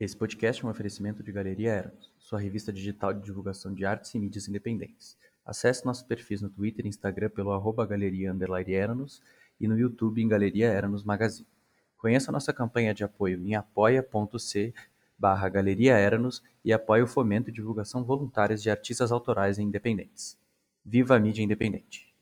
Esse 0.00 0.16
podcast 0.16 0.62
é 0.62 0.66
um 0.66 0.70
oferecimento 0.70 1.24
de 1.24 1.32
Galeria 1.32 1.72
Eranos, 1.72 2.12
sua 2.20 2.38
revista 2.38 2.72
digital 2.72 3.12
de 3.12 3.20
divulgação 3.20 3.74
de 3.74 3.84
artes 3.84 4.14
e 4.14 4.18
mídias 4.20 4.46
independentes. 4.46 5.18
Acesse 5.44 5.84
nossos 5.84 6.04
perfis 6.04 6.40
no 6.40 6.48
Twitter 6.48 6.86
e 6.86 6.88
Instagram 6.88 7.30
pelo 7.30 7.50
arroba 7.50 7.84
galeria 7.84 8.32
Eranos 8.68 9.20
e 9.58 9.66
no 9.66 9.76
YouTube 9.76 10.22
em 10.22 10.28
Galeria 10.28 10.68
Eranos 10.68 11.02
Magazine. 11.02 11.48
Conheça 11.96 12.30
nossa 12.30 12.52
campanha 12.52 12.94
de 12.94 13.02
apoio 13.02 13.44
em 13.44 13.56
apoia.c 13.56 14.72
barra 15.18 15.48
Galeria 15.48 15.98
Eranos 15.98 16.44
e 16.64 16.72
apoie 16.72 17.02
o 17.02 17.08
fomento 17.08 17.50
e 17.50 17.52
divulgação 17.52 18.04
voluntárias 18.04 18.62
de 18.62 18.70
artistas 18.70 19.10
autorais 19.10 19.58
e 19.58 19.62
independentes. 19.62 20.38
Viva 20.84 21.16
a 21.16 21.18
mídia 21.18 21.42
independente! 21.42 22.14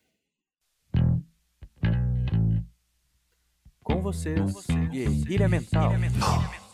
Com 3.82 4.00
vocês, 4.00 4.40
Com 4.40 4.46
vocês 4.46 4.88
Guerrilha 4.88 5.46
Mental. 5.46 5.98
Mental. 5.98 6.65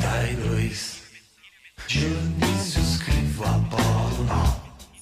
32 0.00 1.02
Dionísio 1.88 2.80
escrevo 2.80 3.44
Apolo 3.44 4.26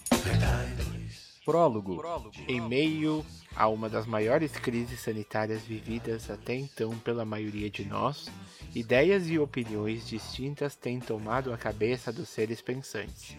32 0.09 1.41
Prólogo 1.45 2.03
Em 2.49 2.61
meio 2.61 3.25
a 3.55 3.69
uma 3.69 3.91
das 3.91 4.07
maiores 4.07 4.53
crises 4.53 5.01
sanitárias 5.01 5.63
vividas 5.63 6.31
até 6.31 6.55
então 6.55 6.97
pela 6.99 7.25
maioria 7.25 7.71
de 7.71 7.85
nós, 7.85 8.31
ideias 8.75 9.29
e 9.29 9.39
opiniões 9.39 10.07
distintas 10.07 10.75
têm 10.75 10.99
tomado 11.01 11.53
a 11.53 11.57
cabeça 11.57 12.13
dos 12.13 12.29
seres 12.29 12.61
pensantes. 12.61 13.37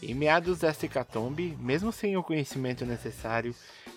Em 0.00 0.14
meados 0.14 0.60
desta 0.60 0.86
hecatombe, 0.86 1.56
mesmo 1.58 1.90
sem 1.90 2.16
o 2.16 2.22
conhecimento 2.22 2.86
necessário, 2.86 3.54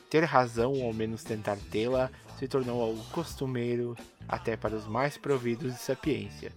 ter 0.09 0.23
razão 0.23 0.73
ou 0.73 0.87
ao 0.87 0.93
menos 0.93 1.23
tentar 1.23 1.57
tê-la 1.71 2.09
se 2.39 2.47
tornou 2.47 2.81
algo 2.81 3.03
costumeiro 3.11 3.95
até 4.27 4.57
para 4.57 4.75
os 4.75 4.87
mais 4.87 5.15
providos 5.15 5.73
de 5.73 5.79
sapiência. 5.79 6.51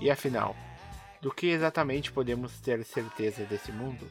E 0.00 0.10
afinal, 0.10 0.54
do 1.20 1.32
que 1.32 1.46
exatamente 1.48 2.12
podemos 2.12 2.52
ter 2.60 2.84
certeza 2.84 3.44
desse 3.44 3.72
mundo? 3.72 4.06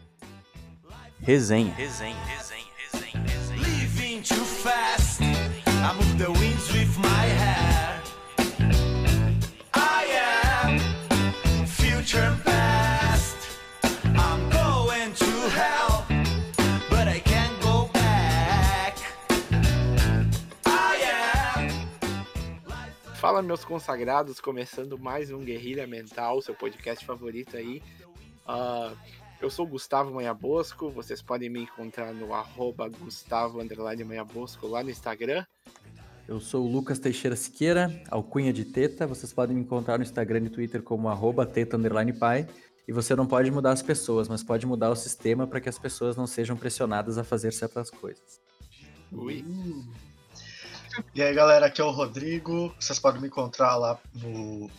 Resenha. 1.22 1.74
Resenha. 1.76 2.16
Resenha. 2.26 2.66
Resenha. 2.92 3.24
Resenha. 3.24 3.62
Living 3.62 4.22
too 4.22 4.46
fast. 4.46 5.22
I 5.22 5.94
move 5.94 6.18
the 6.18 6.32
winds 6.40 6.72
with 6.72 6.98
my 6.98 7.08
hair. 7.08 7.95
Fala, 23.26 23.42
meus 23.42 23.66
consagrados, 23.66 24.40
começando 24.40 25.00
mais 25.00 25.32
um 25.32 25.40
Guerrilha 25.40 25.88
Mental, 25.88 26.40
seu 26.44 26.54
podcast 26.54 27.04
favorito 27.04 27.58
aí. 27.58 27.82
Uh, 28.48 28.96
eu 29.42 29.50
sou 29.50 29.66
Gustavo 29.66 30.14
Manha 30.14 30.32
Bosco, 30.32 30.92
vocês 30.92 31.24
podem 31.24 31.50
me 31.50 31.62
encontrar 31.62 32.14
no 32.14 32.36
arroba 32.36 32.88
Gustavo 32.88 33.58
Manha 34.06 34.24
Bosco 34.24 34.68
lá 34.68 34.84
no 34.84 34.92
Instagram. 34.92 35.44
Eu 36.28 36.40
sou 36.40 36.68
o 36.68 36.72
Lucas 36.72 37.00
Teixeira 37.00 37.36
Siqueira, 37.36 38.00
alcunha 38.12 38.54
de 38.54 38.64
Teta. 38.64 39.08
Vocês 39.08 39.34
podem 39.34 39.56
me 39.56 39.64
encontrar 39.64 39.98
no 39.98 40.04
Instagram 40.04 40.46
e 40.46 40.50
Twitter 40.50 40.84
como 40.84 41.10
arroba 41.10 41.48
teta 41.48 41.80
pai. 42.20 42.48
E 42.88 42.94
você 42.94 43.16
não 43.16 43.26
pode 43.26 43.50
mudar 43.50 43.72
as 43.72 43.82
pessoas, 43.82 44.28
mas 44.28 44.44
pode 44.44 44.68
mudar 44.68 44.92
o 44.92 44.96
sistema 44.96 45.48
para 45.48 45.60
que 45.60 45.68
as 45.68 45.80
pessoas 45.80 46.16
não 46.16 46.28
sejam 46.28 46.56
pressionadas 46.56 47.18
a 47.18 47.24
fazer 47.24 47.52
certas 47.54 47.90
coisas. 47.90 48.40
Ui. 49.12 49.42
Uh. 49.42 50.05
E 51.14 51.22
aí, 51.22 51.34
galera, 51.34 51.66
aqui 51.66 51.82
é 51.82 51.84
o 51.84 51.92
Rodrigo. 51.92 52.74
Vocês 52.80 53.00
podem 53.00 53.22
me 53.22 53.28
encontrar 53.28 53.76
lá 53.76 54.00
no 54.14 54.70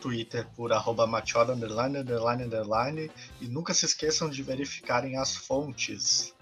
Twitter 0.00 0.46
por 0.56 0.72
arroba 0.72 1.06
machora, 1.06 1.54
underline, 1.54 1.98
underline, 1.98 2.44
underline. 2.44 3.10
E 3.40 3.46
nunca 3.46 3.74
se 3.74 3.84
esqueçam 3.84 4.28
de 4.28 4.42
verificarem 4.42 5.16
as 5.16 5.36
fontes. 5.36 6.34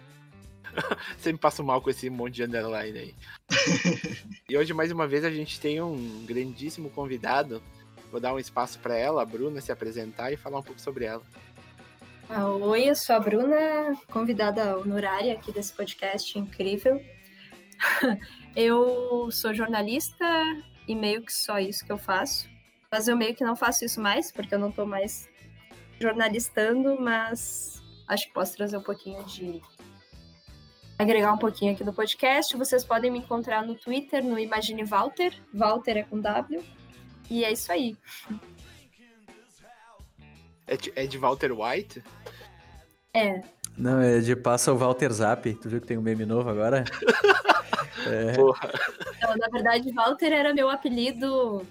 Sempre 1.18 1.40
passo 1.40 1.64
mal 1.64 1.80
com 1.80 1.90
esse 1.90 2.10
monte 2.10 2.34
de 2.34 2.44
underline 2.44 2.98
aí. 2.98 3.14
e 4.48 4.56
hoje, 4.56 4.74
mais 4.74 4.92
uma 4.92 5.06
vez, 5.06 5.24
a 5.24 5.30
gente 5.30 5.58
tem 5.60 5.80
um 5.80 6.24
grandíssimo 6.26 6.90
convidado. 6.90 7.62
Vou 8.10 8.20
dar 8.20 8.34
um 8.34 8.38
espaço 8.38 8.78
para 8.78 8.96
ela, 8.96 9.22
a 9.22 9.24
Bruna, 9.24 9.60
se 9.60 9.72
apresentar 9.72 10.32
e 10.32 10.36
falar 10.36 10.58
um 10.58 10.62
pouco 10.62 10.80
sobre 10.80 11.06
ela. 11.06 11.22
Ah, 12.28 12.48
oi, 12.48 12.90
eu 12.90 12.94
sou 12.94 13.16
a 13.16 13.20
Bruna, 13.20 13.96
convidada 14.10 14.76
honorária 14.76 15.32
aqui 15.32 15.52
desse 15.52 15.72
podcast 15.72 16.38
incrível. 16.38 17.00
Eu 18.56 19.30
sou 19.30 19.52
jornalista 19.52 20.24
e 20.88 20.94
meio 20.94 21.20
que 21.20 21.32
só 21.32 21.58
isso 21.58 21.84
que 21.84 21.92
eu 21.92 21.98
faço. 21.98 22.48
Mas 22.90 23.06
eu 23.06 23.14
meio 23.14 23.34
que 23.34 23.44
não 23.44 23.54
faço 23.54 23.84
isso 23.84 24.00
mais, 24.00 24.32
porque 24.32 24.54
eu 24.54 24.58
não 24.58 24.70
estou 24.70 24.86
mais 24.86 25.28
jornalistando, 26.00 26.98
mas 26.98 27.82
acho 28.08 28.28
que 28.28 28.32
posso 28.32 28.56
trazer 28.56 28.78
um 28.78 28.82
pouquinho 28.82 29.22
de. 29.24 29.60
agregar 30.98 31.34
um 31.34 31.38
pouquinho 31.38 31.74
aqui 31.74 31.84
no 31.84 31.92
podcast. 31.92 32.56
Vocês 32.56 32.82
podem 32.82 33.10
me 33.10 33.18
encontrar 33.18 33.62
no 33.62 33.74
Twitter, 33.74 34.24
no 34.24 34.38
Imagine 34.38 34.84
Walter. 34.84 35.34
Walter 35.52 35.98
é 35.98 36.02
com 36.04 36.18
W. 36.18 36.64
E 37.28 37.44
é 37.44 37.52
isso 37.52 37.70
aí. 37.70 37.94
É 40.66 40.78
de, 40.78 40.92
é 40.96 41.06
de 41.06 41.18
Walter 41.18 41.52
White? 41.52 42.02
É. 43.12 43.42
Não, 43.76 44.00
é 44.00 44.20
de 44.20 44.34
Passa 44.34 44.72
o 44.72 44.78
Walter 44.78 45.12
Zap. 45.12 45.52
Tu 45.54 45.68
viu 45.68 45.78
que 45.78 45.86
tem 45.86 45.98
um 45.98 46.02
meme 46.02 46.24
novo 46.24 46.48
agora? 46.48 46.84
É. 48.06 48.32
Porra. 48.34 48.72
Não, 49.22 49.36
na 49.36 49.48
verdade, 49.48 49.92
Walter 49.92 50.32
era 50.32 50.52
meu 50.52 50.68
apelido, 50.68 51.66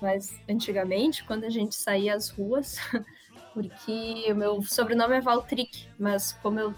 mas 0.00 0.34
antigamente, 0.48 1.24
quando 1.24 1.44
a 1.44 1.50
gente 1.50 1.74
saía 1.74 2.14
às 2.14 2.28
ruas, 2.30 2.78
porque 3.54 4.24
o 4.30 4.34
meu 4.34 4.62
sobrenome 4.62 5.16
é 5.16 5.20
Valtric, 5.20 5.86
mas 5.98 6.32
como 6.42 6.58
eu 6.58 6.74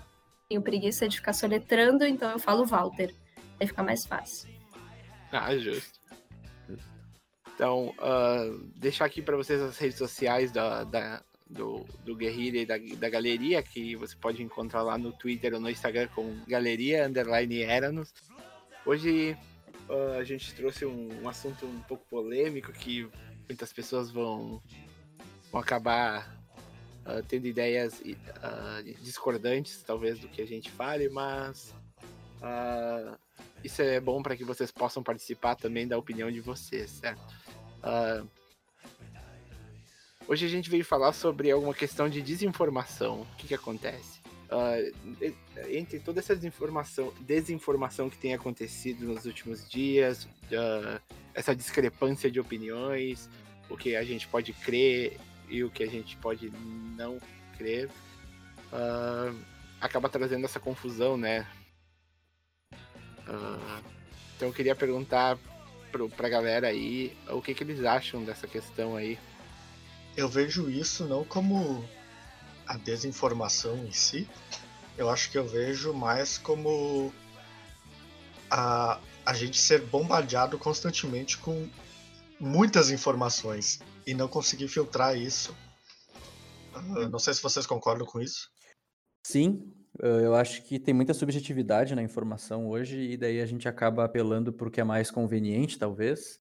tenho 0.48 0.62
preguiça 0.62 1.08
de 1.08 1.16
ficar 1.16 1.32
soletrando, 1.32 2.04
então 2.04 2.30
eu 2.30 2.38
falo 2.38 2.66
Walter. 2.66 3.14
Aí 3.60 3.66
fica 3.66 3.82
mais 3.82 4.04
fácil. 4.04 4.52
Ah, 5.32 5.56
justo. 5.56 5.98
Então, 7.54 7.94
uh, 7.98 8.58
deixar 8.76 9.04
aqui 9.04 9.22
para 9.22 9.36
vocês 9.36 9.60
as 9.60 9.78
redes 9.78 9.96
sociais 9.96 10.50
da, 10.50 10.82
da, 10.82 11.22
do, 11.48 11.84
do 12.04 12.16
Guerrilha 12.16 12.62
e 12.62 12.66
da, 12.66 12.74
da 12.98 13.08
Galeria, 13.08 13.62
que 13.62 13.94
você 13.94 14.16
pode 14.16 14.42
encontrar 14.42 14.82
lá 14.82 14.98
no 14.98 15.12
Twitter 15.12 15.54
ou 15.54 15.60
no 15.60 15.70
Instagram 15.70 16.08
com 16.08 16.36
Galeria 16.48 17.06
Underline 17.06 17.62
Eranos. 17.62 18.12
Hoje 18.86 19.34
uh, 19.88 20.18
a 20.18 20.24
gente 20.24 20.54
trouxe 20.54 20.84
um, 20.84 21.22
um, 21.22 21.28
assunto 21.28 21.64
um 21.64 21.80
pouco 21.80 22.04
polêmico 22.06 22.70
que 22.70 23.08
muitas 23.48 23.72
pessoas 23.72 24.10
vão, 24.10 24.62
vão 25.50 25.60
acabar 25.60 26.38
uh, 27.06 27.22
tendo 27.26 27.46
ideias 27.46 28.00
uh, 28.00 28.82
discordantes, 29.00 29.82
talvez, 29.82 30.18
do 30.18 30.28
que 30.28 30.42
a 30.42 30.46
gente 30.46 30.70
fale, 30.70 31.08
mas 31.08 31.74
isso 33.62 33.80
é 33.80 33.98
bom 33.98 34.22
para 34.22 34.36
que 34.36 34.44
vocês 34.44 34.70
possam 34.70 35.02
participar 35.02 35.54
também 35.54 35.88
da 35.88 35.96
opinião 35.96 36.30
de 36.30 36.40
vocês, 36.40 36.90
certo? 36.90 37.22
hoje 40.28 40.44
a 40.44 40.48
gente 40.48 40.68
veio 40.68 40.84
falar 40.84 41.12
sobre 41.12 41.50
alguma 41.50 41.72
questão 41.72 42.08
de 42.08 42.20
desinformação. 42.20 43.22
O 43.22 43.36
que, 43.36 43.48
que 43.48 43.54
acontece? 43.54 44.13
Uh, 44.54 45.34
entre 45.68 45.98
toda 45.98 46.20
essa 46.20 46.36
desinformação, 46.36 48.08
que 48.08 48.18
tem 48.18 48.34
acontecido 48.34 49.06
nos 49.06 49.24
últimos 49.24 49.68
dias, 49.68 50.24
uh, 50.24 51.00
essa 51.34 51.54
discrepância 51.54 52.30
de 52.30 52.38
opiniões, 52.38 53.28
o 53.68 53.76
que 53.76 53.96
a 53.96 54.04
gente 54.04 54.28
pode 54.28 54.52
crer 54.52 55.18
e 55.48 55.64
o 55.64 55.70
que 55.70 55.82
a 55.82 55.88
gente 55.88 56.16
pode 56.18 56.50
não 56.96 57.18
crer, 57.58 57.88
uh, 58.72 59.36
acaba 59.80 60.08
trazendo 60.08 60.44
essa 60.44 60.60
confusão, 60.60 61.16
né? 61.16 61.46
então 64.36 64.48
eu 64.48 64.52
queria 64.52 64.74
perguntar 64.74 65.38
pro, 65.90 66.10
pra 66.10 66.28
galera 66.28 66.68
aí 66.68 67.16
o 67.30 67.40
que, 67.40 67.54
que 67.54 67.64
eles 67.64 67.82
acham 67.82 68.22
dessa 68.22 68.46
questão 68.46 68.96
aí. 68.96 69.18
Eu 70.14 70.28
vejo 70.28 70.68
isso 70.68 71.06
não 71.06 71.24
como 71.24 71.82
a 72.66 72.76
desinformação 72.76 73.76
em 73.84 73.92
si, 73.92 74.28
eu 74.96 75.10
acho 75.10 75.30
que 75.30 75.38
eu 75.38 75.46
vejo 75.46 75.92
mais 75.92 76.38
como 76.38 77.12
a, 78.50 79.00
a 79.26 79.34
gente 79.34 79.58
ser 79.58 79.82
bombardeado 79.82 80.58
constantemente 80.58 81.38
com 81.38 81.68
muitas 82.38 82.90
informações 82.90 83.80
e 84.06 84.14
não 84.14 84.28
conseguir 84.28 84.68
filtrar 84.68 85.16
isso. 85.16 85.54
Uh, 86.74 87.08
não 87.08 87.18
sei 87.18 87.34
se 87.34 87.42
vocês 87.42 87.66
concordam 87.66 88.06
com 88.06 88.20
isso. 88.20 88.50
Sim, 89.26 89.72
eu 90.00 90.34
acho 90.34 90.62
que 90.64 90.78
tem 90.78 90.92
muita 90.92 91.14
subjetividade 91.14 91.94
na 91.94 92.02
informação 92.02 92.68
hoje 92.68 92.98
e 92.98 93.16
daí 93.16 93.40
a 93.40 93.46
gente 93.46 93.68
acaba 93.68 94.04
apelando 94.04 94.52
por 94.52 94.70
que 94.70 94.80
é 94.80 94.84
mais 94.84 95.10
conveniente, 95.10 95.78
talvez, 95.78 96.40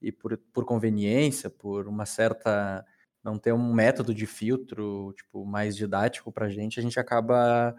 e 0.00 0.10
por, 0.10 0.36
por 0.52 0.64
conveniência, 0.64 1.50
por 1.50 1.88
uma 1.88 2.06
certa 2.06 2.84
não 3.22 3.38
ter 3.38 3.52
um 3.52 3.72
método 3.72 4.14
de 4.14 4.26
filtro 4.26 5.12
tipo 5.16 5.44
mais 5.44 5.76
didático 5.76 6.32
para 6.32 6.46
a 6.46 6.50
gente, 6.50 6.80
a 6.80 6.82
gente 6.82 6.98
acaba 6.98 7.74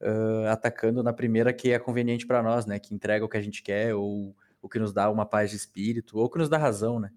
uh, 0.00 0.46
atacando 0.48 1.02
na 1.02 1.12
primeira 1.12 1.52
que 1.52 1.70
é 1.70 1.78
conveniente 1.78 2.26
para 2.26 2.42
nós, 2.42 2.66
né? 2.66 2.78
Que 2.78 2.94
entrega 2.94 3.24
o 3.24 3.28
que 3.28 3.36
a 3.36 3.42
gente 3.42 3.62
quer 3.62 3.94
ou 3.94 4.36
o 4.60 4.68
que 4.68 4.78
nos 4.78 4.92
dá 4.92 5.10
uma 5.10 5.26
paz 5.26 5.50
de 5.50 5.56
espírito 5.56 6.18
ou 6.18 6.24
o 6.26 6.30
que 6.30 6.38
nos 6.38 6.48
dá 6.48 6.58
razão, 6.58 7.00
né? 7.00 7.12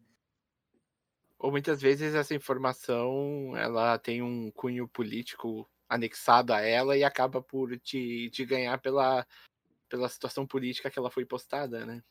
Ou 1.37 1.51
muitas 1.51 1.81
vezes 1.81 2.15
essa 2.15 2.35
informação 2.35 3.55
ela 3.55 3.97
tem 3.97 4.21
um 4.21 4.51
cunho 4.51 4.87
político 4.87 5.69
anexado 5.87 6.53
a 6.53 6.61
ela 6.61 6.97
e 6.97 7.03
acaba 7.03 7.41
por 7.41 7.77
te, 7.79 8.29
te 8.29 8.45
ganhar 8.45 8.77
pela, 8.79 9.25
pela 9.87 10.09
situação 10.09 10.45
política 10.45 10.89
que 10.89 10.99
ela 10.99 11.09
foi 11.09 11.25
postada, 11.25 11.85
né? 11.85 12.03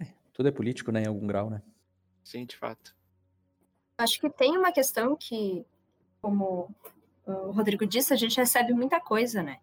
É, 0.00 0.06
tudo 0.32 0.48
é 0.48 0.52
político, 0.52 0.90
né, 0.90 1.02
em 1.02 1.06
algum 1.06 1.26
grau, 1.26 1.50
né? 1.50 1.62
Sim, 2.24 2.46
de 2.46 2.56
fato. 2.56 2.95
Acho 3.98 4.20
que 4.20 4.28
tem 4.28 4.58
uma 4.58 4.72
questão 4.72 5.16
que, 5.16 5.64
como 6.20 6.70
o 7.26 7.50
Rodrigo 7.50 7.86
disse, 7.86 8.12
a 8.12 8.16
gente 8.16 8.36
recebe 8.36 8.72
muita 8.72 9.00
coisa, 9.00 9.42
né? 9.42 9.58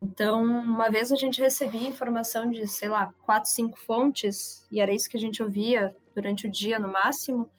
Então, 0.00 0.44
uma 0.44 0.90
vez 0.90 1.10
a 1.10 1.16
gente 1.16 1.40
recebia 1.40 1.88
informação 1.88 2.50
de, 2.50 2.66
sei 2.68 2.88
lá, 2.88 3.14
quatro, 3.22 3.50
cinco 3.50 3.78
fontes, 3.78 4.66
e 4.70 4.80
era 4.80 4.92
isso 4.92 5.08
que 5.08 5.16
a 5.16 5.20
gente 5.20 5.42
ouvia 5.42 5.96
durante 6.14 6.46
o 6.46 6.50
dia 6.50 6.78
no 6.78 6.92
máximo. 6.92 7.50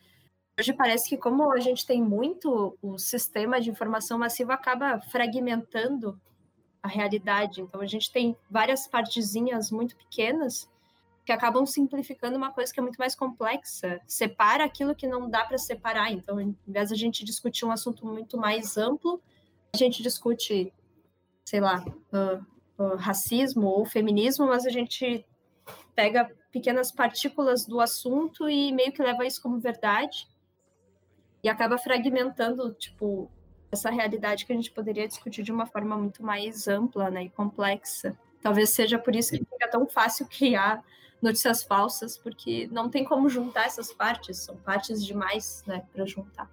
Hoje 0.59 0.71
parece 0.71 1.09
que, 1.09 1.17
como 1.17 1.51
a 1.51 1.59
gente 1.59 1.85
tem 1.85 2.01
muito, 2.01 2.77
o 2.81 2.97
sistema 2.97 3.59
de 3.59 3.69
informação 3.69 4.19
massiva 4.19 4.53
acaba 4.53 4.99
fragmentando 5.01 6.19
a 6.81 6.88
realidade. 6.88 7.61
Então, 7.61 7.81
a 7.81 7.88
gente 7.88 8.11
tem 8.11 8.38
várias 8.49 8.88
partezinhas 8.88 9.71
muito 9.71 9.95
pequenas 9.95 10.69
que 11.27 11.31
acabam 11.33 11.65
simplificando 11.65 12.38
uma 12.38 12.53
coisa 12.53 12.74
que 12.74 12.79
é 12.79 12.81
muito 12.81 12.97
mais 12.97 13.13
complexa. 13.13 14.00
Separa 14.07 14.63
aquilo 14.63 14.95
que 14.95 15.06
não 15.06 15.29
dá 15.29 15.44
para 15.44 15.57
separar. 15.57 16.09
Então, 16.09 16.39
em 16.39 16.56
vez 16.65 16.88
de 16.88 16.95
a 16.95 16.97
gente 16.97 17.25
discutir 17.25 17.65
um 17.65 17.71
assunto 17.71 18.06
muito 18.06 18.38
mais 18.38 18.77
amplo, 18.77 19.21
a 19.74 19.77
gente 19.77 20.01
discute 20.01 20.74
sei 21.44 21.59
lá, 21.59 21.83
uh, 22.13 22.45
uh, 22.81 22.95
racismo 22.95 23.68
ou 23.68 23.85
feminismo, 23.85 24.47
mas 24.47 24.65
a 24.65 24.69
gente 24.69 25.25
pega 25.95 26.29
pequenas 26.51 26.91
partículas 26.91 27.65
do 27.65 27.80
assunto 27.81 28.50
e 28.50 28.71
meio 28.71 28.91
que 28.91 29.01
leva 29.01 29.25
isso 29.25 29.41
como 29.41 29.59
verdade 29.59 30.27
e 31.44 31.47
acaba 31.47 31.77
fragmentando, 31.77 32.73
tipo, 32.73 33.30
essa 33.69 33.89
realidade 33.89 34.45
que 34.45 34.51
a 34.51 34.56
gente 34.56 34.71
poderia 34.71 35.07
discutir 35.07 35.44
de 35.44 35.51
uma 35.51 35.65
forma 35.65 35.97
muito 35.97 36.21
mais 36.21 36.68
ampla, 36.68 37.09
né, 37.09 37.23
e 37.23 37.30
complexa. 37.30 38.18
Talvez 38.41 38.69
seja 38.69 39.00
por 39.00 39.15
isso 39.15 39.31
que 39.31 39.39
fica 39.39 39.69
tão 39.69 39.88
fácil 39.88 40.25
criar 40.31 40.83
notícias 41.21 41.63
falsas, 41.63 42.17
porque 42.17 42.67
não 42.71 42.89
tem 42.89 43.03
como 43.03 43.29
juntar 43.29 43.65
essas 43.65 43.91
partes, 43.91 44.37
são 44.37 44.55
partes 44.57 45.05
demais, 45.05 45.63
né, 45.65 45.83
para 45.93 46.05
juntar. 46.05 46.49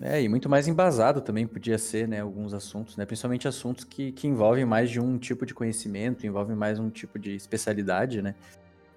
É, 0.00 0.20
e 0.20 0.28
muito 0.28 0.48
mais 0.48 0.66
embasado 0.66 1.20
também 1.20 1.46
podia 1.46 1.78
ser, 1.78 2.08
né, 2.08 2.20
alguns 2.20 2.52
assuntos, 2.52 2.96
né, 2.96 3.04
principalmente 3.04 3.46
assuntos 3.46 3.84
que, 3.84 4.12
que 4.12 4.26
envolvem 4.26 4.64
mais 4.64 4.90
de 4.90 5.00
um 5.00 5.18
tipo 5.18 5.46
de 5.46 5.54
conhecimento, 5.54 6.26
envolvem 6.26 6.56
mais 6.56 6.78
um 6.78 6.90
tipo 6.90 7.18
de 7.18 7.34
especialidade, 7.34 8.20
né, 8.20 8.34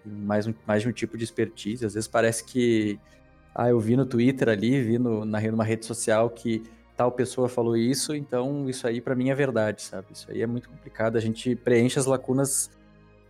mais, 0.06 0.48
um, 0.48 0.54
mais 0.66 0.82
de 0.82 0.90
um 0.90 0.92
tipo 0.92 1.18
de 1.18 1.24
expertise. 1.24 1.86
Às 1.86 1.94
vezes 1.94 2.08
parece 2.08 2.44
que, 2.44 3.00
ah, 3.54 3.70
eu 3.70 3.80
vi 3.80 3.96
no 3.96 4.06
Twitter 4.06 4.50
ali, 4.50 4.82
vi 4.82 4.98
no, 4.98 5.26
na, 5.26 5.40
numa 5.42 5.64
rede 5.64 5.86
social 5.86 6.30
que 6.30 6.64
tal 6.96 7.12
pessoa 7.12 7.48
falou 7.48 7.78
isso, 7.78 8.16
então 8.16 8.68
isso 8.68 8.88
aí 8.88 9.00
para 9.00 9.16
mim 9.16 9.30
é 9.30 9.36
verdade, 9.36 9.84
sabe? 9.84 10.08
Isso 10.12 10.32
aí 10.32 10.42
é 10.42 10.48
muito 10.48 10.68
complicado. 10.70 11.16
A 11.16 11.20
gente 11.20 11.56
preenche 11.56 12.00
as 12.00 12.08
lacunas 12.08 12.72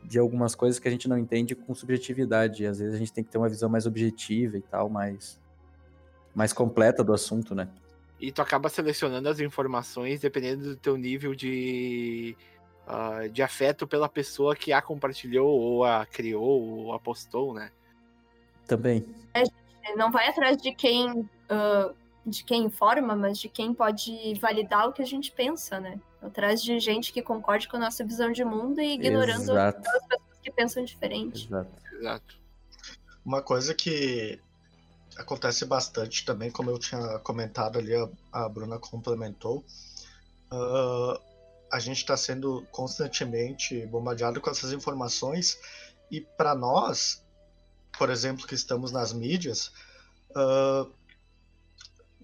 de 0.07 0.17
algumas 0.17 0.55
coisas 0.55 0.79
que 0.79 0.87
a 0.87 0.91
gente 0.91 1.07
não 1.07 1.17
entende 1.17 1.53
com 1.53 1.75
subjetividade. 1.75 2.65
Às 2.65 2.79
vezes 2.79 2.95
a 2.95 2.97
gente 2.97 3.11
tem 3.11 3.23
que 3.23 3.29
ter 3.29 3.37
uma 3.37 3.49
visão 3.49 3.69
mais 3.69 3.85
objetiva 3.85 4.57
e 4.57 4.61
tal, 4.61 4.89
mais 4.89 5.39
mais 6.33 6.53
completa 6.53 7.03
do 7.03 7.13
assunto, 7.13 7.55
né? 7.55 7.67
E 8.19 8.31
tu 8.31 8.41
acaba 8.41 8.69
selecionando 8.69 9.27
as 9.27 9.39
informações 9.39 10.19
dependendo 10.19 10.69
do 10.69 10.75
teu 10.75 10.95
nível 10.95 11.33
de, 11.33 12.37
uh, 12.87 13.27
de 13.29 13.41
afeto 13.41 13.87
pela 13.87 14.07
pessoa 14.07 14.55
que 14.55 14.71
a 14.71 14.81
compartilhou, 14.81 15.47
ou 15.47 15.83
a 15.83 16.05
criou, 16.05 16.61
ou 16.61 16.93
a 16.93 16.99
postou, 16.99 17.55
né? 17.55 17.71
Também. 18.67 19.03
É, 19.33 19.43
não 19.95 20.11
vai 20.11 20.27
atrás 20.27 20.57
de 20.57 20.71
quem, 20.73 21.11
uh, 21.11 21.95
de 22.25 22.43
quem 22.43 22.65
informa, 22.65 23.15
mas 23.15 23.39
de 23.39 23.49
quem 23.49 23.73
pode 23.73 24.35
validar 24.39 24.87
o 24.87 24.93
que 24.93 25.01
a 25.01 25.05
gente 25.05 25.31
pensa, 25.31 25.79
né? 25.79 25.99
Atrás 26.21 26.61
de 26.61 26.79
gente 26.79 27.13
que 27.13 27.21
concorde 27.21 27.67
com 27.67 27.77
a 27.77 27.79
nossa 27.79 28.03
visão 28.03 28.31
de 28.31 28.43
mundo 28.43 28.81
e 28.81 28.93
ignorando 28.93 29.41
Exato. 29.41 29.79
as 29.87 30.07
pessoas 30.07 30.39
que 30.41 30.51
pensam 30.51 30.83
diferente. 30.83 31.45
Exato. 31.45 31.71
Exato. 31.93 32.37
Uma 33.25 33.41
coisa 33.41 33.73
que 33.73 34.39
acontece 35.17 35.65
bastante 35.65 36.23
também, 36.25 36.51
como 36.51 36.69
eu 36.69 36.79
tinha 36.79 37.19
comentado 37.19 37.79
ali, 37.79 37.93
a, 37.93 38.09
a 38.31 38.49
Bruna 38.49 38.79
complementou. 38.79 39.63
Uh, 40.51 41.19
a 41.71 41.79
gente 41.79 41.97
está 41.97 42.15
sendo 42.15 42.65
constantemente 42.71 43.85
bombardeado 43.87 44.39
com 44.39 44.49
essas 44.49 44.71
informações 44.71 45.59
e 46.09 46.21
para 46.21 46.55
nós, 46.55 47.23
por 47.97 48.09
exemplo, 48.09 48.47
que 48.47 48.55
estamos 48.55 48.91
nas 48.91 49.11
mídias, 49.11 49.71
uh, 50.31 50.89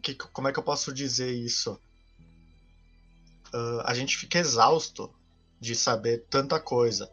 que, 0.02 0.16
como 0.16 0.48
é 0.48 0.54
que 0.54 0.60
eu 0.60 0.64
posso 0.64 0.94
dizer 0.94 1.32
isso? 1.32 1.80
Uh, 3.54 3.82
a 3.86 3.94
gente 3.94 4.18
fica 4.18 4.40
exausto 4.40 5.14
de 5.60 5.76
saber 5.76 6.26
tanta 6.30 6.60
coisa 6.60 7.10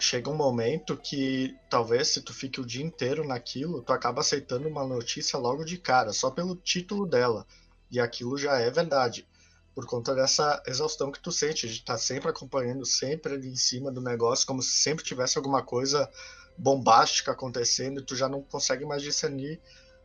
chega 0.00 0.30
um 0.30 0.34
momento 0.34 0.96
que 0.96 1.56
talvez 1.68 2.08
se 2.08 2.22
tu 2.22 2.32
fique 2.32 2.60
o 2.60 2.66
dia 2.66 2.84
inteiro 2.84 3.26
naquilo, 3.26 3.82
tu 3.82 3.92
acaba 3.92 4.20
aceitando 4.20 4.68
uma 4.68 4.86
notícia 4.86 5.38
logo 5.38 5.64
de 5.64 5.76
cara, 5.76 6.12
só 6.12 6.30
pelo 6.30 6.56
título 6.56 7.06
dela. 7.06 7.46
E 7.90 7.98
aquilo 7.98 8.36
já 8.36 8.58
é 8.58 8.70
verdade. 8.70 9.26
Por 9.74 9.86
conta 9.86 10.14
dessa 10.14 10.62
exaustão 10.66 11.10
que 11.10 11.20
tu 11.20 11.30
sente, 11.30 11.66
de 11.66 11.74
estar 11.74 11.94
tá 11.94 11.98
sempre 11.98 12.28
acompanhando, 12.28 12.84
sempre 12.84 13.34
ali 13.34 13.48
em 13.48 13.56
cima 13.56 13.90
do 13.90 14.00
negócio, 14.00 14.46
como 14.46 14.62
se 14.62 14.72
sempre 14.72 15.04
tivesse 15.04 15.38
alguma 15.38 15.62
coisa 15.62 16.08
bombástica 16.56 17.32
acontecendo, 17.32 18.00
e 18.00 18.04
tu 18.04 18.16
já 18.16 18.28
não 18.28 18.42
consegue 18.42 18.84
mais 18.84 19.02
discernir 19.02 19.60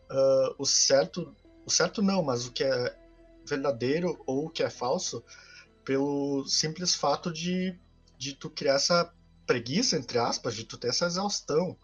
uh, 0.09 0.55
o 0.57 0.65
certo, 0.65 1.35
o 1.65 1.71
certo 1.71 2.01
não, 2.01 2.21
mas 2.21 2.45
o 2.45 2.51
que 2.51 2.63
é 2.63 2.95
verdadeiro 3.45 4.21
ou 4.25 4.45
o 4.45 4.49
que 4.49 4.63
é 4.63 4.69
falso, 4.69 5.23
pelo 5.83 6.45
simples 6.45 6.95
fato 6.95 7.31
de, 7.31 7.77
de 8.17 8.35
tu 8.35 8.49
criar 8.49 8.75
essa 8.75 9.13
preguiça, 9.45 9.97
entre 9.97 10.17
aspas, 10.17 10.55
de 10.55 10.63
tu 10.63 10.77
ter 10.77 10.89
essa 10.89 11.05
exaustão. 11.05 11.77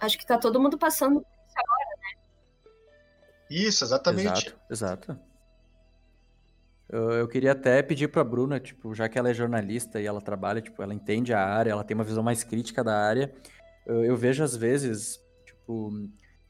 Acho 0.00 0.18
que 0.18 0.26
tá 0.26 0.36
todo 0.36 0.60
mundo 0.60 0.76
passando 0.76 1.20
por 1.20 1.26
isso 1.46 1.56
agora, 1.56 1.96
né? 1.98 2.22
Isso, 3.50 3.84
exatamente. 3.84 4.48
Exato, 4.48 4.60
exato. 4.70 5.18
Eu, 6.88 7.10
eu 7.12 7.28
queria 7.28 7.52
até 7.52 7.82
pedir 7.82 8.08
pra 8.08 8.22
Bruna, 8.22 8.60
tipo, 8.60 8.94
já 8.94 9.08
que 9.08 9.18
ela 9.18 9.30
é 9.30 9.34
jornalista 9.34 10.00
e 10.00 10.06
ela 10.06 10.20
trabalha, 10.20 10.60
tipo, 10.60 10.82
ela 10.82 10.92
entende 10.92 11.32
a 11.32 11.42
área, 11.42 11.70
ela 11.70 11.84
tem 11.84 11.94
uma 11.94 12.04
visão 12.04 12.22
mais 12.22 12.44
crítica 12.44 12.84
da 12.84 12.94
área, 12.94 13.32
eu, 13.86 14.04
eu 14.04 14.16
vejo 14.16 14.44
às 14.44 14.54
vezes, 14.54 15.18
tipo, 15.46 15.90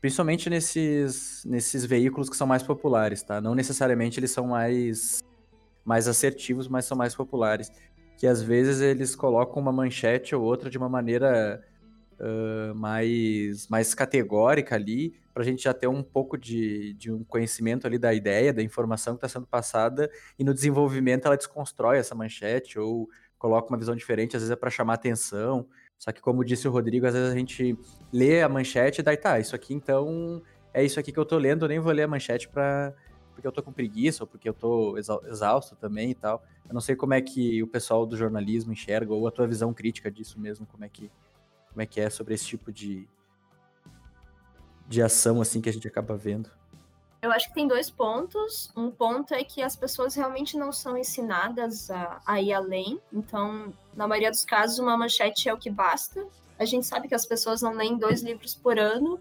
principalmente 0.00 0.50
nesses, 0.50 1.44
nesses 1.44 1.84
veículos 1.84 2.28
que 2.28 2.36
são 2.36 2.46
mais 2.46 2.62
populares, 2.62 3.22
tá? 3.22 3.40
Não 3.40 3.54
necessariamente 3.54 4.18
eles 4.18 4.32
são 4.32 4.48
mais, 4.48 5.22
mais 5.84 6.08
assertivos, 6.08 6.68
mas 6.68 6.84
são 6.84 6.96
mais 6.96 7.14
populares 7.14 7.70
que 8.22 8.26
às 8.26 8.40
vezes 8.40 8.80
eles 8.80 9.16
colocam 9.16 9.60
uma 9.60 9.72
manchete 9.72 10.32
ou 10.32 10.44
outra 10.44 10.70
de 10.70 10.78
uma 10.78 10.88
maneira 10.88 11.60
uh, 12.20 12.74
mais, 12.74 13.66
mais 13.68 13.94
categórica 13.94 14.76
ali, 14.76 15.14
para 15.34 15.42
a 15.42 15.44
gente 15.44 15.64
já 15.64 15.74
ter 15.74 15.88
um 15.88 16.04
pouco 16.04 16.38
de, 16.38 16.94
de 16.94 17.10
um 17.10 17.24
conhecimento 17.24 17.84
ali 17.84 17.98
da 17.98 18.14
ideia, 18.14 18.52
da 18.52 18.62
informação 18.62 19.14
que 19.14 19.24
está 19.24 19.28
sendo 19.28 19.46
passada, 19.46 20.08
e 20.38 20.44
no 20.44 20.54
desenvolvimento 20.54 21.26
ela 21.26 21.36
desconstrói 21.36 21.98
essa 21.98 22.14
manchete 22.14 22.78
ou 22.78 23.08
coloca 23.38 23.68
uma 23.70 23.78
visão 23.78 23.96
diferente, 23.96 24.36
às 24.36 24.42
vezes 24.42 24.52
é 24.52 24.56
para 24.56 24.70
chamar 24.70 24.94
atenção. 24.94 25.66
Só 25.98 26.12
que, 26.12 26.20
como 26.20 26.44
disse 26.44 26.68
o 26.68 26.70
Rodrigo, 26.70 27.06
às 27.06 27.14
vezes 27.14 27.32
a 27.32 27.36
gente 27.36 27.76
lê 28.12 28.40
a 28.40 28.48
manchete 28.48 29.00
e 29.00 29.04
daí 29.04 29.16
tá, 29.16 29.40
isso 29.40 29.56
aqui 29.56 29.74
então 29.74 30.40
é 30.72 30.84
isso 30.84 30.98
aqui 31.00 31.10
que 31.10 31.18
eu 31.18 31.24
tô 31.24 31.38
lendo, 31.38 31.64
eu 31.64 31.68
nem 31.68 31.80
vou 31.80 31.92
ler 31.92 32.04
a 32.04 32.08
manchete 32.08 32.48
para 32.48 32.94
porque 33.32 33.46
eu 33.46 33.52
tô 33.52 33.62
com 33.62 33.72
preguiça 33.72 34.22
ou 34.22 34.26
porque 34.26 34.48
eu 34.48 34.54
tô 34.54 34.96
exausto 34.96 35.76
também 35.76 36.10
e 36.10 36.14
tal. 36.14 36.42
Eu 36.68 36.74
não 36.74 36.80
sei 36.80 36.94
como 36.94 37.14
é 37.14 37.20
que 37.20 37.62
o 37.62 37.66
pessoal 37.66 38.06
do 38.06 38.16
jornalismo 38.16 38.72
enxerga 38.72 39.12
ou 39.12 39.26
a 39.26 39.30
tua 39.30 39.46
visão 39.46 39.72
crítica 39.72 40.10
disso 40.10 40.38
mesmo, 40.38 40.66
como 40.66 40.84
é 40.84 40.88
que 40.88 41.10
como 41.70 41.80
é 41.80 41.86
que 41.86 42.00
é 42.00 42.10
sobre 42.10 42.34
esse 42.34 42.46
tipo 42.46 42.70
de 42.70 43.08
de 44.86 45.02
ação 45.02 45.40
assim 45.40 45.60
que 45.60 45.68
a 45.68 45.72
gente 45.72 45.88
acaba 45.88 46.16
vendo. 46.16 46.50
Eu 47.22 47.30
acho 47.30 47.48
que 47.48 47.54
tem 47.54 47.68
dois 47.68 47.88
pontos. 47.88 48.70
Um 48.76 48.90
ponto 48.90 49.32
é 49.32 49.44
que 49.44 49.62
as 49.62 49.76
pessoas 49.76 50.14
realmente 50.16 50.56
não 50.56 50.72
são 50.72 50.98
ensinadas 50.98 51.88
a, 51.88 52.20
a 52.26 52.40
ir 52.42 52.52
além. 52.52 53.00
Então, 53.12 53.72
na 53.94 54.08
maioria 54.08 54.30
dos 54.30 54.44
casos, 54.44 54.80
uma 54.80 54.96
manchete 54.96 55.48
é 55.48 55.54
o 55.54 55.56
que 55.56 55.70
basta. 55.70 56.26
A 56.58 56.64
gente 56.64 56.84
sabe 56.84 57.06
que 57.06 57.14
as 57.14 57.24
pessoas 57.24 57.62
não 57.62 57.74
leem 57.74 57.96
dois 57.96 58.22
livros 58.22 58.56
por 58.56 58.76
ano 58.76 59.20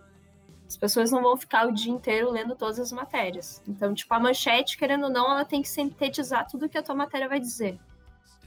as 0.71 0.77
pessoas 0.77 1.11
não 1.11 1.21
vão 1.21 1.35
ficar 1.35 1.67
o 1.67 1.73
dia 1.73 1.91
inteiro 1.91 2.31
lendo 2.31 2.55
todas 2.55 2.79
as 2.79 2.93
matérias. 2.93 3.61
Então, 3.67 3.93
tipo, 3.93 4.13
a 4.13 4.19
manchete, 4.19 4.77
querendo 4.77 5.03
ou 5.03 5.09
não, 5.09 5.29
ela 5.29 5.43
tem 5.43 5.61
que 5.61 5.67
sintetizar 5.67 6.47
tudo 6.49 6.69
que 6.69 6.77
a 6.77 6.81
tua 6.81 6.95
matéria 6.95 7.27
vai 7.27 7.41
dizer. 7.41 7.77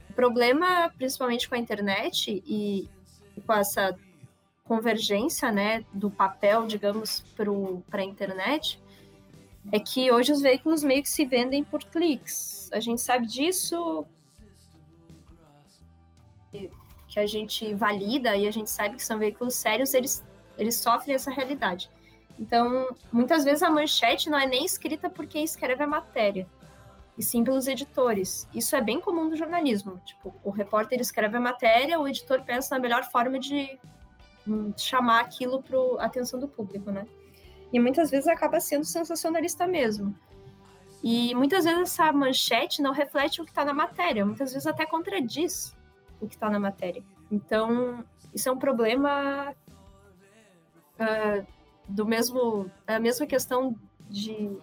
O 0.09 0.13
problema, 0.13 0.91
principalmente 0.97 1.47
com 1.47 1.53
a 1.53 1.59
internet 1.59 2.41
e 2.47 2.89
com 3.45 3.53
essa 3.53 3.95
convergência, 4.63 5.51
né, 5.51 5.85
do 5.93 6.09
papel, 6.09 6.65
digamos, 6.65 7.23
para 7.87 8.01
a 8.01 8.03
internet, 8.03 8.81
é 9.71 9.79
que 9.79 10.11
hoje 10.11 10.31
os 10.31 10.41
veículos 10.41 10.83
meio 10.83 11.03
que 11.03 11.09
se 11.09 11.25
vendem 11.25 11.63
por 11.63 11.83
cliques. 11.83 12.71
A 12.73 12.79
gente 12.79 13.01
sabe 13.01 13.27
disso, 13.27 14.03
que 16.51 17.19
a 17.19 17.27
gente 17.27 17.71
valida 17.75 18.35
e 18.35 18.47
a 18.47 18.51
gente 18.51 18.71
sabe 18.71 18.95
que 18.95 19.05
são 19.05 19.19
veículos 19.19 19.53
sérios, 19.53 19.93
eles, 19.93 20.25
eles 20.57 20.73
sofrem 20.73 21.13
essa 21.13 21.29
realidade. 21.29 21.93
Então, 22.39 22.95
muitas 23.11 23.43
vezes 23.43 23.63
a 23.63 23.69
manchete 23.69 24.29
não 24.29 24.37
é 24.37 24.45
nem 24.45 24.65
escrita 24.65 25.09
por 25.09 25.25
quem 25.25 25.43
escreve 25.43 25.83
a 25.83 25.87
matéria, 25.87 26.47
e 27.17 27.23
sim 27.23 27.43
pelos 27.43 27.67
editores. 27.67 28.47
Isso 28.53 28.75
é 28.75 28.81
bem 28.81 28.99
comum 28.99 29.29
do 29.29 29.35
jornalismo. 29.35 30.01
Tipo, 30.05 30.35
o 30.43 30.49
repórter 30.49 30.99
escreve 30.99 31.37
a 31.37 31.39
matéria, 31.39 31.99
o 31.99 32.07
editor 32.07 32.43
pensa 32.43 32.75
na 32.75 32.81
melhor 32.81 33.03
forma 33.05 33.39
de 33.39 33.79
hum, 34.47 34.73
chamar 34.77 35.21
aquilo 35.21 35.63
para 35.63 35.77
a 36.03 36.05
atenção 36.05 36.39
do 36.39 36.47
público, 36.47 36.91
né? 36.91 37.07
E 37.71 37.79
muitas 37.79 38.11
vezes 38.11 38.27
acaba 38.27 38.59
sendo 38.59 38.83
sensacionalista 38.83 39.65
mesmo. 39.65 40.15
E 41.01 41.33
muitas 41.35 41.65
vezes 41.65 41.81
essa 41.81 42.11
manchete 42.11 42.81
não 42.81 42.91
reflete 42.91 43.41
o 43.41 43.45
que 43.45 43.51
está 43.51 43.63
na 43.63 43.73
matéria, 43.73 44.25
muitas 44.25 44.51
vezes 44.51 44.67
até 44.67 44.85
contradiz 44.85 45.75
o 46.19 46.27
que 46.27 46.35
está 46.35 46.49
na 46.49 46.59
matéria. 46.59 47.03
Então, 47.31 48.03
isso 48.33 48.49
é 48.49 48.51
um 48.51 48.57
problema 48.57 49.53
uh, 50.99 51.54
do 51.87 52.05
mesmo, 52.05 52.69
a 52.87 52.99
mesma 52.99 53.25
questão 53.25 53.75
de 54.09 54.57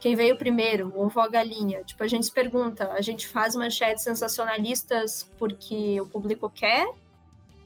quem 0.00 0.14
veio 0.14 0.36
primeiro, 0.36 0.92
o 0.94 1.06
ovo 1.06 1.18
ou 1.18 1.26
a 1.26 1.28
galinha. 1.28 1.82
Tipo, 1.84 2.04
a 2.04 2.08
gente 2.08 2.26
se 2.26 2.32
pergunta, 2.32 2.92
a 2.92 3.00
gente 3.00 3.26
faz 3.26 3.54
manchetes 3.54 4.04
sensacionalistas 4.04 5.30
porque 5.38 6.00
o 6.00 6.06
público 6.06 6.48
quer 6.48 6.88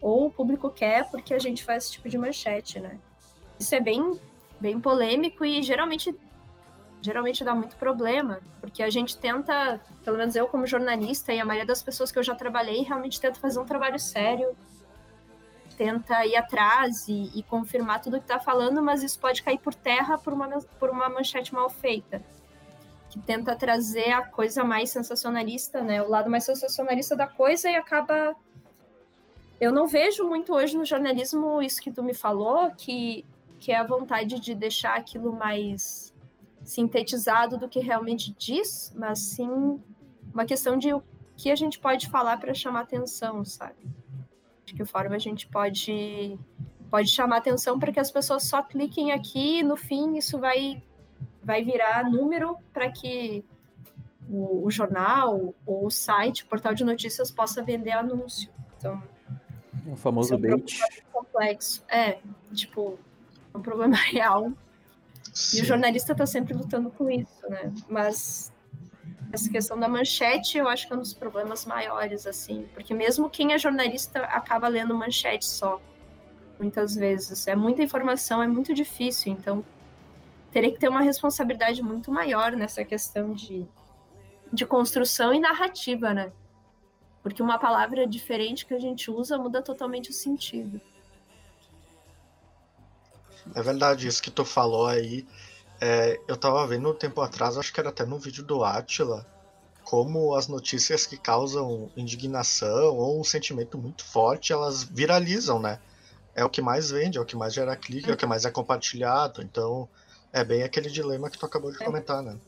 ou 0.00 0.26
o 0.26 0.30
público 0.30 0.71
quer 0.71 1.09
porque 1.11 1.35
a 1.35 1.38
gente 1.38 1.62
faz 1.62 1.85
esse 1.85 1.92
tipo 1.92 2.09
de 2.09 2.18
manchete, 2.18 2.80
né? 2.80 2.99
Isso 3.59 3.75
é 3.75 3.80
bem, 3.80 4.18
bem 4.61 4.80
polêmico 4.80 5.44
e 5.44 5.62
geralmente 5.62 6.14
geralmente 7.02 7.42
dá 7.42 7.52
muito 7.52 7.75
problema, 7.76 8.40
porque 8.61 8.80
a 8.80 8.88
gente 8.88 9.18
tenta, 9.18 9.80
pelo 10.04 10.16
menos 10.16 10.37
eu 10.37 10.47
como 10.47 10.64
jornalista 10.68 11.32
e 11.32 11.40
a 11.40 11.44
maioria 11.44 11.66
das 11.66 11.82
pessoas 11.82 12.12
que 12.12 12.18
eu 12.18 12.23
já 12.23 12.35
trabalhei, 12.35 12.82
realmente 12.82 13.21
tenta 13.21 13.40
fazer 13.40 13.59
um 13.59 13.64
trabalho 13.64 13.99
sério, 13.99 14.56
tenta 15.75 16.25
ir 16.26 16.37
atrás 16.37 17.09
e, 17.09 17.31
e 17.35 17.43
confirmar 17.43 18.00
tudo 18.00 18.19
que 18.19 18.25
está 18.25 18.38
falando, 18.38 18.83
mas 18.83 19.02
isso 19.02 19.19
pode 19.19 19.43
cair 19.43 19.59
por 19.59 19.75
terra 19.75 20.19
por 20.19 20.33
uma, 20.33 20.49
por 20.79 20.91
uma 20.91 21.09
manchete 21.09 21.52
mal 21.52 21.69
feita, 21.69 22.23
que 23.11 23.19
tenta 23.19 23.57
trazer 23.57 24.12
a 24.12 24.23
coisa 24.23 24.64
mais 24.64 24.91
sensacionalista, 24.91 25.83
né? 25.83 26.02
O 26.02 26.09
lado 26.09 26.31
mais 26.31 26.45
sensacionalista 26.45 27.17
da 27.17 27.26
coisa 27.26 27.71
e 27.71 27.76
acaba. 27.76 28.35
Eu 29.61 29.73
não 29.73 29.87
vejo 29.87 30.26
muito 30.26 30.52
hoje 30.52 30.76
no 30.76 30.85
jornalismo 30.85 31.62
isso 31.62 31.81
que 31.81 31.93
tu 31.93 32.02
me 32.02 32.14
falou, 32.14 32.71
que, 32.73 33.25
que 33.61 33.71
é 33.71 33.76
a 33.76 33.85
vontade 33.85 34.41
de 34.41 34.55
deixar 34.55 34.97
aquilo 34.97 35.33
mais 35.33 36.12
sintetizado 36.64 37.57
do 37.59 37.69
que 37.69 37.81
realmente 37.81 38.35
diz, 38.38 38.93
mas 38.97 39.19
sim 39.19 39.81
uma 40.33 40.45
questão 40.45 40.76
de 40.76 40.93
o 40.93 41.02
que 41.37 41.50
a 41.50 41.57
gente 41.57 41.79
pode 41.79 42.09
falar 42.09 42.38
para 42.38 42.55
chamar 42.55 42.81
atenção, 42.81 43.45
sabe? 43.45 44.01
De 44.73 44.76
que 44.76 44.85
forma 44.85 45.14
a 45.14 45.19
gente 45.19 45.47
pode, 45.47 46.38
pode 46.91 47.09
chamar 47.09 47.37
atenção 47.37 47.79
para 47.79 47.93
que 47.93 48.00
as 48.00 48.11
pessoas 48.11 48.45
só 48.45 48.62
cliquem 48.62 49.12
aqui 49.12 49.59
e 49.59 49.62
no 49.62 49.76
fim 49.76 50.17
isso 50.17 50.38
vai, 50.38 50.83
vai 51.43 51.62
virar 51.62 52.11
número 52.11 52.57
para 52.73 52.91
que 52.91 53.45
o, 54.29 54.67
o, 54.67 54.71
jornal 54.71 55.55
ou 55.67 55.87
o 55.87 55.91
site, 55.91 56.45
o 56.45 56.47
portal 56.47 56.75
de 56.75 56.85
notícias 56.85 57.31
possa 57.31 57.62
vender 57.62 57.93
anúncio. 57.93 58.50
Então, 58.79 59.02
o 59.87 59.95
famoso 59.95 60.33
é 60.33 60.37
um 60.37 60.41
bait. 60.41 60.81
complexo. 61.12 61.85
É, 61.88 62.19
tipo, 62.55 62.99
é 63.52 63.59
um 63.59 63.62
problema 63.62 63.97
real. 64.11 64.52
Sim. 65.35 65.59
E 65.59 65.62
o 65.62 65.64
jornalista 65.64 66.12
está 66.12 66.26
sempre 66.26 66.55
lutando 66.55 66.91
com 66.91 67.11
isso, 67.11 67.49
né? 67.49 67.73
Mas 67.88 68.51
essa 69.33 69.49
questão 69.49 69.81
da 69.81 69.89
manchete 69.89 70.59
eu 70.59 70.69
acho 70.69 70.87
que 70.87 70.93
é 70.93 70.97
um 70.97 71.01
dos 71.01 71.15
problemas 71.15 71.65
maiores, 71.65 72.27
assim, 72.27 72.69
porque 72.75 72.93
mesmo 72.93 73.31
quem 73.31 73.55
é 73.55 73.59
jornalista 73.59 74.21
acaba 74.25 74.69
lendo 74.69 74.95
manchete 74.95 75.47
só, 75.47 75.81
muitas 76.59 76.95
vezes. 76.95 77.47
É 77.47 77.57
muita 77.57 77.83
informação, 77.83 78.43
é 78.43 78.47
muito 78.47 78.75
difícil, 78.75 79.33
então 79.33 79.65
teria 80.51 80.71
que 80.71 80.79
ter 80.79 80.89
uma 80.89 81.01
responsabilidade 81.01 81.83
muito 81.83 82.12
maior 82.12 82.53
nessa 82.53 82.85
questão 82.85 83.33
de, 83.33 83.67
de 84.53 84.67
construção 84.67 85.33
e 85.33 85.41
narrativa, 85.41 86.12
né? 86.12 86.31
Porque 87.23 87.43
uma 87.43 87.59
palavra 87.59 88.07
diferente 88.07 88.67
que 88.67 88.75
a 88.75 88.79
gente 88.79 89.11
usa 89.11 89.39
muda 89.39 89.62
totalmente 89.62 90.11
o 90.11 90.12
sentido. 90.12 90.79
É 93.55 93.62
verdade, 93.62 94.07
isso 94.07 94.23
que 94.23 94.31
tu 94.31 94.45
falou 94.45 94.87
aí 94.87 95.27
é, 95.85 96.21
eu 96.29 96.37
tava 96.37 96.65
vendo 96.65 96.89
um 96.89 96.95
tempo 96.95 97.21
atrás, 97.21 97.59
acho 97.59 97.73
que 97.73 97.81
era 97.81 97.89
até 97.89 98.07
no 98.07 98.17
vídeo 98.17 98.45
do 98.45 98.62
Atila, 98.62 99.27
como 99.83 100.33
as 100.37 100.47
notícias 100.47 101.05
que 101.05 101.17
causam 101.17 101.91
indignação 101.97 102.97
ou 102.97 103.21
um 103.21 103.25
sentimento 103.25 103.77
muito 103.77 104.05
forte, 104.05 104.53
elas 104.53 104.85
viralizam, 104.85 105.59
né? 105.59 105.81
É 106.37 106.45
o 106.45 106.49
que 106.49 106.62
mais 106.62 106.93
vende, 106.93 107.19
é 107.19 107.21
o 107.21 107.25
que 107.25 107.35
mais 107.35 107.53
gera 107.53 107.75
clique, 107.75 108.09
é 108.09 108.15
o 108.15 108.17
que 108.17 108.25
mais 108.25 108.45
é 108.45 108.51
compartilhado. 108.53 109.43
Então, 109.43 109.89
é 110.33 110.45
bem 110.45 110.62
aquele 110.62 110.89
dilema 110.89 111.29
que 111.29 111.37
tu 111.37 111.45
acabou 111.45 111.73
de 111.73 111.83
é. 111.83 111.85
comentar, 111.85 112.23
né? 112.23 112.39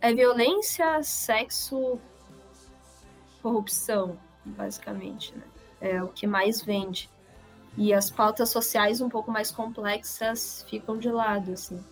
É 0.00 0.14
violência, 0.14 1.02
sexo, 1.02 1.98
corrupção, 3.42 4.16
basicamente, 4.44 5.34
né? 5.34 5.42
É 5.80 6.00
o 6.04 6.06
que 6.06 6.24
mais 6.24 6.62
vende. 6.62 7.10
E 7.76 7.92
as 7.94 8.10
pautas 8.10 8.50
sociais 8.50 9.00
um 9.00 9.08
pouco 9.08 9.30
mais 9.30 9.50
complexas 9.50 10.64
ficam 10.68 10.98
de 10.98 11.10
lado, 11.10 11.52
assim. 11.52 11.82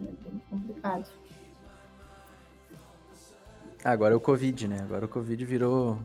É 0.00 0.04
bem 0.04 0.42
complicado. 0.50 1.08
Agora 3.84 4.14
é 4.14 4.16
o 4.16 4.20
Covid, 4.20 4.68
né? 4.68 4.78
Agora 4.82 5.04
o 5.04 5.08
Covid 5.08 5.44
virou. 5.44 5.98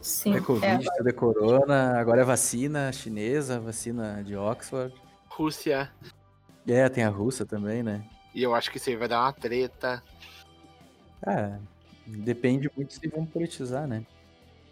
Sim. 0.00 0.36
É 0.36 0.40
Covid, 0.40 0.88
é, 0.88 0.96
tudo 0.96 1.08
é 1.08 1.12
corona, 1.12 1.98
agora 1.98 2.20
é 2.20 2.24
vacina 2.24 2.92
chinesa, 2.92 3.58
vacina 3.58 4.22
de 4.22 4.36
Oxford. 4.36 4.94
Rússia. 5.28 5.90
É, 6.66 6.88
tem 6.88 7.04
a 7.04 7.08
Rússia 7.08 7.44
também, 7.44 7.82
né? 7.82 8.04
E 8.34 8.42
eu 8.42 8.54
acho 8.54 8.70
que 8.70 8.76
isso 8.76 8.88
aí 8.88 8.96
vai 8.96 9.08
dar 9.08 9.22
uma 9.22 9.32
treta. 9.32 10.02
É, 11.26 11.58
depende 12.06 12.70
muito 12.76 12.94
se 12.94 13.08
vão 13.08 13.26
politizar, 13.26 13.86
né? 13.86 14.04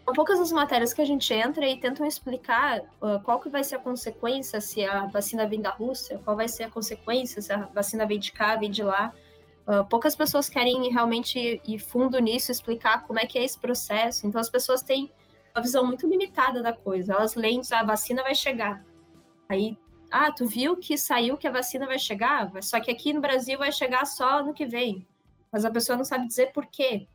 São 0.04 0.12
poucas 0.12 0.38
as 0.38 0.52
matérias 0.52 0.92
que 0.92 1.00
a 1.00 1.04
gente 1.04 1.32
entra 1.32 1.66
e 1.66 1.80
tentam 1.80 2.04
explicar 2.04 2.80
uh, 3.00 3.18
qual 3.24 3.40
que 3.40 3.48
vai 3.48 3.64
ser 3.64 3.76
a 3.76 3.78
consequência 3.78 4.60
se 4.60 4.84
a 4.84 5.06
vacina 5.06 5.46
vem 5.46 5.62
da 5.62 5.70
Rússia, 5.70 6.20
qual 6.22 6.36
vai 6.36 6.46
ser 6.46 6.64
a 6.64 6.70
consequência 6.70 7.40
se 7.40 7.50
a 7.50 7.66
vacina 7.66 8.04
vem 8.04 8.18
de 8.18 8.30
cá, 8.30 8.54
vem 8.56 8.70
de 8.70 8.82
lá. 8.82 9.14
Uh, 9.66 9.82
poucas 9.88 10.14
pessoas 10.14 10.50
querem 10.50 10.92
realmente 10.92 11.58
ir 11.66 11.78
fundo 11.78 12.18
nisso, 12.18 12.52
explicar 12.52 13.06
como 13.06 13.18
é 13.18 13.24
que 13.24 13.38
é 13.38 13.44
esse 13.44 13.58
processo. 13.58 14.26
Então 14.26 14.38
as 14.38 14.50
pessoas 14.50 14.82
têm 14.82 15.10
uma 15.54 15.62
visão 15.62 15.86
muito 15.86 16.06
limitada 16.06 16.62
da 16.62 16.72
coisa. 16.72 17.14
Elas 17.14 17.34
leem, 17.34 17.62
ah, 17.72 17.80
a 17.80 17.84
vacina 17.84 18.22
vai 18.22 18.34
chegar. 18.34 18.84
Aí, 19.48 19.78
ah, 20.10 20.30
tu 20.30 20.46
viu 20.46 20.76
que 20.76 20.98
saiu 20.98 21.38
que 21.38 21.46
a 21.46 21.50
vacina 21.50 21.86
vai 21.86 21.98
chegar? 21.98 22.50
Só 22.62 22.78
que 22.78 22.90
aqui 22.90 23.14
no 23.14 23.22
Brasil 23.22 23.58
vai 23.58 23.72
chegar 23.72 24.04
só 24.04 24.44
no 24.44 24.52
que 24.52 24.66
vem. 24.66 25.06
Mas 25.50 25.64
a 25.64 25.70
pessoa 25.70 25.96
não 25.96 26.04
sabe 26.04 26.26
dizer 26.26 26.52
por 26.52 26.66
quê. 26.66 27.06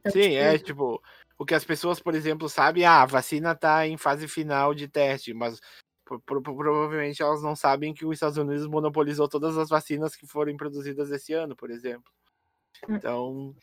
Então, 0.00 0.12
Sim, 0.12 0.20
tipo, 0.20 0.34
é 0.34 0.58
tipo, 0.58 1.02
o 1.38 1.44
que 1.44 1.54
as 1.54 1.64
pessoas, 1.64 2.00
por 2.00 2.14
exemplo, 2.14 2.48
sabem, 2.48 2.84
ah, 2.84 3.02
a 3.02 3.06
vacina 3.06 3.52
está 3.52 3.86
em 3.86 3.96
fase 3.96 4.26
final 4.26 4.74
de 4.74 4.88
teste, 4.88 5.34
mas 5.34 5.60
provavelmente 6.24 7.22
elas 7.22 7.42
não 7.42 7.56
sabem 7.56 7.92
que 7.92 8.06
os 8.06 8.14
Estados 8.14 8.38
Unidos 8.38 8.66
monopolizou 8.66 9.28
todas 9.28 9.58
as 9.58 9.68
vacinas 9.68 10.14
que 10.14 10.26
foram 10.26 10.56
produzidas 10.56 11.10
esse 11.10 11.32
ano, 11.32 11.56
por 11.56 11.70
exemplo. 11.70 12.10
Hum. 12.88 12.94
Então, 12.94 13.54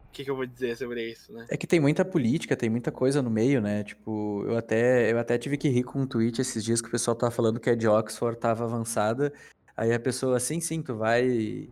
o 0.00 0.10
que, 0.10 0.24
que, 0.24 0.30
eu 0.30 0.36
vou 0.36 0.46
dizer 0.46 0.76
sobre 0.76 1.10
isso, 1.10 1.32
né? 1.32 1.46
É 1.48 1.56
que 1.56 1.66
tem 1.66 1.78
muita 1.78 2.04
política, 2.04 2.56
tem 2.56 2.68
muita 2.68 2.90
coisa 2.90 3.22
no 3.22 3.30
meio, 3.30 3.60
né? 3.60 3.84
Tipo, 3.84 4.44
eu 4.46 4.56
até, 4.56 5.12
eu 5.12 5.18
até 5.18 5.38
tive 5.38 5.56
que 5.56 5.68
rir 5.68 5.84
com 5.84 6.00
um 6.00 6.06
tweet 6.06 6.40
esses 6.40 6.64
dias 6.64 6.80
que 6.80 6.88
o 6.88 6.90
pessoal 6.90 7.14
tava 7.14 7.30
falando 7.30 7.60
que 7.60 7.70
a 7.70 7.76
de 7.76 7.86
Oxford 7.86 8.38
tava 8.38 8.64
avançada. 8.64 9.32
Aí 9.76 9.92
a 9.92 10.00
pessoa, 10.00 10.40
sim, 10.40 10.60
sim, 10.60 10.82
tu 10.82 10.96
vai 10.96 11.68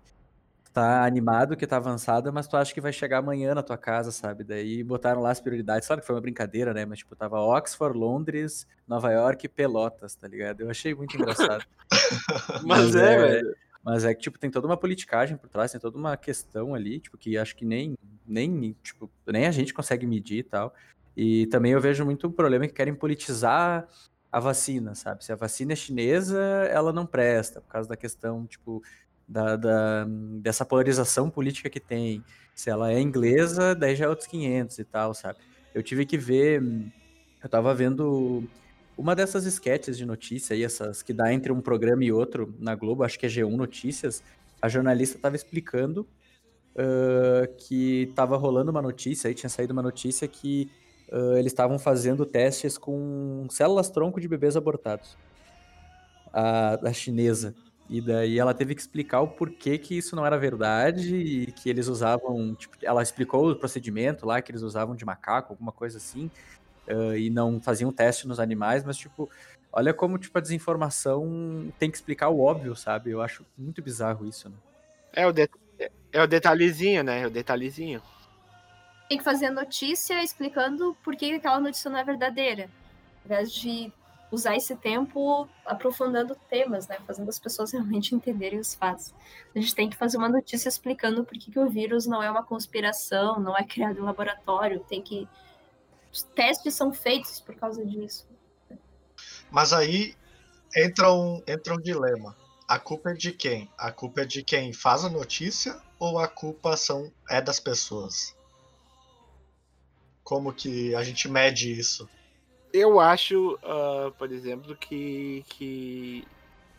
tá 0.76 1.06
animado 1.06 1.56
que 1.56 1.66
tá 1.66 1.78
avançada, 1.78 2.30
mas 2.30 2.46
tu 2.46 2.54
acha 2.54 2.74
que 2.74 2.82
vai 2.82 2.92
chegar 2.92 3.16
amanhã 3.18 3.54
na 3.54 3.62
tua 3.62 3.78
casa, 3.78 4.12
sabe? 4.12 4.44
Daí 4.44 4.84
botaram 4.84 5.22
lá 5.22 5.30
as 5.30 5.40
prioridades. 5.40 5.86
Claro 5.86 6.02
que 6.02 6.06
foi 6.06 6.14
uma 6.14 6.20
brincadeira, 6.20 6.74
né? 6.74 6.84
Mas, 6.84 6.98
tipo, 6.98 7.16
tava 7.16 7.40
Oxford, 7.40 7.98
Londres, 7.98 8.66
Nova 8.86 9.10
York 9.10 9.46
e 9.46 9.48
Pelotas, 9.48 10.14
tá 10.14 10.28
ligado? 10.28 10.60
Eu 10.60 10.68
achei 10.68 10.94
muito 10.94 11.16
engraçado. 11.16 11.64
mas, 12.62 12.92
mas, 12.92 12.94
é, 12.94 13.14
é, 13.14 13.16
velho. 13.16 13.56
Mas 13.82 14.04
é 14.04 14.14
que, 14.14 14.20
tipo, 14.20 14.38
tem 14.38 14.50
toda 14.50 14.66
uma 14.66 14.76
politicagem 14.76 15.38
por 15.38 15.48
trás, 15.48 15.72
tem 15.72 15.80
toda 15.80 15.96
uma 15.96 16.14
questão 16.14 16.74
ali, 16.74 17.00
tipo, 17.00 17.16
que 17.16 17.38
acho 17.38 17.56
que 17.56 17.64
nem, 17.64 17.96
nem, 18.26 18.76
tipo, 18.82 19.10
nem 19.26 19.46
a 19.46 19.50
gente 19.50 19.72
consegue 19.72 20.06
medir 20.06 20.40
e 20.40 20.42
tal. 20.42 20.74
E 21.16 21.46
também 21.46 21.72
eu 21.72 21.80
vejo 21.80 22.04
muito 22.04 22.28
um 22.28 22.32
problema 22.32 22.66
que 22.66 22.74
querem 22.74 22.94
politizar 22.94 23.88
a 24.30 24.40
vacina, 24.40 24.94
sabe? 24.94 25.24
Se 25.24 25.32
a 25.32 25.36
vacina 25.36 25.72
é 25.72 25.76
chinesa, 25.76 26.38
ela 26.70 26.92
não 26.92 27.06
presta, 27.06 27.62
por 27.62 27.68
causa 27.68 27.88
da 27.88 27.96
questão, 27.96 28.46
tipo, 28.46 28.82
da, 29.28 29.56
da, 29.56 30.06
dessa 30.40 30.64
polarização 30.64 31.30
política 31.30 31.68
que 31.68 31.80
tem. 31.80 32.24
Se 32.54 32.70
ela 32.70 32.90
é 32.90 32.98
inglesa, 32.98 33.74
daí 33.74 33.94
já 33.94 34.06
é 34.06 34.08
outros 34.08 34.26
500 34.26 34.78
e 34.78 34.84
tal, 34.84 35.12
sabe? 35.12 35.38
Eu 35.74 35.82
tive 35.82 36.06
que 36.06 36.16
ver, 36.16 36.62
eu 37.42 37.48
tava 37.50 37.74
vendo 37.74 38.48
uma 38.96 39.14
dessas 39.14 39.44
sketches 39.44 39.98
de 39.98 40.06
notícia 40.06 40.54
aí, 40.54 40.64
essas 40.64 41.02
que 41.02 41.12
dá 41.12 41.30
entre 41.32 41.52
um 41.52 41.60
programa 41.60 42.02
e 42.02 42.10
outro 42.10 42.54
na 42.58 42.74
Globo, 42.74 43.04
acho 43.04 43.18
que 43.18 43.26
é 43.26 43.28
G1 43.28 43.54
Notícias, 43.54 44.22
a 44.62 44.70
jornalista 44.70 45.18
tava 45.18 45.36
explicando 45.36 46.08
uh, 46.76 47.54
que 47.58 48.10
tava 48.14 48.38
rolando 48.38 48.70
uma 48.70 48.80
notícia, 48.80 49.28
aí 49.28 49.34
tinha 49.34 49.50
saído 49.50 49.74
uma 49.74 49.82
notícia 49.82 50.26
que 50.26 50.70
uh, 51.12 51.36
eles 51.36 51.52
estavam 51.52 51.78
fazendo 51.78 52.24
testes 52.24 52.78
com 52.78 53.46
células 53.50 53.90
tronco 53.90 54.18
de 54.18 54.28
bebês 54.28 54.56
abortados. 54.56 55.14
a, 56.32 56.78
a 56.88 56.92
chinesa. 56.92 57.54
E 57.88 58.00
daí 58.00 58.38
ela 58.38 58.52
teve 58.52 58.74
que 58.74 58.80
explicar 58.80 59.20
o 59.20 59.28
porquê 59.28 59.78
que 59.78 59.96
isso 59.96 60.16
não 60.16 60.26
era 60.26 60.36
verdade 60.36 61.14
e 61.14 61.52
que 61.52 61.70
eles 61.70 61.86
usavam, 61.86 62.54
tipo, 62.54 62.76
ela 62.82 63.02
explicou 63.02 63.50
o 63.50 63.56
procedimento 63.56 64.26
lá 64.26 64.42
que 64.42 64.50
eles 64.50 64.62
usavam 64.62 64.96
de 64.96 65.04
macaco, 65.04 65.52
alguma 65.52 65.70
coisa 65.70 65.98
assim, 65.98 66.30
uh, 66.88 67.16
e 67.16 67.30
não 67.30 67.60
faziam 67.60 67.92
teste 67.92 68.26
nos 68.26 68.40
animais, 68.40 68.82
mas 68.82 68.96
tipo, 68.96 69.30
olha 69.72 69.94
como 69.94 70.18
tipo 70.18 70.36
a 70.36 70.40
desinformação 70.40 71.72
tem 71.78 71.88
que 71.88 71.96
explicar 71.96 72.28
o 72.28 72.40
óbvio, 72.40 72.74
sabe? 72.74 73.10
Eu 73.10 73.22
acho 73.22 73.46
muito 73.56 73.80
bizarro 73.80 74.26
isso, 74.26 74.48
né? 74.48 74.56
É 75.12 75.26
o, 75.26 75.32
de... 75.32 75.48
é 76.12 76.22
o 76.22 76.26
detalhezinho, 76.26 77.04
né? 77.04 77.22
É 77.22 77.26
o 77.26 77.30
detalhezinho. 77.30 78.02
Tem 79.08 79.16
que 79.16 79.24
fazer 79.24 79.46
a 79.46 79.52
notícia 79.52 80.20
explicando 80.24 80.96
por 81.04 81.14
que 81.14 81.32
aquela 81.32 81.60
notícia 81.60 81.88
não 81.88 81.98
é 81.98 82.04
verdadeira. 82.04 82.64
Ao 82.64 83.26
invés 83.26 83.52
de 83.52 83.92
usar 84.30 84.56
esse 84.56 84.74
tempo 84.76 85.48
aprofundando 85.64 86.36
temas, 86.48 86.88
né? 86.88 86.98
Fazendo 87.06 87.28
as 87.28 87.38
pessoas 87.38 87.70
realmente 87.72 88.14
entenderem 88.14 88.58
os 88.58 88.74
fatos. 88.74 89.14
A 89.54 89.58
gente 89.58 89.74
tem 89.74 89.88
que 89.88 89.96
fazer 89.96 90.16
uma 90.16 90.28
notícia 90.28 90.68
explicando 90.68 91.24
por 91.24 91.38
que, 91.38 91.50
que 91.50 91.58
o 91.58 91.68
vírus 91.68 92.06
não 92.06 92.22
é 92.22 92.30
uma 92.30 92.42
conspiração, 92.42 93.38
não 93.38 93.56
é 93.56 93.64
criado 93.64 93.98
em 93.98 94.02
laboratório, 94.02 94.80
tem 94.80 95.02
que. 95.02 95.28
Os 96.12 96.22
testes 96.22 96.74
são 96.74 96.92
feitos 96.92 97.40
por 97.40 97.54
causa 97.54 97.84
disso. 97.84 98.26
Mas 99.50 99.72
aí 99.72 100.14
entra 100.74 101.12
um, 101.12 101.42
entra 101.46 101.74
um 101.74 101.80
dilema. 101.80 102.36
A 102.66 102.78
culpa 102.78 103.10
é 103.10 103.14
de 103.14 103.32
quem? 103.32 103.70
A 103.78 103.92
culpa 103.92 104.22
é 104.22 104.24
de 104.24 104.42
quem 104.42 104.72
faz 104.72 105.04
a 105.04 105.08
notícia 105.08 105.80
ou 105.98 106.18
a 106.18 106.26
culpa 106.26 106.76
são, 106.76 107.12
é 107.30 107.40
das 107.40 107.60
pessoas? 107.60 108.34
Como 110.24 110.52
que 110.52 110.94
a 110.94 111.04
gente 111.04 111.28
mede 111.28 111.70
isso? 111.70 112.08
Eu 112.76 113.00
acho, 113.00 113.54
uh, 113.54 114.12
por 114.18 114.30
exemplo, 114.30 114.76
que, 114.76 115.42
que, 115.48 116.28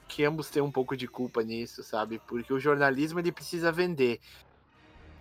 que 0.08 0.24
ambos 0.24 0.48
têm 0.48 0.62
um 0.62 0.72
pouco 0.72 0.96
de 0.96 1.08
culpa 1.08 1.42
nisso, 1.42 1.82
sabe? 1.82 2.22
Porque 2.27 2.54
o 2.54 2.60
jornalismo 2.60 3.20
ele 3.20 3.32
precisa 3.32 3.72
vender. 3.72 4.20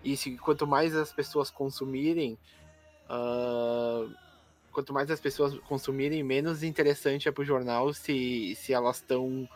E 0.04 0.18
se, 0.18 0.36
quanto 0.36 0.66
mais 0.66 0.94
as 0.94 1.10
pessoas 1.10 1.50
consumirem, 1.50 2.38
uh, 3.08 4.14
quanto 4.70 4.92
mais 4.92 5.10
as 5.10 5.18
pessoas 5.18 5.58
consumirem, 5.60 6.22
menos 6.22 6.62
interessante 6.62 7.26
é 7.26 7.32
para 7.32 7.40
o 7.40 7.46
jornal 7.46 7.94
se, 7.94 8.54
se 8.56 8.74
elas 8.74 8.96
estão 8.96 9.48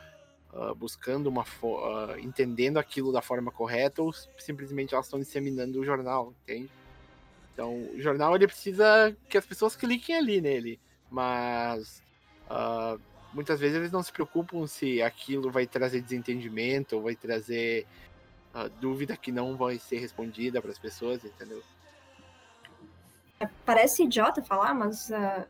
uh, 0.54 0.74
buscando 0.74 1.26
uma 1.26 1.42
uh, 1.42 2.18
entendendo 2.18 2.78
aquilo 2.78 3.12
da 3.12 3.20
forma 3.20 3.52
correta 3.52 4.00
ou 4.00 4.10
simplesmente 4.38 4.94
elas 4.94 5.04
estão 5.04 5.18
disseminando 5.20 5.80
o 5.80 5.84
jornal, 5.84 6.32
entende? 6.44 6.70
Então, 7.52 7.90
o 7.94 8.00
jornal 8.00 8.34
ele 8.34 8.46
precisa 8.46 9.14
que 9.28 9.36
as 9.36 9.44
pessoas 9.44 9.76
cliquem 9.76 10.16
ali 10.16 10.40
nele 10.40 10.80
mas 11.10 12.02
uh, 12.50 13.00
muitas 13.32 13.58
vezes 13.58 13.76
eles 13.76 13.92
não 13.92 14.02
se 14.02 14.12
preocupam 14.12 14.66
se 14.66 15.02
aquilo 15.02 15.50
vai 15.50 15.66
trazer 15.66 16.00
desentendimento 16.00 16.96
ou 16.96 17.02
vai 17.02 17.16
trazer 17.16 17.86
uh, 18.54 18.68
dúvida 18.80 19.16
que 19.16 19.32
não 19.32 19.56
vai 19.56 19.78
ser 19.78 19.98
respondida 19.98 20.60
para 20.60 20.70
as 20.70 20.78
pessoas, 20.78 21.24
entendeu? 21.24 21.62
É, 23.40 23.48
parece 23.64 24.04
idiota 24.04 24.42
falar, 24.42 24.74
mas 24.74 25.10
uh, 25.10 25.46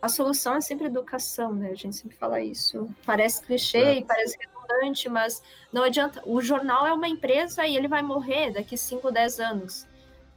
a 0.00 0.08
solução 0.08 0.54
é 0.54 0.60
sempre 0.60 0.86
educação, 0.86 1.52
né? 1.54 1.70
A 1.70 1.74
gente 1.74 1.96
sempre 1.96 2.16
fala 2.16 2.40
isso. 2.40 2.90
Parece 3.04 3.42
clichê 3.42 3.78
é. 3.78 3.98
e 3.98 4.04
parece 4.04 4.36
redundante, 4.38 5.08
mas 5.08 5.42
não 5.72 5.82
adianta. 5.82 6.22
O 6.26 6.40
jornal 6.40 6.86
é 6.86 6.92
uma 6.92 7.08
empresa 7.08 7.66
e 7.66 7.76
ele 7.76 7.88
vai 7.88 8.02
morrer 8.02 8.50
daqui 8.52 8.76
5, 8.76 9.10
10 9.10 9.40
anos. 9.40 9.86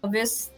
Talvez 0.02 0.54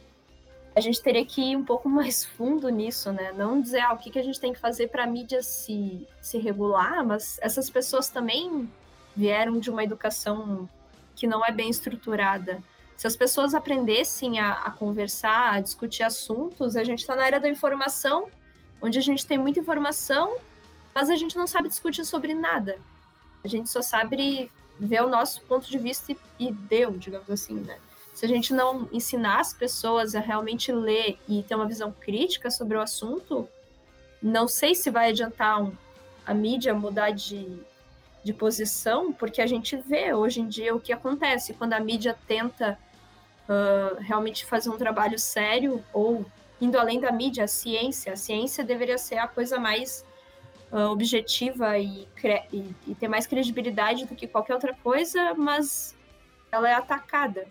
a 0.79 0.81
gente 0.81 1.01
teria 1.01 1.25
que 1.25 1.41
ir 1.41 1.57
um 1.57 1.63
pouco 1.63 1.89
mais 1.89 2.24
fundo 2.24 2.69
nisso, 2.69 3.12
né? 3.12 3.33
Não 3.33 3.59
dizer 3.59 3.81
ah, 3.81 3.93
o 3.93 3.98
que, 3.98 4.09
que 4.09 4.17
a 4.17 4.24
gente 4.24 4.39
tem 4.39 4.53
que 4.53 4.59
fazer 4.59 4.88
para 4.88 5.03
a 5.03 5.07
mídia 5.07 5.43
se, 5.43 6.07
se 6.21 6.38
regular, 6.38 7.05
mas 7.05 7.38
essas 7.41 7.69
pessoas 7.69 8.07
também 8.07 8.71
vieram 9.15 9.59
de 9.59 9.69
uma 9.69 9.83
educação 9.83 10.69
que 11.15 11.27
não 11.27 11.45
é 11.45 11.51
bem 11.51 11.69
estruturada. 11.69 12.63
Se 12.95 13.06
as 13.06 13.17
pessoas 13.17 13.54
aprendessem 13.54 14.39
a, 14.39 14.54
a 14.54 14.71
conversar, 14.71 15.54
a 15.54 15.60
discutir 15.60 16.04
assuntos, 16.04 16.77
a 16.77 16.84
gente 16.86 16.99
está 16.99 17.13
na 17.13 17.27
era 17.27 17.41
da 17.41 17.49
informação, 17.49 18.30
onde 18.82 18.97
a 18.97 19.01
gente 19.01 19.27
tem 19.27 19.38
muita 19.38 19.60
informação, 19.60 20.38
mas 20.95 21.10
a 21.10 21.15
gente 21.17 21.38
não 21.38 21.45
sabe 21.45 21.67
discutir 21.67 22.06
sobre 22.06 22.34
nada. 22.34 22.80
A 23.43 23.49
gente 23.49 23.69
só 23.69 23.82
sabe 23.82 24.49
ver 24.80 25.04
o 25.04 25.10
nosso 25.10 25.41
ponto 25.41 25.69
de 25.69 25.77
vista 25.77 26.13
e, 26.13 26.17
e 26.39 26.54
deu, 26.54 26.91
digamos 26.91 27.30
assim, 27.30 27.56
né? 27.56 27.77
Se 28.19 28.25
a 28.25 28.27
gente 28.27 28.53
não 28.53 28.89
ensinar 28.91 29.39
as 29.39 29.53
pessoas 29.53 30.13
a 30.13 30.19
realmente 30.19 30.73
ler 30.73 31.17
e 31.25 31.41
ter 31.41 31.55
uma 31.55 31.65
visão 31.65 31.89
crítica 31.89 32.51
sobre 32.51 32.75
o 32.75 32.82
assunto, 32.82 33.47
não 34.21 34.45
sei 34.45 34.75
se 34.75 34.91
vai 34.91 35.12
adiantar 35.12 35.63
um, 35.63 35.71
a 36.25 36.34
mídia 36.34 36.73
mudar 36.73 37.12
de, 37.12 37.47
de 38.21 38.34
posição, 38.34 39.13
porque 39.13 39.41
a 39.41 39.47
gente 39.47 39.77
vê 39.77 40.13
hoje 40.13 40.41
em 40.41 40.49
dia 40.49 40.75
o 40.75 40.82
que 40.82 40.91
acontece 40.91 41.53
quando 41.53 41.71
a 41.71 41.79
mídia 41.79 42.13
tenta 42.27 42.77
uh, 43.47 43.95
realmente 44.01 44.45
fazer 44.45 44.69
um 44.69 44.77
trabalho 44.77 45.17
sério 45.17 45.82
ou 45.93 46.25
indo 46.60 46.77
além 46.77 46.99
da 46.99 47.13
mídia, 47.13 47.45
a 47.45 47.47
ciência. 47.47 48.12
A 48.12 48.17
ciência 48.17 48.65
deveria 48.65 48.97
ser 48.97 49.17
a 49.17 49.29
coisa 49.29 49.58
mais 49.58 50.05
uh, 50.73 50.89
objetiva 50.89 51.79
e, 51.79 52.05
e, 52.51 52.75
e 52.86 52.95
ter 52.95 53.08
mais 53.08 53.25
credibilidade 53.25 54.05
do 54.05 54.13
que 54.13 54.27
qualquer 54.27 54.55
outra 54.55 54.73
coisa, 54.73 55.34
mas 55.36 55.95
ela 56.51 56.69
é 56.69 56.73
atacada. 56.73 57.47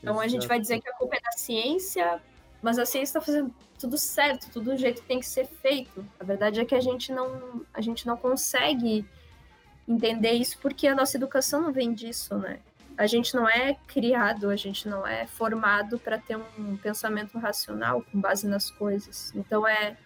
Então 0.00 0.14
Exato. 0.14 0.26
a 0.26 0.28
gente 0.28 0.46
vai 0.48 0.60
dizer 0.60 0.80
que 0.80 0.88
a 0.88 0.94
culpa 0.94 1.16
é 1.16 1.20
da 1.20 1.32
ciência, 1.32 2.20
mas 2.62 2.78
a 2.78 2.86
ciência 2.86 3.18
está 3.18 3.20
fazendo 3.20 3.54
tudo 3.78 3.96
certo, 3.96 4.50
tudo 4.50 4.72
do 4.72 4.76
jeito 4.76 5.00
que 5.02 5.08
tem 5.08 5.20
que 5.20 5.26
ser 5.26 5.46
feito. 5.46 6.04
A 6.18 6.24
verdade 6.24 6.60
é 6.60 6.64
que 6.64 6.74
a 6.74 6.80
gente 6.80 7.12
não, 7.12 7.64
a 7.72 7.80
gente 7.80 8.06
não 8.06 8.16
consegue 8.16 9.06
entender 9.88 10.32
isso 10.32 10.58
porque 10.58 10.86
a 10.86 10.94
nossa 10.94 11.16
educação 11.16 11.62
não 11.62 11.72
vem 11.72 11.92
disso, 11.92 12.36
né? 12.36 12.60
A 12.96 13.06
gente 13.06 13.34
não 13.34 13.48
é 13.48 13.74
criado, 13.86 14.50
a 14.50 14.56
gente 14.56 14.86
não 14.86 15.06
é 15.06 15.26
formado 15.26 15.98
para 15.98 16.18
ter 16.18 16.36
um 16.36 16.76
pensamento 16.76 17.38
racional 17.38 18.02
com 18.02 18.20
base 18.20 18.46
nas 18.46 18.70
coisas. 18.70 19.32
Então 19.34 19.66
é 19.66 19.96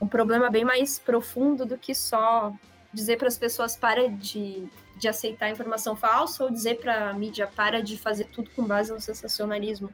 um 0.00 0.08
problema 0.08 0.50
bem 0.50 0.64
mais 0.64 0.98
profundo 0.98 1.64
do 1.64 1.78
que 1.78 1.94
só 1.94 2.52
dizer 2.92 3.18
para 3.18 3.28
as 3.28 3.38
pessoas 3.38 3.76
para 3.76 4.08
de 4.08 4.68
de 5.00 5.08
aceitar 5.08 5.50
informação 5.50 5.96
falsa 5.96 6.44
ou 6.44 6.50
dizer 6.50 6.78
para 6.78 7.08
a 7.08 7.14
mídia 7.14 7.46
para 7.46 7.82
de 7.82 7.96
fazer 7.96 8.24
tudo 8.24 8.50
com 8.50 8.64
base 8.64 8.92
no 8.92 9.00
sensacionalismo. 9.00 9.90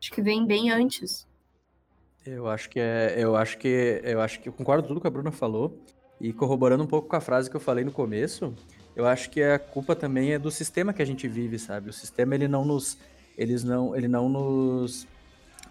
Acho 0.00 0.10
que 0.10 0.20
vem 0.20 0.44
bem 0.44 0.70
antes. 0.70 1.26
Eu 2.26 2.48
acho 2.48 2.68
que 2.68 2.80
é, 2.80 3.14
eu 3.16 3.36
acho 3.36 3.56
que 3.56 4.00
eu 4.02 4.20
acho 4.20 4.40
que 4.40 4.48
eu 4.48 4.52
concordo 4.52 4.82
com 4.82 4.88
tudo 4.88 5.00
que 5.00 5.06
a 5.06 5.10
Bruna 5.10 5.30
falou 5.30 5.78
e 6.20 6.32
corroborando 6.32 6.82
um 6.82 6.86
pouco 6.86 7.08
com 7.08 7.16
a 7.16 7.20
frase 7.20 7.48
que 7.48 7.56
eu 7.56 7.60
falei 7.60 7.84
no 7.84 7.92
começo, 7.92 8.52
eu 8.94 9.06
acho 9.06 9.30
que 9.30 9.40
a 9.42 9.58
culpa 9.58 9.96
também 9.96 10.32
é 10.32 10.38
do 10.38 10.50
sistema 10.50 10.92
que 10.92 11.00
a 11.00 11.04
gente 11.04 11.26
vive, 11.28 11.58
sabe? 11.58 11.88
O 11.88 11.92
sistema 11.92 12.34
ele 12.34 12.48
não 12.48 12.64
nos 12.64 12.98
eles 13.38 13.62
não 13.62 13.96
ele 13.96 14.08
não 14.08 14.28
nos 14.28 15.06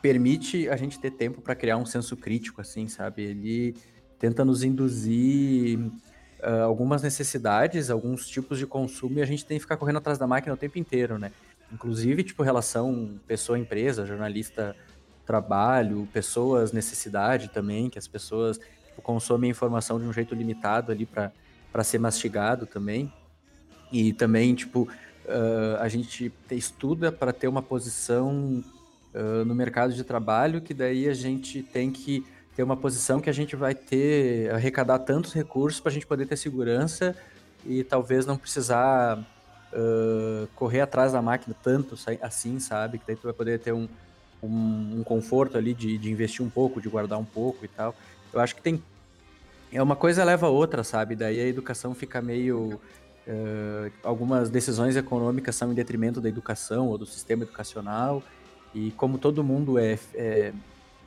permite 0.02 0.70
a 0.70 0.78
gente 0.78 0.98
ter 0.98 1.12
tempo 1.12 1.42
para 1.42 1.54
criar 1.54 1.78
um 1.78 1.86
senso 1.86 2.16
crítico 2.16 2.62
assim, 2.62 2.88
sabe? 2.88 3.24
Ele 3.24 3.76
tenta 4.18 4.46
nos 4.46 4.64
induzir 4.64 5.80
uh, 6.44 6.64
algumas 6.64 7.02
necessidades, 7.02 7.90
alguns 7.90 8.28
tipos 8.28 8.58
de 8.58 8.66
consumo 8.66 9.20
e 9.20 9.22
a 9.22 9.26
gente 9.26 9.46
tem 9.46 9.58
que 9.58 9.62
ficar 9.62 9.78
correndo 9.78 9.98
atrás 9.98 10.18
da 10.18 10.28
máquina 10.28 10.54
o 10.54 10.58
tempo 10.58 10.78
inteiro, 10.78 11.18
né? 11.18 11.32
Inclusive, 11.72 12.24
tipo, 12.24 12.42
relação 12.42 13.20
pessoa-empresa, 13.28 14.06
jornalista-trabalho, 14.06 16.08
pessoas-necessidade 16.12 17.50
também, 17.50 17.90
que 17.90 18.00
as 18.00 18.08
pessoas 18.08 18.58
tipo, 18.58 19.02
consomem 19.02 19.52
informação 19.52 20.00
de 20.00 20.06
um 20.06 20.14
jeito 20.14 20.34
limitado 20.34 20.92
ali 20.92 21.06
para 21.06 21.84
ser 21.84 22.00
mastigado 22.00 22.66
também. 22.66 23.14
E 23.92 24.14
também, 24.14 24.56
tipo, 24.56 24.90
uh, 25.26 25.78
a 25.80 25.88
gente 25.88 26.32
estuda 26.52 27.12
para 27.12 27.32
ter 27.32 27.48
uma 27.48 27.62
posição 27.62 28.64
uh, 29.14 29.46
no 29.46 29.54
mercado 29.54 29.94
de 29.94 30.04
trabalho 30.04 30.62
que 30.62 30.74
daí 30.74 31.08
a 31.08 31.14
gente 31.14 31.62
tem 31.62 31.92
que 31.92 32.26
ter 32.60 32.64
uma 32.64 32.76
posição 32.76 33.22
que 33.22 33.30
a 33.30 33.34
gente 33.34 33.56
vai 33.56 33.74
ter, 33.74 34.52
arrecadar 34.54 35.00
tantos 35.00 35.34
recursos 35.34 35.80
para 35.80 35.92
a 35.92 35.94
gente 35.94 36.06
poder 36.06 36.26
ter 36.26 36.36
segurança 36.36 37.16
e 37.66 37.86
talvez 37.86 38.26
não 38.26 38.36
precisar 38.36 39.18
uh, 39.18 40.46
correr 40.56 40.82
atrás 40.82 41.14
da 41.14 41.22
máquina 41.22 41.56
tanto 41.64 41.96
assim, 42.22 42.60
sabe? 42.60 42.98
Que 42.98 43.06
daí 43.08 43.16
tu 43.16 43.24
vai 43.24 43.32
poder 43.32 43.60
ter 43.60 43.72
um, 43.72 43.88
um, 44.44 44.98
um 45.00 45.04
conforto 45.06 45.58
ali 45.58 45.74
de, 45.74 45.98
de 45.98 46.12
investir 46.12 46.46
um 46.46 46.50
pouco, 46.50 46.82
de 46.82 46.90
guardar 46.90 47.18
um 47.18 47.24
pouco 47.24 47.64
e 47.64 47.70
tal. 47.70 47.96
Eu 48.34 48.42
acho 48.42 48.54
que 48.54 48.62
tem. 48.62 48.84
É 49.72 49.82
uma 49.82 49.96
coisa 49.96 50.22
leva 50.26 50.48
a 50.48 50.50
outra, 50.50 50.84
sabe? 50.84 51.16
Daí 51.16 51.40
a 51.40 51.48
educação 51.48 51.96
fica 51.96 52.22
meio. 52.22 52.78
Uh, 53.26 53.90
algumas 54.04 54.50
decisões 54.50 54.98
econômicas 54.98 55.56
são 55.56 55.72
em 55.72 55.76
detrimento 55.76 56.20
da 56.20 56.28
educação 56.28 56.90
ou 56.90 56.98
do 56.98 57.06
sistema 57.06 57.44
educacional. 57.44 58.22
E 58.76 58.92
como 58.98 59.18
todo 59.18 59.46
mundo 59.46 59.80
é, 59.80 59.98
é 60.14 60.52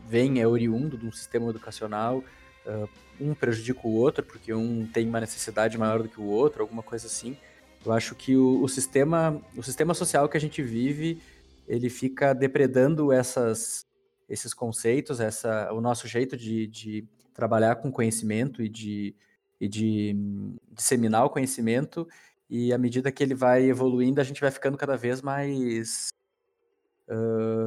vem, 0.09 0.41
é 0.41 0.47
oriundo 0.47 0.97
de 0.97 1.07
um 1.07 1.13
sistema 1.13 1.51
educacional, 1.51 2.23
uh, 2.67 2.89
um 3.21 3.35
prejudica 3.35 3.81
o 3.87 3.95
outro, 3.95 4.25
porque 4.25 4.53
um 4.53 4.87
tem 4.87 5.09
uma 5.09 5.21
necessidade 5.21 5.79
maior 5.79 6.03
do 6.03 6.09
que 6.09 6.21
o 6.21 6.25
outro, 6.25 6.63
alguma 6.63 6.83
coisa 6.83 7.07
assim. 7.07 7.37
Eu 7.85 7.93
acho 7.93 8.15
que 8.15 8.37
o, 8.37 8.63
o 8.63 8.69
sistema, 8.69 9.41
o 9.57 9.63
sistema 9.63 9.95
social 9.95 10.29
que 10.29 10.37
a 10.37 10.41
gente 10.41 10.63
vive, 10.63 11.21
ele 11.67 11.89
fica 11.89 12.33
depredando 12.33 13.13
essas, 13.13 13.85
esses 14.29 14.55
conceitos, 14.55 15.21
essa, 15.21 15.73
o 15.73 15.81
nosso 15.81 16.07
jeito 16.07 16.37
de, 16.37 16.67
de 16.67 17.09
trabalhar 17.35 17.77
com 17.77 17.91
conhecimento 17.91 18.63
e 18.63 18.69
de, 18.69 19.15
e 19.61 19.69
de 19.69 20.15
hum, 20.17 20.57
disseminar 20.73 21.25
o 21.25 21.31
conhecimento, 21.31 22.07
e 22.49 22.73
à 22.73 22.79
medida 22.79 23.11
que 23.11 23.23
ele 23.23 23.35
vai 23.35 23.65
evoluindo, 23.65 24.21
a 24.21 24.25
gente 24.25 24.41
vai 24.41 24.51
ficando 24.51 24.77
cada 24.77 24.97
vez 24.97 25.23
mais. 25.23 26.11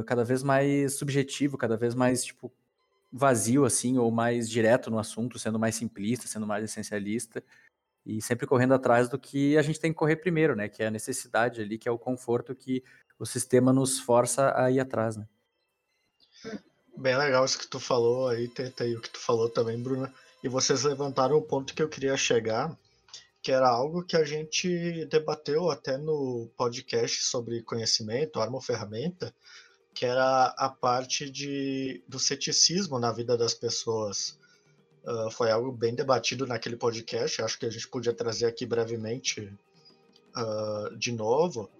Cada 0.06 0.24
vez 0.24 0.42
mais 0.42 0.94
subjetivo, 0.94 1.56
cada 1.56 1.76
vez 1.76 1.94
mais, 1.94 2.24
tipo, 2.24 2.52
vazio, 3.12 3.64
assim, 3.64 3.96
ou 3.98 4.10
mais 4.10 4.48
direto 4.48 4.90
no 4.90 4.98
assunto, 4.98 5.38
sendo 5.38 5.58
mais 5.58 5.74
simplista, 5.74 6.26
sendo 6.26 6.46
mais 6.46 6.64
essencialista, 6.64 7.42
e 8.04 8.20
sempre 8.20 8.46
correndo 8.46 8.74
atrás 8.74 9.08
do 9.08 9.18
que 9.18 9.56
a 9.56 9.62
gente 9.62 9.80
tem 9.80 9.92
que 9.92 9.98
correr 9.98 10.16
primeiro, 10.16 10.54
né? 10.54 10.68
Que 10.68 10.82
é 10.82 10.86
a 10.86 10.90
necessidade 10.90 11.60
ali, 11.60 11.78
que 11.78 11.88
é 11.88 11.92
o 11.92 11.98
conforto 11.98 12.54
que 12.54 12.82
o 13.18 13.26
sistema 13.26 13.72
nos 13.72 13.98
força 13.98 14.52
a 14.56 14.70
ir 14.70 14.80
atrás, 14.80 15.16
né? 15.16 15.26
Bem 16.96 17.16
legal 17.16 17.44
isso 17.44 17.58
que 17.58 17.66
tu 17.66 17.78
falou 17.78 18.28
aí, 18.28 18.48
Teta, 18.48 18.86
e 18.86 18.96
o 18.96 19.00
que 19.00 19.10
tu 19.10 19.18
falou 19.18 19.48
também, 19.50 19.80
Bruna. 19.82 20.12
E 20.42 20.48
vocês 20.48 20.82
levantaram 20.82 21.36
o 21.36 21.42
ponto 21.42 21.74
que 21.74 21.82
eu 21.82 21.88
queria 21.88 22.16
chegar, 22.16 22.76
que 23.46 23.52
era 23.52 23.68
algo 23.68 24.02
que 24.02 24.16
a 24.16 24.24
gente 24.24 25.04
debateu 25.04 25.70
até 25.70 25.96
no 25.96 26.50
podcast 26.56 27.22
sobre 27.22 27.62
conhecimento, 27.62 28.40
arma 28.40 28.56
ou 28.56 28.60
ferramenta, 28.60 29.32
que 29.94 30.04
era 30.04 30.46
a 30.58 30.68
parte 30.68 31.30
de, 31.30 32.02
do 32.08 32.18
ceticismo 32.18 32.98
na 32.98 33.12
vida 33.12 33.36
das 33.36 33.54
pessoas. 33.54 34.36
Uh, 35.04 35.30
foi 35.30 35.52
algo 35.52 35.70
bem 35.70 35.94
debatido 35.94 36.44
naquele 36.44 36.74
podcast, 36.74 37.40
acho 37.40 37.56
que 37.56 37.66
a 37.66 37.70
gente 37.70 37.86
podia 37.86 38.12
trazer 38.12 38.46
aqui 38.46 38.66
brevemente 38.66 39.56
uh, 40.36 40.96
de 40.96 41.12
novo, 41.12 41.70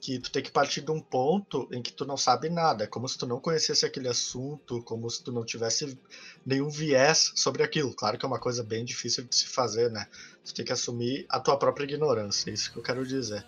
que 0.00 0.18
tu 0.18 0.32
tem 0.32 0.42
que 0.42 0.50
partir 0.50 0.80
de 0.80 0.90
um 0.90 1.00
ponto 1.00 1.68
em 1.70 1.80
que 1.80 1.92
tu 1.92 2.04
não 2.04 2.16
sabe 2.16 2.48
nada, 2.50 2.82
é 2.82 2.88
como 2.88 3.08
se 3.08 3.16
tu 3.16 3.28
não 3.28 3.38
conhecesse 3.38 3.86
aquele 3.86 4.08
assunto, 4.08 4.82
como 4.82 5.08
se 5.08 5.22
tu 5.22 5.30
não 5.30 5.44
tivesse 5.44 5.96
nenhum 6.44 6.68
viés 6.68 7.30
sobre 7.36 7.62
aquilo. 7.62 7.94
Claro 7.94 8.18
que 8.18 8.24
é 8.24 8.28
uma 8.28 8.40
coisa 8.40 8.64
bem 8.64 8.84
difícil 8.84 9.22
de 9.22 9.36
se 9.36 9.46
fazer, 9.46 9.88
né? 9.88 10.08
Tu 10.44 10.54
tem 10.54 10.64
que 10.64 10.72
assumir 10.72 11.24
a 11.28 11.38
tua 11.38 11.56
própria 11.56 11.84
ignorância, 11.84 12.50
é 12.50 12.54
isso 12.54 12.72
que 12.72 12.78
eu 12.78 12.82
quero 12.82 13.06
dizer 13.06 13.44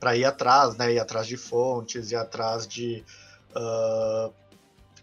para 0.00 0.16
ir 0.16 0.24
atrás, 0.24 0.76
né? 0.76 0.94
Ir 0.94 0.98
atrás 0.98 1.26
de 1.26 1.36
fontes, 1.36 2.10
ir 2.10 2.16
atrás 2.16 2.66
de 2.66 3.04
uh, 3.54 4.32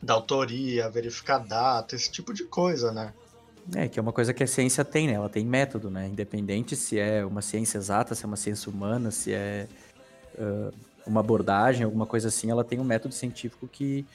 da 0.01 0.15
autoria, 0.15 0.89
verificar 0.89 1.37
data, 1.37 1.95
esse 1.95 2.11
tipo 2.11 2.33
de 2.33 2.43
coisa, 2.45 2.91
né? 2.91 3.13
É, 3.75 3.87
que 3.87 3.99
é 3.99 4.01
uma 4.01 4.13
coisa 4.13 4.33
que 4.33 4.43
a 4.43 4.47
ciência 4.47 4.83
tem, 4.83 5.07
né? 5.07 5.13
Ela 5.13 5.29
tem 5.29 5.45
método, 5.45 5.91
né? 5.91 6.07
Independente 6.07 6.75
se 6.75 6.97
é 6.97 7.23
uma 7.23 7.41
ciência 7.41 7.77
exata, 7.77 8.15
se 8.15 8.23
é 8.23 8.27
uma 8.27 8.37
ciência 8.37 8.71
humana, 8.71 9.11
se 9.11 9.33
é 9.33 9.67
uh, 10.35 10.73
uma 11.05 11.19
abordagem, 11.19 11.83
alguma 11.83 12.05
coisa 12.05 12.29
assim, 12.29 12.49
ela 12.49 12.63
tem 12.63 12.79
um 12.79 12.83
método 12.83 13.13
científico 13.13 13.67
que, 13.67 14.05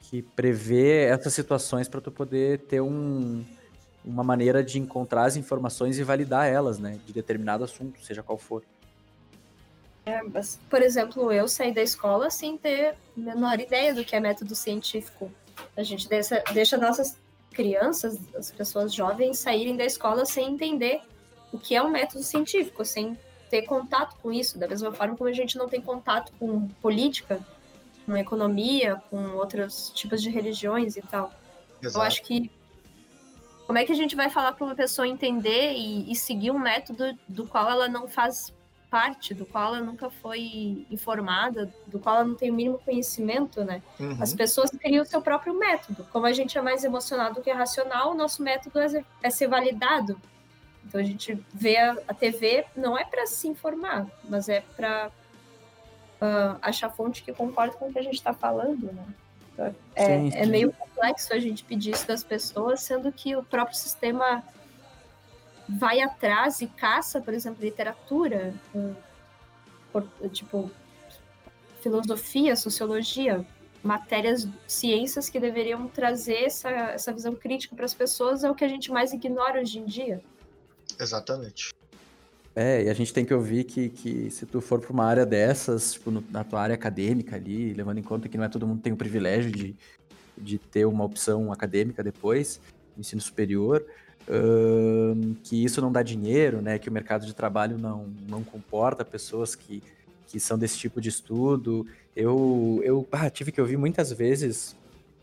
que 0.00 0.20
prevê 0.20 1.04
essas 1.04 1.32
situações 1.32 1.88
para 1.88 2.00
tu 2.00 2.10
poder 2.10 2.58
ter 2.60 2.80
um, 2.80 3.44
uma 4.08 4.24
maneira 4.24 4.64
de 4.64 4.78
encontrar 4.78 5.24
as 5.24 5.36
informações 5.36 5.98
e 5.98 6.02
validar 6.02 6.48
elas, 6.48 6.78
né? 6.78 6.98
De 7.04 7.12
determinado 7.12 7.62
assunto, 7.62 8.00
seja 8.02 8.22
qual 8.22 8.38
for. 8.38 8.64
É, 10.06 10.22
mas, 10.22 10.58
por 10.70 10.80
exemplo, 10.80 11.30
eu 11.30 11.46
saí 11.46 11.72
da 11.72 11.82
escola 11.82 12.30
sem 12.30 12.56
ter 12.56 12.94
a 13.16 13.20
menor 13.20 13.60
ideia 13.60 13.94
do 13.94 14.02
que 14.02 14.16
é 14.16 14.20
método 14.20 14.54
científico. 14.54 15.30
A 15.76 15.82
gente 15.82 16.08
deixa, 16.08 16.42
deixa 16.54 16.78
nossas 16.78 17.18
crianças, 17.52 18.18
as 18.34 18.50
pessoas 18.50 18.94
jovens, 18.94 19.38
saírem 19.38 19.76
da 19.76 19.84
escola 19.84 20.24
sem 20.24 20.54
entender 20.54 21.02
o 21.52 21.58
que 21.58 21.74
é 21.74 21.82
um 21.82 21.90
método 21.90 22.22
científico, 22.22 22.84
sem 22.84 23.18
ter 23.50 23.62
contato 23.62 24.16
com 24.22 24.32
isso, 24.32 24.58
da 24.58 24.66
mesma 24.66 24.92
forma 24.92 25.16
como 25.16 25.28
a 25.28 25.32
gente 25.32 25.58
não 25.58 25.68
tem 25.68 25.80
contato 25.80 26.32
com 26.38 26.68
política, 26.80 27.40
com 28.06 28.16
economia, 28.16 29.02
com 29.10 29.34
outros 29.36 29.90
tipos 29.94 30.22
de 30.22 30.30
religiões 30.30 30.96
e 30.96 31.02
tal. 31.02 31.32
Exato. 31.82 31.98
Eu 31.98 32.02
acho 32.02 32.22
que 32.22 32.50
como 33.68 33.78
é 33.78 33.84
que 33.84 33.92
a 33.92 33.94
gente 33.94 34.16
vai 34.16 34.30
falar 34.30 34.52
para 34.52 34.64
uma 34.64 34.74
pessoa 34.74 35.06
entender 35.06 35.74
e, 35.74 36.10
e, 36.10 36.16
seguir 36.16 36.50
um 36.50 36.58
método 36.58 37.14
do 37.28 37.46
qual 37.46 37.68
ela 37.68 37.86
não 37.86 38.08
faz 38.08 38.50
parte, 38.88 39.34
do 39.34 39.44
qual 39.44 39.74
ela 39.74 39.84
nunca 39.84 40.08
foi 40.08 40.86
informada, 40.90 41.70
do 41.86 41.98
qual 41.98 42.16
ela 42.16 42.24
não 42.24 42.34
tem 42.34 42.50
o 42.50 42.54
mínimo 42.54 42.78
conhecimento, 42.78 43.62
né? 43.62 43.82
Uhum. 44.00 44.16
As 44.22 44.32
pessoas 44.32 44.70
criam 44.70 45.02
o 45.02 45.06
seu 45.06 45.20
próprio 45.20 45.52
método. 45.52 46.06
Como 46.10 46.24
a 46.24 46.32
gente 46.32 46.56
é 46.56 46.62
mais 46.62 46.82
emocionado 46.82 47.34
do 47.34 47.42
que 47.42 47.52
racional, 47.52 48.12
o 48.12 48.14
nosso 48.14 48.42
método 48.42 48.78
é, 48.78 49.04
é 49.22 49.28
ser 49.28 49.48
validado. 49.48 50.18
Então 50.86 50.98
a 50.98 51.04
gente 51.04 51.38
vê 51.52 51.76
a, 51.76 51.94
a 52.08 52.14
TV 52.14 52.64
não 52.74 52.96
é 52.96 53.04
para 53.04 53.26
se 53.26 53.48
informar, 53.48 54.06
mas 54.24 54.48
é 54.48 54.62
para 54.74 55.08
uh, 55.08 56.22
ah, 56.22 56.58
achar 56.62 56.88
fonte 56.88 57.22
que 57.22 57.34
concorda 57.34 57.76
com 57.76 57.90
o 57.90 57.92
que 57.92 57.98
a 57.98 58.02
gente 58.02 58.14
está 58.14 58.32
falando, 58.32 58.90
né? 58.90 59.04
É, 59.94 60.18
sim, 60.18 60.30
sim. 60.30 60.36
é 60.36 60.46
meio 60.46 60.72
complexo 60.72 61.32
a 61.32 61.38
gente 61.38 61.64
pedir 61.64 61.90
isso 61.90 62.06
das 62.06 62.22
pessoas, 62.22 62.80
sendo 62.80 63.10
que 63.10 63.34
o 63.34 63.42
próprio 63.42 63.76
sistema 63.76 64.44
vai 65.68 66.00
atrás 66.00 66.60
e 66.60 66.66
caça, 66.66 67.20
por 67.20 67.34
exemplo, 67.34 67.62
literatura, 67.62 68.54
tipo, 70.32 70.70
filosofia, 71.82 72.56
sociologia, 72.56 73.44
matérias, 73.82 74.48
ciências 74.66 75.28
que 75.28 75.38
deveriam 75.38 75.86
trazer 75.88 76.44
essa, 76.44 76.70
essa 76.70 77.12
visão 77.12 77.34
crítica 77.34 77.76
para 77.76 77.84
as 77.84 77.94
pessoas, 77.94 78.44
é 78.44 78.50
o 78.50 78.54
que 78.54 78.64
a 78.64 78.68
gente 78.68 78.90
mais 78.90 79.12
ignora 79.12 79.60
hoje 79.60 79.78
em 79.78 79.84
dia. 79.84 80.22
Exatamente. 80.98 81.74
É, 82.60 82.82
e 82.82 82.90
a 82.90 82.92
gente 82.92 83.14
tem 83.14 83.24
que 83.24 83.32
ouvir 83.32 83.62
que, 83.62 83.88
que 83.88 84.28
se 84.32 84.44
tu 84.44 84.60
for 84.60 84.80
para 84.80 84.92
uma 84.92 85.04
área 85.04 85.24
dessas, 85.24 85.92
tipo, 85.92 86.10
no, 86.10 86.24
na 86.28 86.42
tua 86.42 86.60
área 86.60 86.74
acadêmica 86.74 87.36
ali, 87.36 87.72
levando 87.72 87.98
em 87.98 88.02
conta 88.02 88.28
que 88.28 88.36
não 88.36 88.42
é 88.42 88.48
todo 88.48 88.66
mundo 88.66 88.82
tem 88.82 88.92
o 88.92 88.96
privilégio 88.96 89.52
de, 89.52 89.76
de 90.36 90.58
ter 90.58 90.84
uma 90.84 91.04
opção 91.04 91.52
acadêmica 91.52 92.02
depois, 92.02 92.60
ensino 92.98 93.22
superior, 93.22 93.86
que 95.44 95.64
isso 95.64 95.80
não 95.80 95.92
dá 95.92 96.02
dinheiro, 96.02 96.60
né? 96.60 96.80
Que 96.80 96.88
o 96.88 96.92
mercado 96.92 97.24
de 97.26 97.32
trabalho 97.32 97.78
não, 97.78 98.08
não 98.28 98.42
comporta 98.42 99.04
pessoas 99.04 99.54
que, 99.54 99.80
que 100.26 100.40
são 100.40 100.58
desse 100.58 100.78
tipo 100.78 101.00
de 101.00 101.10
estudo. 101.10 101.86
Eu, 102.16 102.80
eu 102.82 103.06
ah, 103.12 103.30
tive 103.30 103.52
que 103.52 103.60
ouvir 103.60 103.76
muitas 103.76 104.12
vezes 104.12 104.74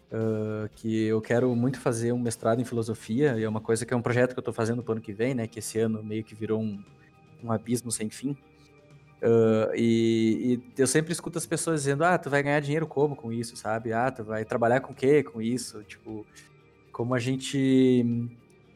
uh, 0.09 0.69
que 0.77 1.03
eu 1.03 1.19
quero 1.19 1.53
muito 1.53 1.81
fazer 1.81 2.13
um 2.13 2.19
mestrado 2.19 2.61
em 2.61 2.65
filosofia, 2.65 3.37
e 3.37 3.43
é 3.43 3.49
uma 3.49 3.59
coisa 3.59 3.85
que 3.85 3.93
é 3.93 3.97
um 3.97 4.01
projeto 4.01 4.31
que 4.31 4.39
eu 4.39 4.41
estou 4.41 4.53
fazendo 4.53 4.81
para 4.81 4.91
o 4.91 4.93
ano 4.93 5.01
que 5.01 5.11
vem, 5.11 5.33
né? 5.33 5.47
Que 5.47 5.59
esse 5.59 5.77
ano 5.77 6.01
meio 6.01 6.23
que 6.23 6.33
virou 6.33 6.61
um, 6.61 6.81
um 7.45 7.51
abismo 7.51 7.91
sem 7.91 8.09
fim. 8.09 8.37
Uh, 9.21 9.73
e, 9.75 10.61
e, 10.77 10.81
eu 10.81 10.87
sempre 10.87 11.11
escuto 11.11 11.37
as 11.37 11.45
pessoas 11.45 11.81
dizendo, 11.81 12.03
ah, 12.03 12.17
tu 12.17 12.29
vai 12.29 12.43
ganhar 12.43 12.59
dinheiro 12.59 12.85
como 12.85 13.15
com 13.15 13.31
isso, 13.31 13.55
sabe? 13.55 13.93
Ah, 13.93 14.11
tu 14.11 14.23
vai 14.23 14.45
trabalhar 14.45 14.81
com 14.81 14.93
o 14.93 14.95
quê 14.95 15.23
com 15.23 15.41
isso? 15.41 15.83
Tipo, 15.83 16.25
como 16.91 17.15
a 17.15 17.19
gente 17.19 18.29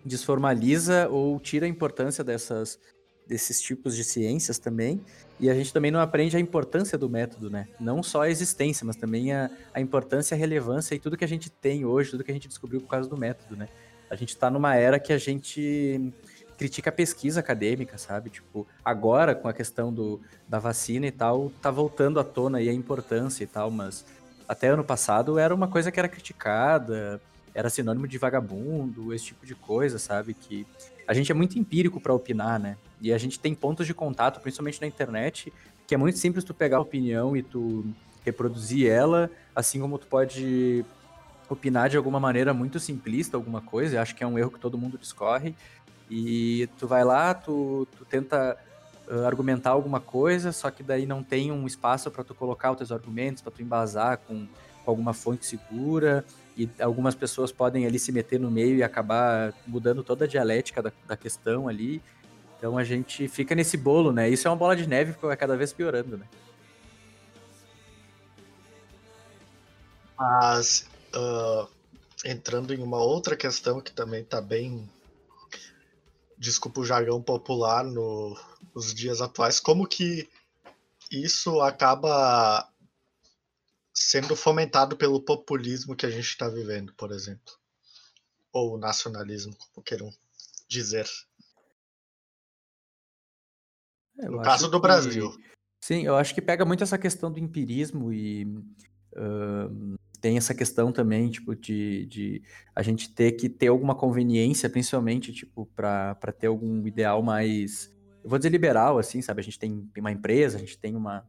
desformaliza 0.03 1.07
ou 1.09 1.39
tira 1.39 1.65
a 1.65 1.69
importância 1.69 2.23
dessas, 2.23 2.79
desses 3.27 3.61
tipos 3.61 3.95
de 3.95 4.03
ciências 4.03 4.57
também. 4.57 5.01
E 5.39 5.49
a 5.49 5.53
gente 5.53 5.71
também 5.71 5.91
não 5.91 5.99
aprende 5.99 6.35
a 6.35 6.39
importância 6.39 6.97
do 6.97 7.09
método, 7.09 7.49
né? 7.49 7.67
Não 7.79 8.01
só 8.01 8.23
a 8.23 8.29
existência, 8.29 8.85
mas 8.85 8.95
também 8.95 9.31
a, 9.31 9.49
a 9.73 9.79
importância, 9.79 10.35
a 10.35 10.37
relevância 10.37 10.95
e 10.95 10.99
tudo 10.99 11.15
que 11.15 11.23
a 11.23 11.27
gente 11.27 11.49
tem 11.49 11.85
hoje, 11.85 12.11
tudo 12.11 12.23
que 12.23 12.31
a 12.31 12.33
gente 12.33 12.47
descobriu 12.47 12.81
por 12.81 12.87
causa 12.87 13.07
do 13.07 13.15
método, 13.15 13.55
né? 13.55 13.69
A 14.09 14.15
gente 14.15 14.29
está 14.29 14.49
numa 14.49 14.75
era 14.75 14.99
que 14.99 15.13
a 15.13 15.17
gente 15.17 16.11
critica 16.59 16.89
a 16.89 16.93
pesquisa 16.93 17.39
acadêmica, 17.39 17.97
sabe? 17.97 18.29
Tipo, 18.29 18.67
agora 18.83 19.33
com 19.33 19.47
a 19.47 19.53
questão 19.53 19.93
do, 19.93 20.19
da 20.45 20.59
vacina 20.59 21.07
e 21.07 21.11
tal, 21.11 21.49
tá 21.61 21.71
voltando 21.71 22.19
à 22.19 22.23
tona 22.23 22.57
aí 22.57 22.67
a 22.67 22.73
importância 22.73 23.45
e 23.45 23.47
tal, 23.47 23.71
mas 23.71 24.05
até 24.45 24.67
ano 24.67 24.83
passado 24.83 25.39
era 25.39 25.55
uma 25.55 25.69
coisa 25.69 25.89
que 25.89 25.97
era 25.97 26.09
criticada, 26.09 27.21
era 27.55 27.69
sinônimo 27.69 28.05
de 28.05 28.17
vagabundo, 28.17 29.13
esse 29.13 29.27
tipo 29.27 29.45
de 29.45 29.55
coisa, 29.55 29.97
sabe? 29.97 30.33
Que 30.33 30.67
a 31.07 31.13
gente 31.13 31.31
é 31.31 31.35
muito 31.35 31.57
empírico 31.57 32.01
para 32.01 32.13
opinar, 32.13 32.59
né? 32.59 32.75
E 32.99 33.13
a 33.13 33.17
gente 33.17 33.39
tem 33.39 33.55
pontos 33.55 33.87
de 33.87 33.93
contato, 33.93 34.41
principalmente 34.41 34.81
na 34.81 34.87
internet, 34.87 35.53
que 35.87 35.95
é 35.95 35.97
muito 35.97 36.19
simples 36.19 36.43
tu 36.43 36.53
pegar 36.53 36.77
a 36.77 36.81
opinião 36.81 37.37
e 37.37 37.41
tu 37.41 37.85
reproduzir 38.25 38.91
ela, 38.91 39.31
assim 39.55 39.79
como 39.79 39.97
tu 39.97 40.07
pode 40.07 40.85
opinar 41.49 41.89
de 41.89 41.97
alguma 41.97 42.19
maneira 42.19 42.53
muito 42.53 42.79
simplista 42.79 43.35
alguma 43.35 43.61
coisa, 43.61 43.95
eu 43.95 44.01
acho 44.01 44.15
que 44.15 44.23
é 44.23 44.27
um 44.27 44.37
erro 44.37 44.51
que 44.51 44.59
todo 44.59 44.77
mundo 44.77 44.97
discorre, 44.97 45.55
e 46.09 46.67
tu 46.77 46.87
vai 46.87 47.03
lá, 47.03 47.33
tu, 47.33 47.87
tu 47.97 48.05
tenta 48.05 48.57
uh, 49.07 49.25
argumentar 49.25 49.71
alguma 49.71 49.99
coisa, 49.99 50.51
só 50.51 50.71
que 50.71 50.81
daí 50.81 51.05
não 51.05 51.23
tem 51.23 51.51
um 51.51 51.67
espaço 51.67 52.09
para 52.09 52.23
tu 52.23 52.33
colocar 52.33 52.71
os 52.71 52.77
teus 52.77 52.91
argumentos, 52.91 53.41
para 53.41 53.51
tu 53.51 53.61
embasar 53.61 54.17
com, 54.19 54.47
com 54.83 54.91
alguma 54.91 55.13
fonte 55.13 55.45
segura, 55.45 56.25
e 56.57 56.69
algumas 56.79 57.15
pessoas 57.15 57.51
podem 57.51 57.85
ali 57.85 57.97
se 57.97 58.11
meter 58.11 58.39
no 58.39 58.51
meio 58.51 58.75
e 58.75 58.83
acabar 58.83 59.53
mudando 59.65 60.03
toda 60.03 60.25
a 60.25 60.27
dialética 60.27 60.81
da, 60.81 60.91
da 61.07 61.15
questão 61.15 61.67
ali. 61.67 62.01
Então 62.57 62.77
a 62.77 62.83
gente 62.83 63.29
fica 63.29 63.55
nesse 63.55 63.77
bolo, 63.77 64.11
né? 64.11 64.29
Isso 64.29 64.45
é 64.45 64.51
uma 64.51 64.57
bola 64.57 64.75
de 64.75 64.85
neve 64.85 65.13
que 65.13 65.25
vai 65.25 65.37
cada 65.37 65.55
vez 65.55 65.71
piorando, 65.71 66.17
né? 66.17 66.25
Mas 70.17 70.85
uh, 71.15 71.69
entrando 72.25 72.73
em 72.73 72.83
uma 72.83 72.97
outra 72.97 73.37
questão 73.37 73.79
que 73.79 73.93
também 73.93 74.21
está 74.21 74.41
bem, 74.41 74.89
desculpa 76.39 76.79
o 76.79 76.85
jargão 76.85 77.21
popular 77.21 77.83
no, 77.83 78.35
nos 78.73 78.93
dias 78.93 79.19
atuais, 79.19 79.59
como 79.59 79.85
que 79.85 80.29
isso 81.11 81.59
acaba 81.61 82.67
sendo 83.93 84.35
fomentado 84.35 84.95
pelo 84.95 85.21
populismo 85.21 85.95
que 85.95 86.05
a 86.05 86.09
gente 86.09 86.27
está 86.27 86.47
vivendo, 86.47 86.93
por 86.93 87.11
exemplo, 87.11 87.53
ou 88.53 88.77
nacionalismo, 88.77 89.53
como 89.55 89.83
queiram 89.83 90.09
dizer. 90.69 91.07
É, 94.17 94.27
eu 94.27 94.31
no 94.31 94.41
caso 94.41 94.69
do 94.69 94.79
que... 94.79 94.81
Brasil. 94.81 95.37
Sim, 95.81 96.03
eu 96.03 96.15
acho 96.15 96.33
que 96.33 96.41
pega 96.41 96.65
muito 96.65 96.83
essa 96.83 96.97
questão 96.97 97.31
do 97.31 97.39
empirismo 97.39 98.13
e 98.13 98.45
uh 99.15 99.99
tem 100.19 100.37
essa 100.37 100.53
questão 100.53 100.91
também, 100.91 101.29
tipo, 101.29 101.55
de, 101.55 102.05
de 102.05 102.41
a 102.75 102.81
gente 102.81 103.13
ter 103.13 103.33
que 103.33 103.49
ter 103.49 103.67
alguma 103.67 103.95
conveniência, 103.95 104.69
principalmente, 104.69 105.33
tipo, 105.33 105.65
para 105.75 106.15
ter 106.37 106.47
algum 106.47 106.85
ideal 106.85 107.21
mais, 107.21 107.91
eu 108.23 108.29
vou 108.29 108.37
dizer 108.37 108.49
liberal, 108.49 108.97
assim, 108.97 109.21
sabe? 109.21 109.41
A 109.41 109.43
gente 109.43 109.59
tem, 109.59 109.89
uma 109.97 110.11
empresa, 110.11 110.57
a 110.57 110.59
gente 110.59 110.77
tem 110.77 110.95
uma, 110.95 111.25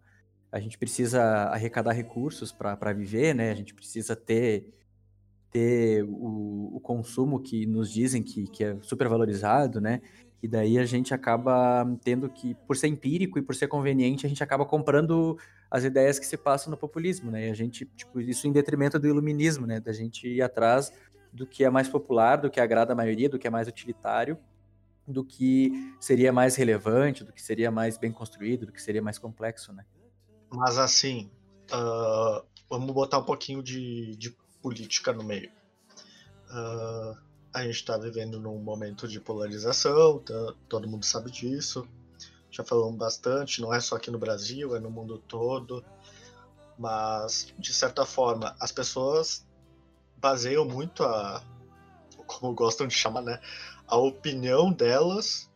a 0.50 0.60
gente 0.60 0.76
precisa 0.76 1.22
arrecadar 1.44 1.92
recursos 1.92 2.52
para 2.52 2.92
viver, 2.92 3.34
né? 3.34 3.50
A 3.50 3.54
gente 3.54 3.74
precisa 3.74 4.16
ter 4.16 4.74
ter 5.50 6.04
o, 6.04 6.76
o, 6.76 6.80
consumo 6.80 7.40
que 7.40 7.66
nos 7.66 7.92
dizem 7.92 8.22
que, 8.22 8.44
que 8.46 8.62
é 8.62 8.76
super 8.80 9.08
valorizado, 9.08 9.80
né? 9.80 10.00
E 10.42 10.48
daí 10.48 10.78
a 10.78 10.86
gente 10.86 11.12
acaba 11.12 11.84
tendo 12.02 12.28
que, 12.28 12.54
por 12.66 12.76
ser 12.76 12.88
empírico 12.88 13.38
e 13.38 13.42
por 13.42 13.54
ser 13.54 13.68
conveniente, 13.68 14.24
a 14.24 14.28
gente 14.28 14.42
acaba 14.42 14.64
comprando 14.64 15.38
as 15.70 15.84
ideias 15.84 16.18
que 16.18 16.26
se 16.26 16.36
passam 16.36 16.70
no 16.70 16.76
populismo, 16.76 17.30
né? 17.30 17.48
E 17.48 17.50
a 17.50 17.54
gente, 17.54 17.84
tipo, 17.84 18.20
isso 18.20 18.46
em 18.46 18.52
detrimento 18.52 18.98
do 18.98 19.06
iluminismo, 19.06 19.66
né? 19.66 19.78
Da 19.80 19.92
gente 19.92 20.26
ir 20.26 20.40
atrás 20.40 20.92
do 21.32 21.46
que 21.46 21.62
é 21.62 21.70
mais 21.70 21.88
popular, 21.88 22.36
do 22.36 22.50
que 22.50 22.58
agrada 22.58 22.92
a 22.92 22.96
maioria, 22.96 23.28
do 23.28 23.38
que 23.38 23.46
é 23.46 23.50
mais 23.50 23.68
utilitário, 23.68 24.38
do 25.06 25.24
que 25.24 25.94
seria 26.00 26.32
mais 26.32 26.56
relevante, 26.56 27.22
do 27.22 27.32
que 27.32 27.42
seria 27.42 27.70
mais 27.70 27.98
bem 27.98 28.10
construído, 28.10 28.66
do 28.66 28.72
que 28.72 28.82
seria 28.82 29.02
mais 29.02 29.18
complexo, 29.18 29.72
né? 29.72 29.84
Mas 30.50 30.78
assim, 30.78 31.30
uh, 31.72 32.44
vamos 32.68 32.92
botar 32.92 33.18
um 33.18 33.24
pouquinho 33.24 33.62
de, 33.62 34.16
de 34.16 34.34
política 34.62 35.12
no 35.12 35.22
meio. 35.22 35.50
Uh, 36.50 37.29
a 37.52 37.62
gente 37.62 37.76
está 37.76 37.96
vivendo 37.96 38.38
num 38.38 38.58
momento 38.58 39.08
de 39.08 39.20
polarização, 39.20 40.18
tá, 40.20 40.54
todo 40.68 40.88
mundo 40.88 41.04
sabe 41.04 41.30
disso. 41.30 41.86
Já 42.50 42.64
falamos 42.64 42.96
bastante, 42.96 43.60
não 43.60 43.72
é 43.72 43.80
só 43.80 43.96
aqui 43.96 44.10
no 44.10 44.18
Brasil, 44.18 44.74
é 44.74 44.80
no 44.80 44.90
mundo 44.90 45.18
todo. 45.18 45.84
Mas, 46.78 47.52
de 47.58 47.72
certa 47.72 48.06
forma, 48.06 48.56
as 48.58 48.72
pessoas 48.72 49.46
baseiam 50.16 50.64
muito 50.64 51.02
a. 51.02 51.42
como 52.26 52.54
gostam 52.54 52.86
de 52.86 52.94
chamar, 52.94 53.22
né? 53.22 53.40
A 53.86 53.96
opinião 53.96 54.72
delas 54.72 55.50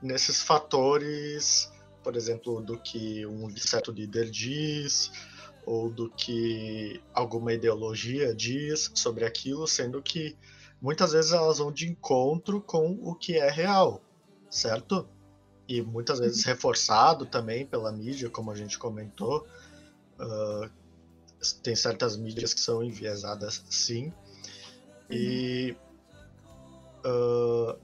nesses 0.00 0.40
fatores, 0.40 1.70
por 2.02 2.16
exemplo, 2.16 2.60
do 2.62 2.78
que 2.78 3.26
um 3.26 3.54
certo 3.56 3.90
líder 3.90 4.30
diz, 4.30 5.10
ou 5.66 5.90
do 5.90 6.08
que 6.10 7.02
alguma 7.12 7.52
ideologia 7.52 8.34
diz 8.34 8.90
sobre 8.94 9.24
aquilo, 9.24 9.66
sendo 9.66 10.00
que 10.00 10.36
muitas 10.80 11.12
vezes 11.12 11.32
elas 11.32 11.58
vão 11.58 11.72
de 11.72 11.88
encontro 11.88 12.60
com 12.60 12.98
o 13.02 13.14
que 13.14 13.36
é 13.36 13.50
real, 13.50 14.02
certo? 14.50 15.08
E 15.68 15.82
muitas 15.82 16.18
vezes 16.18 16.44
uhum. 16.44 16.52
reforçado 16.52 17.26
também 17.26 17.66
pela 17.66 17.92
mídia, 17.92 18.30
como 18.30 18.50
a 18.50 18.54
gente 18.54 18.78
comentou. 18.78 19.46
Uh, 20.18 20.70
tem 21.62 21.76
certas 21.76 22.16
mídias 22.16 22.54
que 22.54 22.60
são 22.60 22.82
enviesadas, 22.82 23.62
sim. 23.68 24.12
E 25.10 25.76
uh, 27.04 27.78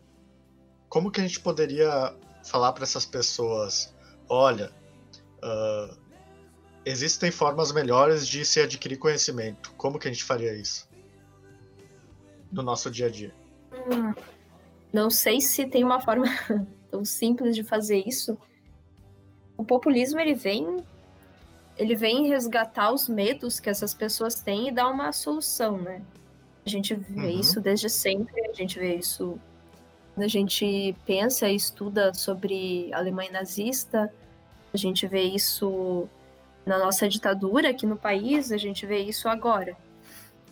como 0.88 1.10
que 1.10 1.20
a 1.20 1.24
gente 1.24 1.40
poderia 1.40 2.14
falar 2.44 2.72
para 2.72 2.84
essas 2.84 3.04
pessoas, 3.04 3.94
olha, 4.28 4.70
uh, 5.42 5.96
existem 6.84 7.30
formas 7.30 7.72
melhores 7.72 8.26
de 8.26 8.44
se 8.44 8.60
adquirir 8.60 8.96
conhecimento. 8.96 9.72
Como 9.76 9.98
que 9.98 10.08
a 10.08 10.12
gente 10.12 10.24
faria 10.24 10.54
isso? 10.54 10.88
No 12.54 12.62
nosso 12.62 12.90
dia 12.90 13.06
a 13.06 13.10
dia. 13.10 13.34
Hum, 13.72 14.14
não 14.92 15.10
sei 15.10 15.40
se 15.40 15.66
tem 15.66 15.82
uma 15.82 16.00
forma 16.00 16.26
tão 16.90 17.04
simples 17.04 17.54
de 17.54 17.62
fazer 17.62 18.02
isso. 18.06 18.38
O 19.56 19.64
populismo 19.64 20.20
ele 20.20 20.34
vem 20.34 20.84
ele 21.76 21.96
vem 21.96 22.28
resgatar 22.28 22.92
os 22.92 23.08
medos 23.08 23.58
que 23.58 23.68
essas 23.68 23.92
pessoas 23.92 24.40
têm 24.40 24.68
e 24.68 24.72
dar 24.72 24.88
uma 24.88 25.12
solução, 25.12 25.76
né? 25.76 26.02
A 26.64 26.68
gente 26.68 26.94
vê 26.94 27.20
uhum. 27.20 27.40
isso 27.40 27.60
desde 27.60 27.90
sempre, 27.90 28.48
a 28.48 28.52
gente 28.52 28.78
vê 28.78 28.94
isso 28.94 29.38
quando 30.14 30.24
a 30.24 30.28
gente 30.28 30.94
pensa 31.04 31.48
e 31.48 31.56
estuda 31.56 32.14
sobre 32.14 32.88
a 32.92 32.98
Alemanha 32.98 33.32
nazista, 33.32 34.12
a 34.72 34.76
gente 34.76 35.08
vê 35.08 35.22
isso 35.22 36.08
na 36.64 36.78
nossa 36.78 37.08
ditadura 37.08 37.70
aqui 37.70 37.84
no 37.84 37.96
país, 37.96 38.52
a 38.52 38.56
gente 38.56 38.86
vê 38.86 38.98
isso 38.98 39.28
agora. 39.28 39.76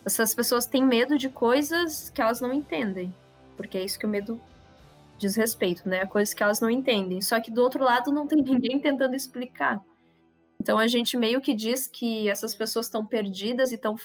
Essas 0.05 0.35
pessoas 0.35 0.65
têm 0.65 0.83
medo 0.83 1.17
de 1.17 1.29
coisas 1.29 2.09
que 2.09 2.21
elas 2.21 2.41
não 2.41 2.53
entendem, 2.53 3.13
porque 3.55 3.77
é 3.77 3.83
isso 3.83 3.97
que 3.97 4.05
o 4.05 4.09
medo 4.09 4.39
diz 5.17 5.35
respeito, 5.35 5.87
né? 5.87 6.05
Coisas 6.05 6.33
que 6.33 6.43
elas 6.43 6.59
não 6.59 6.69
entendem. 6.69 7.21
Só 7.21 7.39
que 7.39 7.51
do 7.51 7.61
outro 7.61 7.83
lado 7.83 8.11
não 8.11 8.27
tem 8.27 8.41
ninguém 8.43 8.79
tentando 8.79 9.15
explicar. 9.15 9.81
Então 10.59 10.77
a 10.77 10.87
gente 10.87 11.17
meio 11.17 11.41
que 11.41 11.53
diz 11.53 11.87
que 11.87 12.29
essas 12.29 12.55
pessoas 12.55 12.85
estão 12.85 13.05
perdidas 13.05 13.71
e 13.71 13.75
estão 13.75 13.97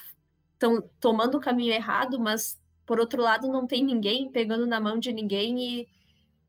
tomando 1.00 1.36
o 1.36 1.40
caminho 1.40 1.72
errado, 1.72 2.18
mas 2.18 2.60
por 2.84 2.98
outro 2.98 3.22
lado 3.22 3.48
não 3.48 3.66
tem 3.66 3.84
ninguém 3.84 4.30
pegando 4.30 4.66
na 4.66 4.80
mão 4.80 4.98
de 4.98 5.12
ninguém 5.12 5.60
e, 5.60 5.88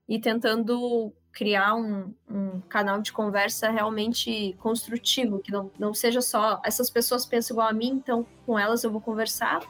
e 0.08 0.20
tentando 0.20 1.14
criar 1.32 1.76
um, 1.76 2.14
um, 2.30 2.60
canal 2.62 3.02
de 3.02 3.14
conversa 3.14 3.70
realmente 3.70 4.56
construtivo, 4.60 5.40
que 5.40 5.52
não, 5.52 5.72
não 5.78 5.94
seja 5.94 6.22
só 6.22 6.62
essas 6.64 6.90
pessoas 6.90 7.26
pensam 7.26 7.56
igual 7.56 7.68
a 7.68 7.74
mim, 7.74 7.90
então 7.90 8.26
com 8.46 8.58
elas 8.58 8.84
eu 8.84 8.92
vou 8.92 9.02
conversar. 9.02 9.62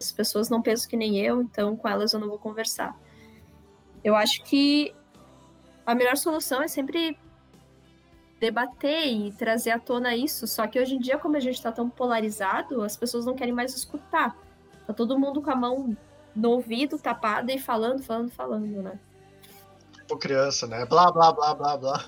As 0.00 0.10
pessoas 0.12 0.48
não 0.48 0.62
pensam 0.62 0.88
que 0.88 0.96
nem 0.96 1.18
eu, 1.18 1.42
então 1.42 1.76
com 1.76 1.88
elas 1.88 2.12
eu 2.12 2.20
não 2.20 2.28
vou 2.28 2.38
conversar. 2.38 2.98
Eu 4.02 4.14
acho 4.14 4.42
que 4.44 4.94
a 5.84 5.94
melhor 5.94 6.16
solução 6.16 6.62
é 6.62 6.68
sempre 6.68 7.18
debater 8.38 9.06
e 9.06 9.32
trazer 9.32 9.70
à 9.70 9.78
tona 9.78 10.16
isso. 10.16 10.46
Só 10.46 10.66
que 10.66 10.80
hoje 10.80 10.94
em 10.94 10.98
dia, 10.98 11.18
como 11.18 11.36
a 11.36 11.40
gente 11.40 11.56
está 11.56 11.70
tão 11.70 11.90
polarizado, 11.90 12.82
as 12.82 12.96
pessoas 12.96 13.26
não 13.26 13.34
querem 13.34 13.52
mais 13.52 13.74
escutar. 13.74 14.34
Tá 14.86 14.94
todo 14.94 15.18
mundo 15.18 15.42
com 15.42 15.50
a 15.50 15.56
mão 15.56 15.96
no 16.34 16.50
ouvido 16.50 16.98
tapada 16.98 17.52
e 17.52 17.58
falando, 17.58 18.02
falando, 18.02 18.30
falando, 18.30 18.82
né? 18.82 18.98
Tipo 20.10 20.18
criança, 20.18 20.66
né? 20.66 20.84
Blá, 20.84 21.10
blá, 21.10 21.32
blá, 21.32 21.54
blá, 21.54 21.76
blá. 21.76 22.04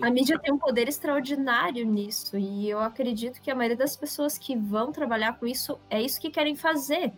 A 0.00 0.10
mídia 0.10 0.38
tem 0.38 0.54
um 0.54 0.58
poder 0.58 0.88
extraordinário 0.88 1.84
nisso, 1.84 2.38
e 2.38 2.68
eu 2.68 2.80
acredito 2.80 3.42
que 3.42 3.50
a 3.50 3.54
maioria 3.54 3.76
das 3.76 3.96
pessoas 3.96 4.38
que 4.38 4.56
vão 4.56 4.90
trabalhar 4.92 5.38
com 5.38 5.46
isso 5.46 5.78
é 5.90 6.00
isso 6.00 6.20
que 6.20 6.30
querem 6.30 6.56
fazer. 6.56 7.12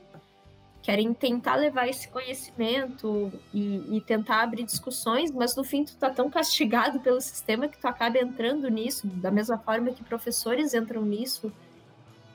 Querem 0.83 1.12
tentar 1.12 1.57
levar 1.57 1.87
esse 1.87 2.09
conhecimento 2.09 3.31
e, 3.53 3.96
e 3.96 4.01
tentar 4.01 4.42
abrir 4.42 4.64
discussões, 4.64 5.31
mas 5.31 5.55
no 5.55 5.62
fim 5.62 5.85
tu 5.85 5.94
tá 5.96 6.09
tão 6.09 6.31
castigado 6.31 7.01
pelo 7.01 7.20
sistema 7.20 7.68
que 7.68 7.79
tu 7.79 7.87
acaba 7.87 8.18
entrando 8.18 8.68
nisso, 8.68 9.07
da 9.07 9.31
mesma 9.31 9.59
forma 9.59 9.92
que 9.92 10.03
professores 10.03 10.72
entram 10.74 11.03
nisso, 11.03 11.53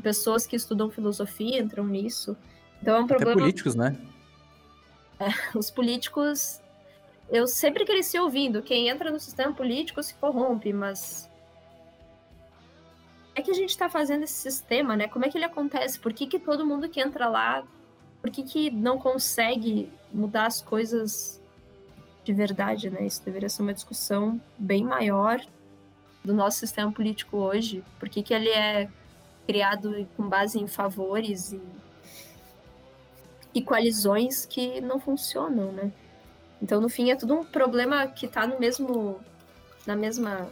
pessoas 0.02 0.46
que 0.46 0.56
estudam 0.56 0.92
filosofia 0.92 1.60
entram 1.60 1.86
nisso. 1.86 2.38
Então 2.82 2.96
é 2.96 3.00
um 3.00 3.08
problema. 3.08 3.32
Até 3.32 3.42
políticos, 3.42 3.76
né? 3.76 3.98
É, 5.20 5.58
os 5.58 5.72
políticos 5.72 6.62
eu 7.30 7.48
sempre 7.48 7.86
cresci 7.86 8.20
ouvindo, 8.20 8.62
quem 8.62 8.90
entra 8.90 9.12
no 9.12 9.20
sistema 9.20 9.54
político 9.54 10.02
se 10.04 10.14
corrompe, 10.16 10.72
mas 10.72 11.30
é 13.36 13.42
que 13.42 13.52
a 13.52 13.54
gente 13.54 13.70
está 13.70 13.90
fazendo 13.90 14.24
esse 14.24 14.34
sistema, 14.34 14.96
né? 14.96 15.08
Como 15.08 15.26
é 15.26 15.30
que 15.30 15.38
ele 15.38 15.46
acontece? 15.46 16.00
Por 16.00 16.14
que, 16.14 16.28
que 16.28 16.38
todo 16.38 16.66
mundo 16.66 16.88
que 16.88 17.00
entra 17.00 17.28
lá, 17.28 17.64
por 18.22 18.30
que, 18.30 18.44
que 18.44 18.70
não 18.70 19.00
consegue 19.00 19.92
mudar 20.14 20.46
as 20.46 20.62
coisas 20.62 21.42
de 22.24 22.34
verdade, 22.34 22.90
né? 22.90 23.06
Isso 23.06 23.24
deveria 23.24 23.50
ser 23.50 23.64
uma 23.64 23.74
discussão 23.74 24.40
bem 24.58 24.84
maior 24.84 25.42
do 26.24 26.34
nosso 26.34 26.60
sistema 26.60 26.92
político 26.92 27.38
hoje. 27.38 27.84
Por 28.00 28.08
que, 28.08 28.22
que 28.22 28.34
ele 28.34 28.50
é 28.50 28.90
criado 29.46 30.08
com 30.16 30.28
base 30.30 30.60
em 30.60 30.68
favores 30.68 31.52
e, 31.52 31.62
e 33.54 33.62
coalizões 33.62 34.46
que 34.46 34.80
não 34.80 35.00
funcionam, 35.00 35.72
né? 35.72 35.92
Então, 36.64 36.80
no 36.80 36.88
fim, 36.88 37.12
é 37.12 37.16
tudo 37.18 37.34
um 37.34 37.44
problema 37.44 38.08
que 38.08 38.26
está 38.26 38.48
no 38.48 38.58
mesmo, 38.58 39.20
na 39.86 39.98
mesma, 39.98 40.50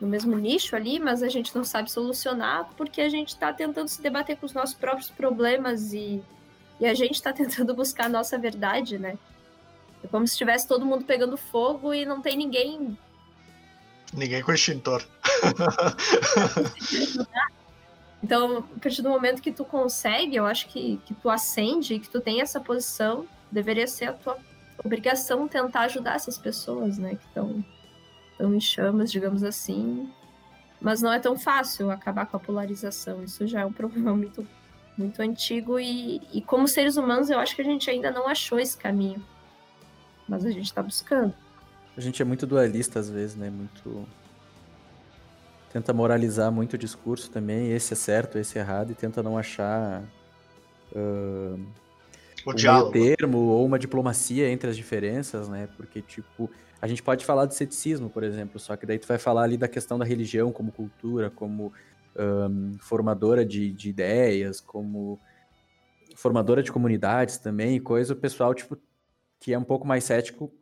no 0.00 0.06
mesmo 0.06 0.38
nicho 0.38 0.76
ali, 0.76 1.00
mas 1.00 1.24
a 1.24 1.28
gente 1.28 1.54
não 1.56 1.64
sabe 1.64 1.90
solucionar 1.90 2.70
porque 2.76 3.00
a 3.00 3.08
gente 3.08 3.30
está 3.30 3.52
tentando 3.52 3.88
se 3.88 4.00
debater 4.00 4.36
com 4.36 4.46
os 4.46 4.52
nossos 4.52 4.76
próprios 4.76 5.10
problemas 5.10 5.92
e, 5.92 6.22
e 6.78 6.86
a 6.86 6.94
gente 6.94 7.14
está 7.14 7.32
tentando 7.34 7.74
buscar 7.74 8.06
a 8.06 8.08
nossa 8.08 8.38
verdade, 8.38 8.96
né? 8.96 9.18
É 10.04 10.06
como 10.06 10.24
se 10.24 10.34
estivesse 10.34 10.68
todo 10.68 10.86
mundo 10.86 11.04
pegando 11.04 11.36
fogo 11.36 11.92
e 11.92 12.06
não 12.06 12.22
tem 12.22 12.36
ninguém. 12.36 12.96
Ninguém 14.12 14.40
com 14.40 14.52
extintor. 14.52 15.04
Então, 18.22 18.64
a 18.74 18.80
partir 18.80 19.02
do 19.02 19.10
momento 19.10 19.42
que 19.42 19.52
tu 19.52 19.66
consegue, 19.66 20.36
eu 20.36 20.46
acho 20.46 20.66
que, 20.68 20.98
que 21.04 21.12
tu 21.12 21.28
acende, 21.28 21.98
que 21.98 22.08
tu 22.08 22.22
tem 22.22 22.40
essa 22.40 22.58
posição, 22.58 23.26
deveria 23.52 23.86
ser 23.86 24.06
a 24.06 24.12
tua 24.14 24.38
obrigação 24.84 25.48
tentar 25.48 25.80
ajudar 25.82 26.14
essas 26.14 26.38
pessoas, 26.38 26.98
né, 26.98 27.16
que 27.16 27.24
estão 27.24 27.64
em 28.40 28.60
chamas, 28.60 29.10
digamos 29.10 29.42
assim. 29.42 30.10
Mas 30.80 31.00
não 31.00 31.12
é 31.12 31.18
tão 31.18 31.38
fácil 31.38 31.90
acabar 31.90 32.26
com 32.26 32.36
a 32.36 32.40
polarização. 32.40 33.24
Isso 33.24 33.46
já 33.46 33.60
é 33.60 33.66
um 33.66 33.72
problema 33.74 34.14
muito, 34.14 34.46
muito 34.96 35.20
antigo 35.22 35.80
e, 35.80 36.20
e 36.32 36.42
como 36.42 36.68
seres 36.68 36.96
humanos 36.96 37.30
eu 37.30 37.38
acho 37.38 37.56
que 37.56 37.62
a 37.62 37.64
gente 37.64 37.88
ainda 37.88 38.10
não 38.10 38.28
achou 38.28 38.58
esse 38.58 38.76
caminho. 38.76 39.24
Mas 40.28 40.44
a 40.44 40.50
gente 40.50 40.66
está 40.66 40.82
buscando. 40.82 41.34
A 41.96 42.00
gente 42.00 42.20
é 42.20 42.24
muito 42.24 42.46
dualista 42.46 42.98
às 42.98 43.08
vezes, 43.08 43.36
né? 43.36 43.50
Muito. 43.50 44.06
Tenta 45.72 45.92
moralizar 45.92 46.52
muito 46.52 46.74
o 46.74 46.78
discurso 46.78 47.30
também, 47.30 47.72
esse 47.72 47.92
é 47.94 47.96
certo, 47.96 48.38
esse 48.38 48.58
é 48.58 48.60
errado, 48.60 48.92
e 48.92 48.94
tenta 48.94 49.22
não 49.22 49.36
achar. 49.36 50.02
Uh, 50.92 51.60
O 52.46 52.50
um 52.50 52.54
diálogo. 52.54 52.92
meio 52.92 53.16
termo 53.16 53.38
ou 53.38 53.64
uma 53.64 53.78
diplomacia 53.78 54.48
entre 54.50 54.70
as 54.70 54.76
diferenças, 54.76 55.48
né? 55.48 55.68
Porque, 55.76 56.02
tipo, 56.02 56.50
a 56.80 56.86
gente 56.86 57.02
pode 57.02 57.24
falar 57.24 57.46
de 57.46 57.54
ceticismo, 57.54 58.10
por 58.10 58.22
exemplo, 58.22 58.60
só 58.60 58.76
que 58.76 58.84
daí 58.84 58.98
tu 58.98 59.08
vai 59.08 59.18
falar 59.18 59.44
ali 59.44 59.56
da 59.56 59.68
questão 59.68 59.98
da 59.98 60.04
religião 60.04 60.52
como 60.52 60.70
cultura, 60.70 61.30
como 61.30 61.72
ahn, 62.16 62.76
formadora 62.78 63.44
de, 63.44 63.72
de 63.72 63.88
ideias, 63.88 64.60
como 64.60 65.18
formadora 66.14 66.62
de 66.62 66.70
comunidades 66.70 67.38
também, 67.38 67.76
e 67.76 67.80
coisa, 67.80 68.12
o 68.12 68.16
pessoal, 68.16 68.54
tipo, 68.54 68.78
que 69.40 69.52
é 69.52 69.58
um 69.58 69.64
pouco 69.64 69.86
mais 69.86 70.04
cético, 70.04 70.52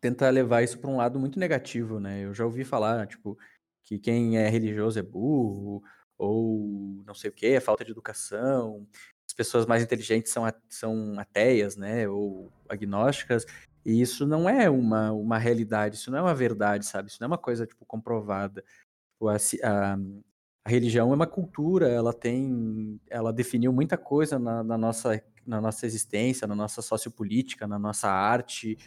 tenta 0.00 0.28
levar 0.28 0.62
isso 0.62 0.78
para 0.78 0.90
um 0.90 0.96
lado 0.96 1.18
muito 1.18 1.38
negativo, 1.38 1.98
né? 1.98 2.24
Eu 2.24 2.34
já 2.34 2.44
ouvi 2.44 2.64
falar, 2.64 3.06
tipo, 3.06 3.38
que 3.82 3.98
quem 3.98 4.36
é 4.38 4.48
religioso 4.48 4.98
é 4.98 5.02
burro, 5.02 5.82
ou 6.18 7.02
não 7.06 7.14
sei 7.14 7.30
o 7.30 7.32
que, 7.32 7.46
é 7.46 7.60
falta 7.60 7.84
de 7.84 7.90
educação, 7.90 8.86
pessoas 9.34 9.66
mais 9.66 9.82
inteligentes 9.82 10.32
são, 10.32 10.44
são 10.68 11.18
ateias, 11.18 11.76
né, 11.76 12.08
ou 12.08 12.52
agnósticas, 12.68 13.44
e 13.84 14.00
isso 14.00 14.26
não 14.26 14.48
é 14.48 14.68
uma, 14.70 15.12
uma 15.12 15.38
realidade, 15.38 15.96
isso 15.96 16.10
não 16.10 16.18
é 16.18 16.22
uma 16.22 16.34
verdade, 16.34 16.86
sabe? 16.86 17.10
Isso 17.10 17.18
não 17.20 17.26
é 17.26 17.28
uma 17.28 17.38
coisa, 17.38 17.66
tipo, 17.66 17.84
comprovada. 17.84 18.64
Tipo, 19.14 19.28
a, 19.28 19.36
a- 19.64 19.98
a 20.66 20.70
religião 20.70 21.12
é 21.12 21.14
uma 21.14 21.26
cultura, 21.26 21.88
ela 21.90 22.12
tem, 22.14 23.00
ela 23.10 23.32
definiu 23.32 23.72
muita 23.72 23.98
coisa 23.98 24.38
na, 24.38 24.62
na 24.64 24.78
nossa, 24.78 25.22
na 25.46 25.60
nossa 25.60 25.84
existência, 25.86 26.46
na 26.48 26.54
nossa 26.54 26.80
sociopolítica, 26.82 27.66
na 27.66 27.78
nossa 27.78 28.08
arte, 28.08 28.78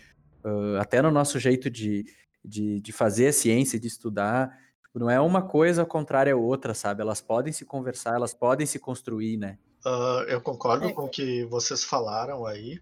ãh, 0.44 0.80
até 0.80 1.02
no 1.02 1.12
nosso 1.12 1.40
jeito 1.40 1.70
de, 1.70 2.06
de, 2.44 2.82
de 2.82 2.92
fazer 2.92 3.28
a 3.28 3.34
ciência, 3.34 3.80
de 3.80 3.88
estudar. 3.88 4.50
Tipo, 4.86 5.00
Não 5.00 5.10
é 5.10 5.20
uma 5.20 5.42
coisa 5.42 5.86
contrária 5.86 6.34
à 6.34 6.38
outra, 6.38 6.74
sabe? 6.74 7.02
Elas 7.02 7.22
podem 7.22 7.54
se 7.54 7.66
conversar, 7.66 8.16
elas 8.16 8.34
podem 8.34 8.66
se 8.66 8.80
construir, 8.80 9.38
né? 9.38 9.58
Ah, 9.86 10.26
eu 10.28 10.42
concordo 10.42 10.88
É. 10.88 10.94
com 10.94 11.04
o 11.06 11.10
que 11.10 11.46
vocês 11.46 11.84
falaram 11.84 12.46
aí. 12.46 12.80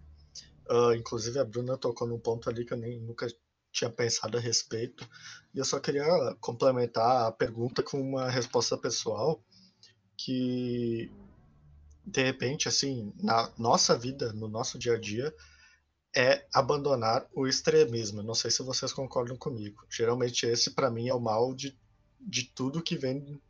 Ah, 0.68 0.94
inclusive 0.96 1.38
a 1.38 1.44
Bruna 1.44 1.76
tocou 1.76 2.06
num 2.08 2.18
ponto 2.18 2.48
ali 2.50 2.64
que 2.64 2.72
eu 2.72 2.78
nem 2.78 3.00
nunca 3.00 3.26
tinha 3.72 3.90
pensado 3.90 4.38
a 4.38 4.40
respeito. 4.40 5.08
E 5.54 5.58
eu 5.58 5.64
só 5.64 5.78
queria 5.78 6.04
complementar 6.40 7.26
a 7.26 7.32
pergunta 7.32 7.82
com 7.82 8.00
uma 8.00 8.30
resposta 8.30 8.76
pessoal 8.76 9.42
que 10.16 11.10
de 12.04 12.22
repente 12.22 12.68
assim, 12.68 13.12
na 13.20 13.50
nossa 13.58 13.96
vida, 13.98 14.32
no 14.32 14.48
nosso 14.48 14.78
dia 14.78 14.94
a 14.94 14.98
dia, 14.98 15.34
é 16.16 16.46
abandonar 16.54 17.26
o 17.34 17.46
extremismo. 17.46 18.22
Não 18.22 18.34
sei 18.34 18.50
se 18.50 18.62
vocês 18.62 18.92
concordam 18.92 19.36
comigo. 19.36 19.84
Geralmente 19.90 20.46
esse 20.46 20.70
para 20.70 20.90
mim 20.90 21.08
é 21.08 21.14
o 21.14 21.20
mal 21.20 21.52
de, 21.54 21.76
de 22.20 22.44
tudo 22.44 22.82
que 22.82 22.96
vem 22.96 23.40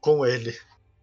com 0.00 0.26
ele. 0.26 0.54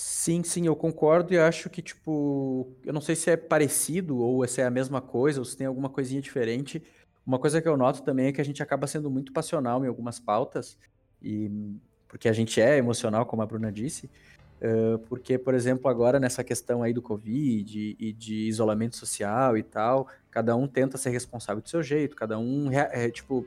Sim, 0.05 0.43
sim, 0.43 0.67
eu 0.67 0.75
concordo 0.75 1.33
e 1.33 1.39
acho 1.39 1.69
que, 1.69 1.81
tipo, 1.81 2.67
eu 2.85 2.91
não 2.91 2.99
sei 2.99 3.15
se 3.15 3.29
é 3.31 3.37
parecido 3.37 4.17
ou 4.17 4.45
se 4.45 4.59
é 4.59 4.65
a 4.65 4.69
mesma 4.69 4.99
coisa 5.01 5.39
ou 5.39 5.45
se 5.45 5.55
tem 5.55 5.65
alguma 5.65 5.89
coisinha 5.89 6.21
diferente. 6.21 6.83
Uma 7.25 7.39
coisa 7.39 7.61
que 7.61 7.67
eu 7.69 7.77
noto 7.77 8.03
também 8.03 8.27
é 8.27 8.31
que 8.33 8.41
a 8.41 8.43
gente 8.43 8.61
acaba 8.61 8.85
sendo 8.85 9.09
muito 9.09 9.31
passional 9.31 9.83
em 9.83 9.87
algumas 9.87 10.19
pautas, 10.19 10.77
e 11.21 11.49
porque 12.09 12.27
a 12.27 12.33
gente 12.33 12.59
é 12.59 12.77
emocional, 12.77 13.25
como 13.25 13.41
a 13.43 13.45
Bruna 13.45 13.71
disse, 13.71 14.09
eh, 14.59 14.97
porque, 15.07 15.37
por 15.37 15.53
exemplo, 15.53 15.89
agora 15.89 16.19
nessa 16.19 16.43
questão 16.43 16.83
aí 16.83 16.91
do 16.91 17.01
Covid 17.01 17.95
e 17.97 18.11
de 18.11 18.47
isolamento 18.49 18.97
social 18.97 19.57
e 19.57 19.63
tal, 19.63 20.09
cada 20.29 20.53
um 20.53 20.67
tenta 20.67 20.97
ser 20.97 21.11
responsável 21.11 21.61
do 21.61 21.69
seu 21.69 21.81
jeito, 21.81 22.13
cada 22.13 22.37
um, 22.37 22.69
é, 22.73 23.09
tipo, 23.09 23.45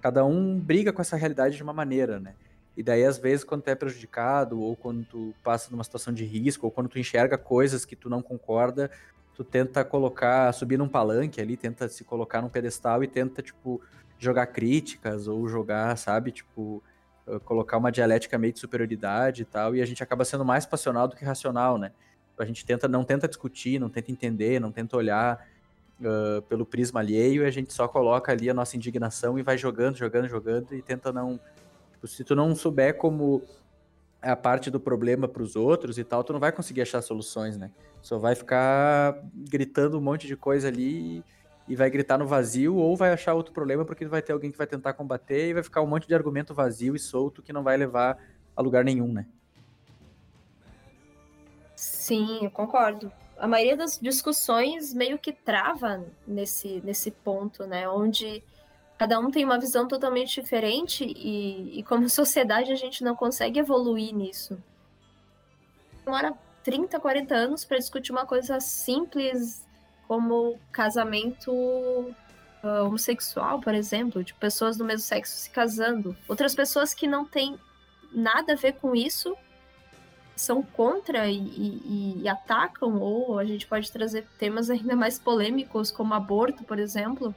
cada 0.00 0.24
um 0.24 0.58
briga 0.58 0.94
com 0.94 1.02
essa 1.02 1.16
realidade 1.16 1.56
de 1.56 1.62
uma 1.62 1.74
maneira, 1.74 2.18
né? 2.18 2.34
E 2.76 2.82
daí, 2.82 3.04
às 3.04 3.18
vezes, 3.18 3.44
quando 3.44 3.62
tu 3.62 3.68
é 3.68 3.74
prejudicado, 3.74 4.60
ou 4.60 4.76
quando 4.76 5.04
tu 5.04 5.34
passa 5.42 5.70
numa 5.70 5.84
situação 5.84 6.12
de 6.12 6.24
risco, 6.24 6.66
ou 6.66 6.70
quando 6.70 6.88
tu 6.88 6.98
enxerga 6.98 7.36
coisas 7.36 7.84
que 7.84 7.96
tu 7.96 8.08
não 8.08 8.22
concorda, 8.22 8.90
tu 9.34 9.44
tenta 9.44 9.84
colocar, 9.84 10.52
subir 10.52 10.78
num 10.78 10.88
palanque 10.88 11.40
ali, 11.40 11.56
tenta 11.56 11.88
se 11.88 12.04
colocar 12.04 12.40
num 12.42 12.48
pedestal 12.48 13.02
e 13.02 13.08
tenta, 13.08 13.42
tipo, 13.42 13.80
jogar 14.18 14.46
críticas, 14.46 15.26
ou 15.26 15.48
jogar, 15.48 15.96
sabe, 15.96 16.30
tipo, 16.30 16.82
eh, 17.26 17.38
colocar 17.40 17.76
uma 17.78 17.90
dialética 17.90 18.38
meio 18.38 18.52
de 18.52 18.60
superioridade 18.60 19.42
e 19.42 19.44
tal, 19.44 19.74
e 19.74 19.82
a 19.82 19.86
gente 19.86 20.02
acaba 20.02 20.24
sendo 20.24 20.44
mais 20.44 20.66
passional 20.66 21.08
do 21.08 21.16
que 21.16 21.24
racional, 21.24 21.78
né? 21.78 21.92
A 22.38 22.44
gente 22.44 22.64
tenta, 22.64 22.88
não 22.88 23.04
tenta 23.04 23.28
discutir, 23.28 23.78
não 23.78 23.90
tenta 23.90 24.10
entender, 24.10 24.60
não 24.60 24.72
tenta 24.72 24.96
olhar 24.96 25.46
uh, 26.00 26.40
pelo 26.42 26.64
prisma 26.64 27.00
alheio, 27.00 27.42
e 27.42 27.46
a 27.46 27.50
gente 27.50 27.72
só 27.72 27.86
coloca 27.86 28.32
ali 28.32 28.48
a 28.48 28.54
nossa 28.54 28.76
indignação 28.76 29.38
e 29.38 29.42
vai 29.42 29.58
jogando, 29.58 29.96
jogando, 29.96 30.28
jogando, 30.28 30.74
e 30.74 30.82
tenta 30.82 31.12
não 31.12 31.38
Tipo, 32.00 32.08
se 32.08 32.24
tu 32.24 32.34
não 32.34 32.56
souber 32.56 32.96
como 32.96 33.42
a 34.22 34.34
parte 34.34 34.70
do 34.70 34.80
problema 34.80 35.28
para 35.28 35.42
os 35.42 35.54
outros 35.54 35.98
e 35.98 36.04
tal, 36.04 36.24
tu 36.24 36.32
não 36.32 36.40
vai 36.40 36.50
conseguir 36.50 36.80
achar 36.80 37.02
soluções, 37.02 37.58
né? 37.58 37.70
Só 38.00 38.18
vai 38.18 38.34
ficar 38.34 39.22
gritando 39.34 39.98
um 39.98 40.00
monte 40.00 40.26
de 40.26 40.34
coisa 40.34 40.68
ali 40.68 41.22
e 41.68 41.76
vai 41.76 41.90
gritar 41.90 42.16
no 42.16 42.26
vazio 42.26 42.74
ou 42.74 42.96
vai 42.96 43.12
achar 43.12 43.34
outro 43.34 43.52
problema 43.52 43.84
porque 43.84 44.06
vai 44.06 44.22
ter 44.22 44.32
alguém 44.32 44.50
que 44.50 44.56
vai 44.56 44.66
tentar 44.66 44.94
combater 44.94 45.50
e 45.50 45.54
vai 45.54 45.62
ficar 45.62 45.82
um 45.82 45.86
monte 45.86 46.08
de 46.08 46.14
argumento 46.14 46.54
vazio 46.54 46.96
e 46.96 46.98
solto 46.98 47.42
que 47.42 47.52
não 47.52 47.62
vai 47.62 47.76
levar 47.76 48.16
a 48.56 48.62
lugar 48.62 48.82
nenhum, 48.82 49.12
né? 49.12 49.26
Sim, 51.76 52.40
eu 52.42 52.50
concordo. 52.50 53.12
A 53.38 53.46
maioria 53.46 53.76
das 53.76 53.98
discussões 54.00 54.94
meio 54.94 55.18
que 55.18 55.34
trava 55.34 56.02
nesse, 56.26 56.80
nesse 56.82 57.10
ponto, 57.10 57.66
né? 57.66 57.86
Onde 57.90 58.42
cada 59.00 59.18
um 59.18 59.30
tem 59.30 59.46
uma 59.46 59.58
visão 59.58 59.88
totalmente 59.88 60.38
diferente 60.42 61.06
e, 61.06 61.78
e 61.78 61.82
como 61.84 62.06
sociedade 62.10 62.70
a 62.70 62.76
gente 62.76 63.02
não 63.02 63.16
consegue 63.16 63.58
evoluir 63.58 64.14
nisso. 64.14 64.62
Demora 66.04 66.34
30, 66.62 67.00
40 67.00 67.34
anos 67.34 67.64
para 67.64 67.78
discutir 67.78 68.12
uma 68.12 68.26
coisa 68.26 68.60
simples 68.60 69.66
como 70.06 70.58
casamento 70.70 72.14
ah, 72.62 72.82
homossexual, 72.82 73.58
por 73.58 73.74
exemplo, 73.74 74.22
de 74.22 74.34
pessoas 74.34 74.76
do 74.76 74.84
mesmo 74.84 75.00
sexo 75.06 75.34
se 75.34 75.48
casando. 75.48 76.14
Outras 76.28 76.54
pessoas 76.54 76.92
que 76.92 77.06
não 77.06 77.24
têm 77.24 77.58
nada 78.12 78.52
a 78.52 78.56
ver 78.56 78.74
com 78.74 78.94
isso 78.94 79.34
são 80.36 80.62
contra 80.62 81.26
e, 81.26 81.38
e- 81.38 82.20
e 82.22 82.28
atacam, 82.28 83.00
ou 83.00 83.38
a 83.38 83.46
gente 83.46 83.66
pode 83.66 83.90
trazer 83.90 84.26
temas 84.38 84.68
ainda 84.68 84.94
mais 84.94 85.18
polêmicos, 85.18 85.90
como 85.90 86.12
aborto, 86.12 86.64
por 86.64 86.78
exemplo. 86.78 87.34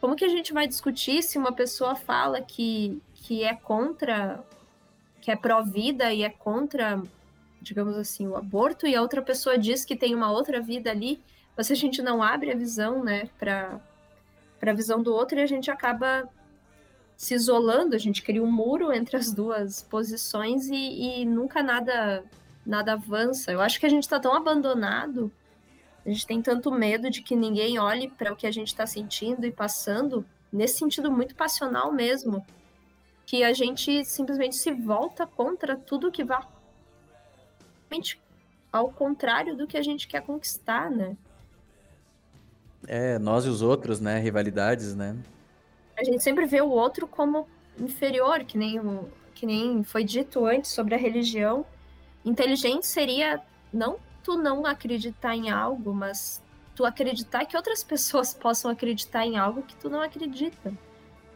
Como 0.00 0.16
que 0.16 0.24
a 0.24 0.28
gente 0.28 0.52
vai 0.52 0.66
discutir 0.66 1.22
se 1.22 1.38
uma 1.38 1.52
pessoa 1.52 1.94
fala 1.94 2.40
que, 2.40 3.00
que 3.14 3.42
é 3.42 3.54
contra, 3.54 4.44
que 5.20 5.30
é 5.30 5.36
pró-vida 5.36 6.12
e 6.12 6.22
é 6.22 6.30
contra, 6.30 7.02
digamos 7.60 7.96
assim, 7.96 8.26
o 8.26 8.36
aborto, 8.36 8.86
e 8.86 8.94
a 8.94 9.02
outra 9.02 9.22
pessoa 9.22 9.58
diz 9.58 9.84
que 9.84 9.96
tem 9.96 10.14
uma 10.14 10.30
outra 10.30 10.60
vida 10.60 10.90
ali, 10.90 11.20
mas 11.56 11.68
se 11.68 11.72
a 11.72 11.76
gente 11.76 12.02
não 12.02 12.22
abre 12.22 12.52
a 12.52 12.56
visão, 12.56 13.02
né, 13.02 13.30
para 13.38 13.80
a 14.62 14.72
visão 14.72 15.02
do 15.02 15.12
outro, 15.14 15.38
e 15.38 15.42
a 15.42 15.46
gente 15.46 15.70
acaba 15.70 16.28
se 17.16 17.34
isolando, 17.34 17.96
a 17.96 17.98
gente 17.98 18.22
cria 18.22 18.42
um 18.42 18.52
muro 18.52 18.92
entre 18.92 19.16
as 19.16 19.32
duas 19.32 19.82
posições 19.82 20.68
e, 20.68 21.20
e 21.22 21.24
nunca 21.24 21.62
nada 21.62 22.22
nada 22.66 22.94
avança. 22.94 23.52
Eu 23.52 23.60
acho 23.60 23.78
que 23.78 23.86
a 23.86 23.88
gente 23.88 24.02
está 24.02 24.18
tão 24.18 24.34
abandonado, 24.34 25.30
a 26.06 26.08
gente 26.08 26.26
tem 26.26 26.40
tanto 26.40 26.70
medo 26.70 27.10
de 27.10 27.20
que 27.20 27.34
ninguém 27.34 27.78
olhe 27.78 28.08
para 28.08 28.32
o 28.32 28.36
que 28.36 28.46
a 28.46 28.50
gente 28.50 28.68
está 28.68 28.86
sentindo 28.86 29.44
e 29.44 29.50
passando, 29.50 30.24
nesse 30.52 30.78
sentido 30.78 31.10
muito 31.10 31.34
passional 31.34 31.92
mesmo, 31.92 32.46
que 33.26 33.42
a 33.42 33.52
gente 33.52 34.04
simplesmente 34.04 34.54
se 34.54 34.70
volta 34.72 35.26
contra 35.26 35.76
tudo 35.76 36.12
que 36.12 36.22
vá 36.22 36.46
ao 38.72 38.90
contrário 38.90 39.56
do 39.56 39.66
que 39.66 39.76
a 39.76 39.82
gente 39.82 40.06
quer 40.06 40.22
conquistar, 40.22 40.90
né? 40.90 41.16
É, 42.86 43.18
nós 43.18 43.44
e 43.44 43.48
os 43.48 43.62
outros, 43.62 44.00
né? 44.00 44.18
Rivalidades, 44.20 44.94
né? 44.94 45.16
a 45.98 46.04
gente 46.04 46.22
sempre 46.22 46.44
vê 46.44 46.60
o 46.60 46.68
outro 46.68 47.06
como 47.08 47.48
inferior, 47.80 48.44
que 48.44 48.58
nem, 48.58 48.78
o- 48.78 49.08
que 49.34 49.46
nem 49.46 49.82
foi 49.82 50.04
dito 50.04 50.44
antes 50.44 50.70
sobre 50.70 50.94
a 50.94 50.98
religião. 50.98 51.64
Inteligente 52.22 52.86
seria 52.86 53.40
não 53.72 53.98
tu 54.26 54.36
não 54.36 54.66
acreditar 54.66 55.36
em 55.36 55.50
algo, 55.50 55.94
mas 55.94 56.42
tu 56.74 56.84
acreditar 56.84 57.44
que 57.46 57.56
outras 57.56 57.84
pessoas 57.84 58.34
possam 58.34 58.72
acreditar 58.72 59.24
em 59.24 59.38
algo 59.38 59.62
que 59.62 59.76
tu 59.76 59.88
não 59.88 60.02
acredita. 60.02 60.74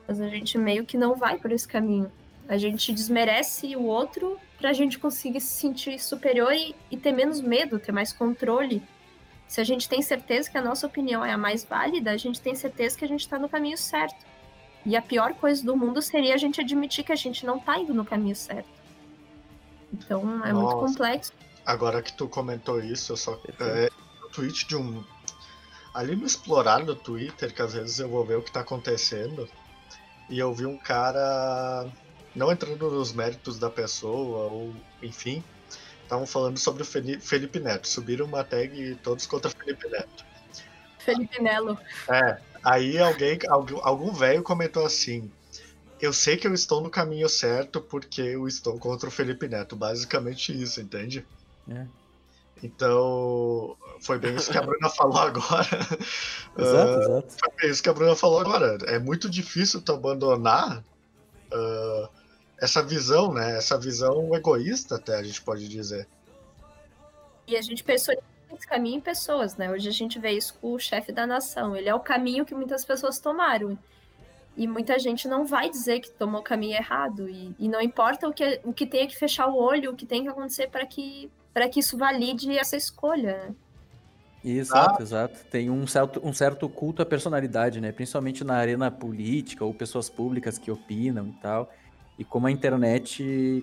Mas 0.09 0.20
a 0.20 0.28
gente 0.28 0.59
meio 0.59 0.84
que 0.84 0.99
não 0.99 1.14
vai 1.14 1.38
por 1.38 1.53
esse 1.53 1.68
caminho. 1.68 2.11
A 2.49 2.59
gente 2.59 2.93
desmerece 2.93 3.76
o 3.76 3.84
outro 3.84 4.36
pra 4.59 4.72
gente 4.72 4.99
conseguir 4.99 5.41
se 5.41 5.61
sentir 5.61 6.01
superior 6.01 6.53
e, 6.53 6.74
e 6.91 6.97
ter 6.97 7.12
menos 7.12 7.41
medo, 7.41 7.78
ter 7.78 7.93
mais 7.93 8.12
controle. 8.12 8.82
Se 9.47 9.61
a 9.61 9.64
gente 9.64 9.88
tem 9.88 10.03
certeza 10.03 10.51
que 10.51 10.59
a 10.59 10.62
nossa 10.62 10.84
opinião 10.84 11.24
é 11.24 11.32
a 11.32 11.38
mais 11.38 11.64
válida, 11.64 12.11
a 12.11 12.16
gente 12.16 12.41
tem 12.41 12.57
certeza 12.57 12.99
que 12.99 13.05
a 13.05 13.09
gente 13.09 13.28
tá 13.28 13.38
no 13.38 13.49
caminho 13.49 13.78
certo. 13.78 14.26
E 14.84 14.97
a 14.97 15.03
pior 15.03 15.34
coisa 15.34 15.64
do 15.64 15.76
mundo 15.76 16.03
seria 16.03 16.34
a 16.34 16.38
gente 16.38 16.61
admitir 16.61 17.05
que 17.05 17.12
a 17.12 17.16
gente 17.16 17.47
não 17.47 17.61
tá 17.61 17.78
indo 17.78 17.95
no 17.95 18.05
caminho 18.05 18.34
certo. 18.34 18.68
Então 19.93 20.45
é 20.45 20.53
muito 20.53 20.74
Nossa. 20.74 20.86
complexo. 20.88 21.32
Agora 21.70 22.02
que 22.02 22.12
tu 22.12 22.28
comentou 22.28 22.80
isso, 22.82 23.12
eu 23.12 23.16
só. 23.16 23.36
Perfeito. 23.36 23.62
É, 23.62 23.88
um 24.26 24.28
tweet 24.30 24.66
de 24.66 24.74
um. 24.74 25.04
Ali 25.94 26.16
no 26.16 26.26
explorar 26.26 26.84
do 26.84 26.96
Twitter, 26.96 27.54
que 27.54 27.62
às 27.62 27.74
vezes 27.74 28.00
eu 28.00 28.08
vou 28.08 28.24
ver 28.24 28.36
o 28.36 28.42
que 28.42 28.50
tá 28.50 28.58
acontecendo. 28.60 29.48
e 30.28 30.36
eu 30.36 30.52
vi 30.52 30.66
um 30.66 30.76
cara, 30.76 31.88
não 32.34 32.50
entrando 32.50 32.90
nos 32.90 33.12
méritos 33.12 33.56
da 33.56 33.70
pessoa, 33.70 34.50
ou 34.50 34.74
enfim, 35.00 35.44
estavam 36.02 36.26
falando 36.26 36.58
sobre 36.58 36.82
o 36.82 36.86
Felipe 37.20 37.60
Neto. 37.60 37.86
Subiram 37.86 38.26
uma 38.26 38.42
tag 38.42 38.96
todos 38.96 39.26
contra 39.26 39.48
Felipe 39.50 39.88
Neto. 39.88 40.24
Felipe 40.98 41.40
Nelo. 41.40 41.78
É, 42.08 42.38
aí 42.64 42.98
alguém, 42.98 43.38
algum 43.82 44.12
velho 44.12 44.42
comentou 44.42 44.84
assim: 44.84 45.30
Eu 46.00 46.12
sei 46.12 46.36
que 46.36 46.48
eu 46.48 46.54
estou 46.54 46.80
no 46.80 46.90
caminho 46.90 47.28
certo 47.28 47.80
porque 47.80 48.22
eu 48.22 48.48
estou 48.48 48.76
contra 48.76 49.08
o 49.08 49.12
Felipe 49.12 49.46
Neto. 49.46 49.76
Basicamente 49.76 50.52
isso, 50.52 50.80
entende? 50.80 51.24
É. 51.68 51.86
Então, 52.62 53.76
foi 54.00 54.18
bem 54.18 54.34
isso 54.36 54.50
que 54.50 54.58
a 54.58 54.62
Bruna 54.62 54.88
falou 54.90 55.18
agora. 55.18 55.66
Exato, 56.58 56.92
uh, 56.92 57.00
exato. 57.00 57.32
Foi 57.38 57.50
bem 57.61 57.70
isso 57.70 57.82
que 57.82 57.88
a 57.88 57.92
Bruna 57.92 58.14
falou 58.14 58.40
agora. 58.40 58.78
É 58.86 58.98
muito 58.98 59.30
difícil 59.30 59.80
tu 59.80 59.92
abandonar 59.92 60.78
uh, 60.78 62.08
essa 62.58 62.82
visão, 62.82 63.32
né? 63.32 63.56
Essa 63.56 63.78
visão 63.78 64.34
egoísta, 64.34 64.96
até 64.96 65.16
a 65.16 65.22
gente 65.22 65.40
pode 65.42 65.68
dizer. 65.68 66.06
E 67.46 67.56
a 67.56 67.62
gente 67.62 67.82
pensou 67.82 68.14
esse 68.52 68.66
caminho 68.66 68.98
em 68.98 69.00
pessoas, 69.00 69.56
né? 69.56 69.70
Hoje 69.70 69.88
a 69.88 69.92
gente 69.92 70.18
vê 70.18 70.32
isso 70.32 70.54
com 70.61 70.74
o 70.74 70.78
chefe 70.78 71.12
da 71.12 71.26
nação. 71.26 71.74
Ele 71.74 71.88
é 71.88 71.94
o 71.94 72.00
caminho 72.00 72.44
que 72.44 72.54
muitas 72.54 72.84
pessoas 72.84 73.18
tomaram. 73.18 73.78
E 74.56 74.66
muita 74.66 74.98
gente 74.98 75.26
não 75.26 75.46
vai 75.46 75.70
dizer 75.70 76.00
que 76.00 76.11
tomou 76.11 76.40
o 76.40 76.44
caminho 76.44 76.76
errado. 76.76 77.28
E, 77.28 77.54
e 77.58 77.68
não 77.68 77.80
importa 77.80 78.28
o 78.28 78.32
que, 78.32 78.61
o 78.64 78.72
que 78.72 78.86
tenha 78.86 79.06
que 79.06 79.16
fechar 79.16 79.46
o 79.46 79.56
olho, 79.56 79.92
o 79.92 79.96
que 79.96 80.04
tem 80.04 80.22
que 80.22 80.28
acontecer 80.28 80.68
para 80.68 80.84
que 80.84 81.30
para 81.53 81.68
que 81.68 81.80
isso 81.80 81.96
valide 81.96 82.57
essa 82.57 82.76
escolha. 82.76 83.36
Né? 83.48 83.55
Exato, 84.44 84.96
ah. 84.98 85.03
exato. 85.03 85.44
Tem 85.51 85.70
um 85.70 85.86
certo, 85.86 86.20
um 86.24 86.32
certo 86.32 86.68
culto 86.68 87.03
à 87.03 87.07
personalidade, 87.07 87.80
né? 87.80 87.92
Principalmente 87.92 88.42
na 88.42 88.55
arena 88.55 88.90
política 88.90 89.64
ou 89.64 89.74
pessoas 89.74 90.09
públicas 90.09 90.59
que 90.59 90.70
opinam 90.70 91.28
e 91.28 91.42
tal. 91.42 91.70
E 92.18 92.24
como 92.24 92.46
a 92.46 92.51
internet, 92.51 93.62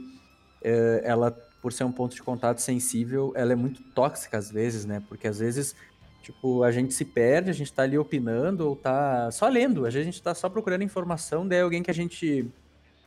é, 0.63 1.01
ela, 1.03 1.31
por 1.61 1.73
ser 1.73 1.83
um 1.83 1.91
ponto 1.91 2.15
de 2.15 2.21
contato 2.21 2.59
sensível, 2.59 3.31
ela 3.35 3.53
é 3.53 3.55
muito 3.55 3.81
tóxica 3.93 4.37
às 4.37 4.51
vezes, 4.51 4.85
né? 4.85 5.01
Porque 5.07 5.27
às 5.27 5.39
vezes, 5.39 5.75
tipo, 6.21 6.63
a 6.63 6.71
gente 6.71 6.93
se 6.93 7.05
perde, 7.05 7.49
a 7.49 7.53
gente 7.53 7.73
tá 7.73 7.83
ali 7.83 7.97
opinando 7.97 8.67
ou 8.67 8.75
tá 8.75 9.31
só 9.31 9.47
lendo, 9.47 9.85
às 9.85 9.93
vezes 9.93 10.07
a 10.07 10.11
gente 10.11 10.21
tá 10.21 10.35
só 10.35 10.47
procurando 10.49 10.83
informação, 10.83 11.47
daí 11.47 11.61
alguém 11.61 11.81
que 11.81 11.91
a 11.91 11.93
gente 11.93 12.47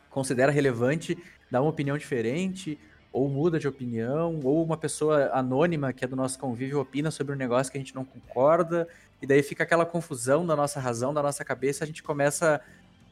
considera 0.09 0.51
relevante 0.51 1.17
dá 1.51 1.61
uma 1.61 1.71
opinião 1.71 1.99
diferente, 1.99 2.79
ou 3.13 3.29
muda 3.29 3.59
de 3.59 3.67
opinião, 3.67 4.39
ou 4.45 4.63
uma 4.65 4.77
pessoa 4.77 5.31
anônima 5.33 5.93
que 5.93 6.05
é 6.05 6.09
do 6.09 6.15
nosso 6.15 6.39
convívio 6.39 6.81
opina 6.81 7.11
sobre 7.11 7.35
um 7.35 7.37
negócio 7.37 7.71
que 7.71 7.79
a 7.79 7.81
gente 7.81 7.95
não 7.95 8.05
concorda, 8.05 8.87
e 9.21 9.27
daí 9.27 9.43
fica 9.43 9.65
aquela 9.65 9.85
confusão 9.85 10.47
da 10.47 10.55
nossa 10.55 10.79
razão, 10.79 11.13
da 11.13 11.23
nossa 11.23 11.45
cabeça, 11.45 11.85
a 11.85 11.87
gente 11.87 12.03
começa 12.03 12.61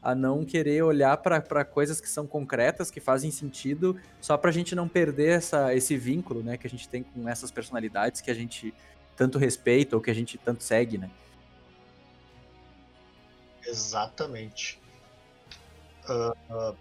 a 0.01 0.15
não 0.15 0.45
querer 0.45 0.81
olhar 0.81 1.17
para 1.17 1.65
coisas 1.65 1.99
que 1.99 2.09
são 2.09 2.25
concretas, 2.25 2.89
que 2.89 3.01
fazem 3.01 3.29
sentido, 3.29 3.99
só 4.21 4.37
para 4.37 4.49
a 4.49 4.53
gente 4.53 4.73
não 4.73 4.87
perder 4.87 5.37
essa, 5.37 5.75
esse 5.75 5.97
vínculo 5.97 6.41
né, 6.41 6.57
que 6.57 6.65
a 6.65 6.69
gente 6.69 6.87
tem 6.87 7.03
com 7.03 7.27
essas 7.27 7.51
personalidades 7.51 8.21
que 8.21 8.31
a 8.31 8.33
gente 8.33 8.73
tanto 9.15 9.37
respeita 9.37 9.97
ou 9.97 10.01
que 10.01 10.09
a 10.09 10.15
gente 10.15 10.37
tanto 10.37 10.63
segue, 10.63 10.97
né? 10.97 11.11
Exatamente. 13.67 14.79
Uh, 16.07 16.31
uh, 16.53 16.77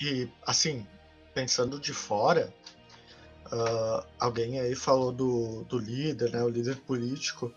e, 0.00 0.28
assim, 0.46 0.86
pensando 1.34 1.80
de 1.80 1.92
fora, 1.92 2.54
uh, 3.46 4.06
alguém 4.18 4.60
aí 4.60 4.74
falou 4.74 5.12
do, 5.12 5.64
do 5.64 5.78
líder, 5.78 6.30
né, 6.30 6.42
o 6.42 6.48
líder 6.48 6.76
político. 6.76 7.52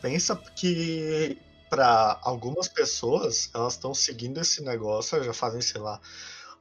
Pensa 0.00 0.34
que 0.36 1.38
para 1.68 2.18
algumas 2.22 2.68
pessoas, 2.68 3.50
elas 3.54 3.74
estão 3.74 3.94
seguindo 3.94 4.40
esse 4.40 4.62
negócio, 4.62 5.22
já 5.22 5.32
fazem, 5.32 5.60
sei 5.60 5.80
lá, 5.80 6.00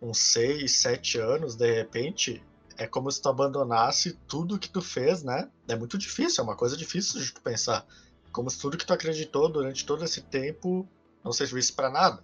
uns 0.02 0.18
6, 0.18 0.72
7 0.72 1.20
anos, 1.20 1.56
de 1.56 1.72
repente, 1.72 2.44
é 2.78 2.88
como 2.88 3.12
se 3.12 3.22
tu 3.22 3.30
abandonasse 3.30 4.14
tudo 4.28 4.60
que 4.60 4.70
tu 4.70 4.82
fez, 4.82 5.24
né? 5.24 5.50
É 5.68 5.76
muito 5.76 5.98
difícil, 5.98 6.42
é 6.42 6.44
uma 6.44 6.56
coisa 6.56 6.76
difícil 6.76 7.22
de 7.22 7.32
tu 7.32 7.42
pensar. 7.42 7.86
Como 8.32 8.50
se 8.50 8.58
tudo 8.58 8.78
que 8.78 8.86
tu 8.86 8.94
acreditou 8.94 9.48
durante 9.48 9.86
todo 9.86 10.04
esse 10.04 10.22
tempo 10.22 10.88
não 11.24 11.32
servisse 11.32 11.72
para 11.72 11.90
nada, 11.90 12.24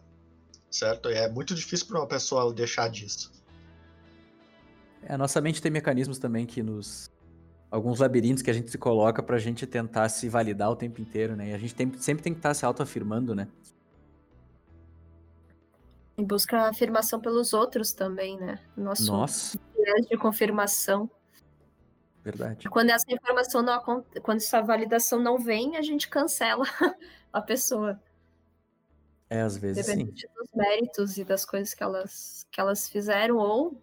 certo? 0.69 1.09
E 1.09 1.13
é 1.13 1.29
muito 1.29 1.53
difícil 1.53 1.85
para 1.85 1.99
uma 1.99 2.07
pessoa 2.07 2.51
deixar 2.51 2.89
disso. 2.89 3.31
É, 5.03 5.13
a 5.13 5.17
nossa 5.17 5.39
mente 5.41 5.61
tem 5.61 5.71
mecanismos 5.71 6.17
também 6.17 6.45
que 6.45 6.61
nos. 6.61 7.11
Alguns 7.71 7.99
labirintos 7.99 8.41
que 8.41 8.49
a 8.49 8.53
gente 8.53 8.71
se 8.71 8.79
coloca 8.79 9.21
pra 9.21 9.37
gente 9.37 9.67
tentar 9.67 10.09
se 10.09 10.27
validar 10.27 10.71
o 10.71 10.75
tempo 10.75 10.99
inteiro, 10.99 11.35
né? 11.35 11.49
E 11.49 11.53
a 11.53 11.57
gente 11.57 11.75
tem, 11.75 11.93
sempre 11.99 12.23
tem 12.23 12.33
que 12.33 12.39
estar 12.39 12.49
tá 12.49 12.53
se 12.55 12.65
autoafirmando, 12.65 13.35
né? 13.35 13.47
Em 16.17 16.23
busca 16.23 16.67
afirmação 16.67 17.21
pelos 17.21 17.53
outros 17.53 17.93
também, 17.93 18.39
né? 18.39 18.59
Nosso 18.75 19.11
Nossa. 19.11 19.59
de 20.09 20.17
confirmação. 20.17 21.09
Verdade. 22.23 22.67
Quando 22.69 22.89
essa 22.89 23.05
informação 23.07 23.61
não 23.61 24.03
quando 24.21 24.37
essa 24.37 24.61
validação 24.61 25.19
não 25.19 25.37
vem, 25.37 25.77
a 25.77 25.81
gente 25.81 26.09
cancela 26.09 26.65
a 27.31 27.41
pessoa. 27.41 28.01
É, 29.29 29.41
às 29.41 29.57
vezes 29.57 29.85
Dependente 29.85 30.21
sim. 30.21 30.33
dos 30.35 30.49
méritos 30.53 31.17
e 31.17 31.23
das 31.23 31.45
coisas 31.45 31.73
que 31.73 31.83
elas, 31.83 32.45
que 32.51 32.59
elas 32.59 32.89
fizeram, 32.89 33.37
ou 33.37 33.79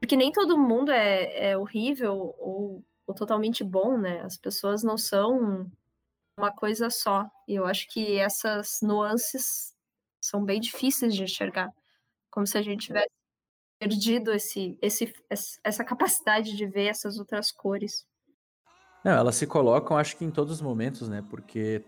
porque 0.00 0.16
nem 0.16 0.32
todo 0.32 0.58
mundo 0.58 0.90
é, 0.90 1.50
é 1.50 1.58
horrível 1.58 2.34
ou, 2.38 2.84
ou 3.06 3.14
totalmente 3.14 3.64
bom, 3.64 3.96
né? 3.96 4.20
As 4.22 4.36
pessoas 4.36 4.82
não 4.82 4.98
são 4.98 5.70
uma 6.38 6.52
coisa 6.52 6.90
só. 6.90 7.28
E 7.48 7.54
eu 7.54 7.66
acho 7.66 7.88
que 7.88 8.16
essas 8.18 8.80
nuances 8.82 9.74
são 10.20 10.44
bem 10.44 10.60
difíceis 10.60 11.14
de 11.14 11.22
enxergar. 11.22 11.72
Como 12.30 12.46
se 12.46 12.58
a 12.58 12.62
gente 12.62 12.86
tivesse 12.86 13.10
perdido 13.78 14.32
esse, 14.32 14.78
esse, 14.80 15.12
essa 15.62 15.84
capacidade 15.84 16.56
de 16.56 16.66
ver 16.66 16.86
essas 16.86 17.18
outras 17.18 17.50
cores. 17.50 18.06
Não, 19.04 19.12
elas 19.12 19.36
se 19.36 19.46
colocam, 19.46 19.96
acho 19.96 20.16
que 20.16 20.24
em 20.24 20.30
todos 20.30 20.54
os 20.54 20.60
momentos, 20.60 21.08
né? 21.08 21.24
Porque 21.30 21.84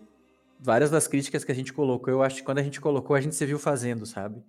várias 0.59 0.89
das 0.89 1.07
críticas 1.07 1.43
que 1.43 1.51
a 1.51 1.55
gente 1.55 1.73
colocou, 1.73 2.13
eu 2.13 2.23
acho 2.23 2.37
que 2.37 2.43
quando 2.43 2.59
a 2.59 2.63
gente 2.63 2.79
colocou, 2.79 3.15
a 3.15 3.21
gente 3.21 3.35
se 3.35 3.45
viu 3.45 3.59
fazendo, 3.59 4.05
sabe? 4.05 4.43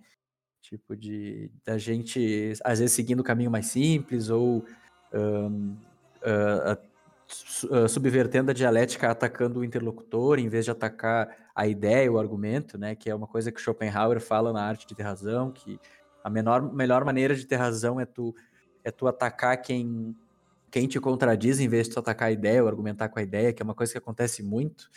Tipo, 0.61 0.95
de 0.95 1.51
da 1.65 1.77
gente, 1.77 2.53
às 2.63 2.79
vezes, 2.79 2.93
seguindo 2.93 3.21
o 3.21 3.23
caminho 3.23 3.49
mais 3.49 3.65
simples 3.65 4.29
ou 4.29 4.63
um, 5.13 5.75
uh, 6.21 6.73
uh, 6.73 7.89
subvertendo 7.89 8.51
a 8.51 8.53
dialética, 8.53 9.09
atacando 9.09 9.59
o 9.59 9.63
interlocutor, 9.63 10.39
em 10.39 10.49
vez 10.49 10.65
de 10.65 10.71
atacar 10.71 11.35
a 11.55 11.67
ideia, 11.67 12.11
o 12.11 12.19
argumento, 12.19 12.77
né? 12.77 12.95
Que 12.95 13.09
é 13.09 13.15
uma 13.15 13.27
coisa 13.27 13.51
que 13.51 13.59
Schopenhauer 13.59 14.19
fala 14.21 14.53
na 14.53 14.63
arte 14.63 14.87
de 14.87 14.95
ter 14.95 15.03
razão, 15.03 15.51
que 15.51 15.79
a 16.23 16.29
menor, 16.29 16.73
melhor 16.73 17.03
maneira 17.03 17.35
de 17.35 17.45
ter 17.45 17.55
razão 17.55 17.99
é 17.99 18.05
tu, 18.05 18.35
é 18.83 18.91
tu 18.91 19.07
atacar 19.07 19.57
quem, 19.61 20.15
quem 20.69 20.87
te 20.87 20.99
contradiz, 20.99 21.59
em 21.59 21.67
vez 21.67 21.87
de 21.87 21.93
tu 21.93 21.99
atacar 21.99 22.29
a 22.29 22.31
ideia 22.31 22.61
ou 22.61 22.69
argumentar 22.69 23.09
com 23.09 23.19
a 23.19 23.23
ideia, 23.23 23.51
que 23.51 23.61
é 23.61 23.65
uma 23.65 23.75
coisa 23.75 23.91
que 23.91 23.97
acontece 23.97 24.43
muito. 24.43 24.89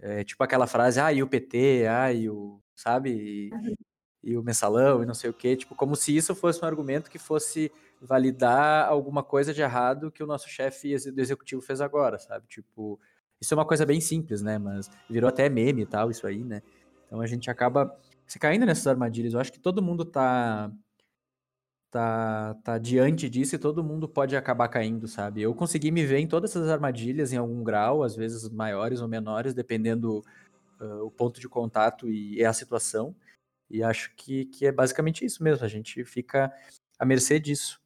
É 0.00 0.22
tipo 0.24 0.42
aquela 0.44 0.66
frase, 0.66 1.00
ah, 1.00 1.12
e 1.12 1.22
o 1.22 1.28
PT, 1.28 1.86
ah, 1.88 2.12
e 2.12 2.30
o. 2.30 2.60
Sabe? 2.74 3.10
E, 3.10 3.50
e 4.22 4.36
o 4.36 4.42
mensalão 4.42 5.02
e 5.02 5.06
não 5.06 5.14
sei 5.14 5.30
o 5.30 5.34
quê, 5.34 5.56
tipo, 5.56 5.74
como 5.74 5.94
se 5.94 6.16
isso 6.16 6.34
fosse 6.34 6.62
um 6.62 6.66
argumento 6.66 7.10
que 7.10 7.18
fosse 7.18 7.70
validar 8.00 8.88
alguma 8.88 9.22
coisa 9.22 9.52
de 9.52 9.60
errado 9.60 10.10
que 10.10 10.22
o 10.22 10.26
nosso 10.26 10.48
chefe 10.48 10.96
do 11.10 11.20
executivo 11.20 11.62
fez 11.62 11.80
agora, 11.80 12.18
sabe? 12.18 12.46
Tipo, 12.46 12.98
isso 13.40 13.54
é 13.54 13.56
uma 13.56 13.64
coisa 13.64 13.86
bem 13.86 14.00
simples, 14.00 14.42
né? 14.42 14.58
Mas 14.58 14.90
virou 15.08 15.28
até 15.28 15.48
meme 15.48 15.82
e 15.82 15.86
tal, 15.86 16.10
isso 16.10 16.26
aí, 16.26 16.42
né? 16.42 16.62
Então 17.06 17.20
a 17.20 17.26
gente 17.26 17.50
acaba 17.50 17.96
se 18.26 18.38
caindo 18.38 18.66
nessas 18.66 18.86
armadilhas. 18.86 19.32
Eu 19.32 19.40
acho 19.40 19.52
que 19.52 19.60
todo 19.60 19.82
mundo 19.82 20.04
tá 20.04 20.70
tá 21.90 22.54
tá 22.62 22.78
diante 22.78 23.30
disso 23.30 23.54
e 23.54 23.58
todo 23.58 23.82
mundo 23.82 24.08
pode 24.08 24.36
acabar 24.36 24.68
caindo, 24.68 25.08
sabe? 25.08 25.42
Eu 25.42 25.54
consegui 25.54 25.90
me 25.90 26.04
ver 26.04 26.18
em 26.18 26.26
todas 26.26 26.50
essas 26.50 26.68
armadilhas 26.68 27.32
em 27.32 27.36
algum 27.36 27.62
grau, 27.62 28.02
às 28.02 28.14
vezes 28.14 28.48
maiores 28.48 29.00
ou 29.00 29.08
menores, 29.08 29.54
dependendo 29.54 30.22
uh, 30.80 31.04
o 31.04 31.10
ponto 31.10 31.40
de 31.40 31.48
contato 31.48 32.08
e, 32.08 32.36
e 32.36 32.44
a 32.44 32.52
situação. 32.52 33.14
E 33.70 33.82
acho 33.82 34.14
que, 34.14 34.46
que 34.46 34.66
é 34.66 34.72
basicamente 34.72 35.24
isso 35.24 35.42
mesmo, 35.42 35.64
a 35.64 35.68
gente 35.68 36.04
fica 36.04 36.52
à 36.98 37.04
mercê 37.04 37.38
disso. 37.38 37.80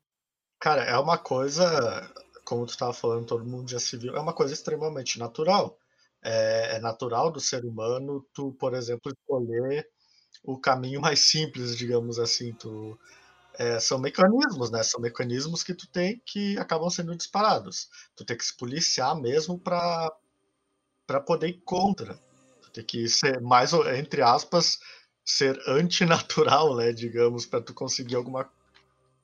Cara, 0.61 0.85
é 0.85 0.97
uma 0.97 1.19
coisa, 1.19 2.09
como 2.45 2.67
tu 2.67 2.71
estava 2.71 2.93
falando, 2.93 3.27
todo 3.27 3.45
mundo 3.45 3.71
já 3.71 3.81
se 3.81 3.97
viu, 3.97 4.15
é 4.15 4.21
uma 4.21 4.33
coisa 4.33 4.55
extremamente 4.55 5.19
natural. 5.19 5.79
É, 6.23 6.77
é 6.77 6.79
natural 6.79 7.33
do 7.33 7.41
ser 7.41 7.65
humano 7.65 8.25
tu, 8.33 8.53
por 8.53 8.75
exemplo, 8.75 9.13
escolher 9.13 9.89
o 10.45 10.57
caminho 10.59 11.01
mais 11.01 11.21
simples, 11.21 11.77
digamos 11.77 12.19
assim. 12.19 12.53
Tu, 12.53 12.99
é, 13.59 13.79
são 13.81 13.99
mecanismos, 13.99 14.71
né? 14.71 14.83
São 14.83 15.01
mecanismos 15.01 15.63
que 15.63 15.75
tu 15.75 15.89
tem 15.89 16.23
que 16.25 16.57
acabam 16.59 16.89
sendo 16.91 17.17
disparados. 17.17 17.89
Tu 18.15 18.25
tem 18.25 18.37
que 18.37 18.45
se 18.45 18.57
policiar 18.57 19.15
mesmo 19.21 19.59
para 19.59 20.11
poder 21.27 21.49
ir 21.49 21.61
contra. 21.65 22.15
Tu 22.63 22.71
tem 22.71 22.85
que 22.85 23.09
ser 23.09 23.41
mais, 23.41 23.73
entre 23.73 24.23
aspas, 24.23 24.79
ser 25.25 25.61
antinatural, 25.67 26.77
né, 26.77 26.93
digamos, 26.93 27.47
para 27.47 27.61
tu 27.61 27.73
conseguir 27.73 28.17
alguma 28.17 28.49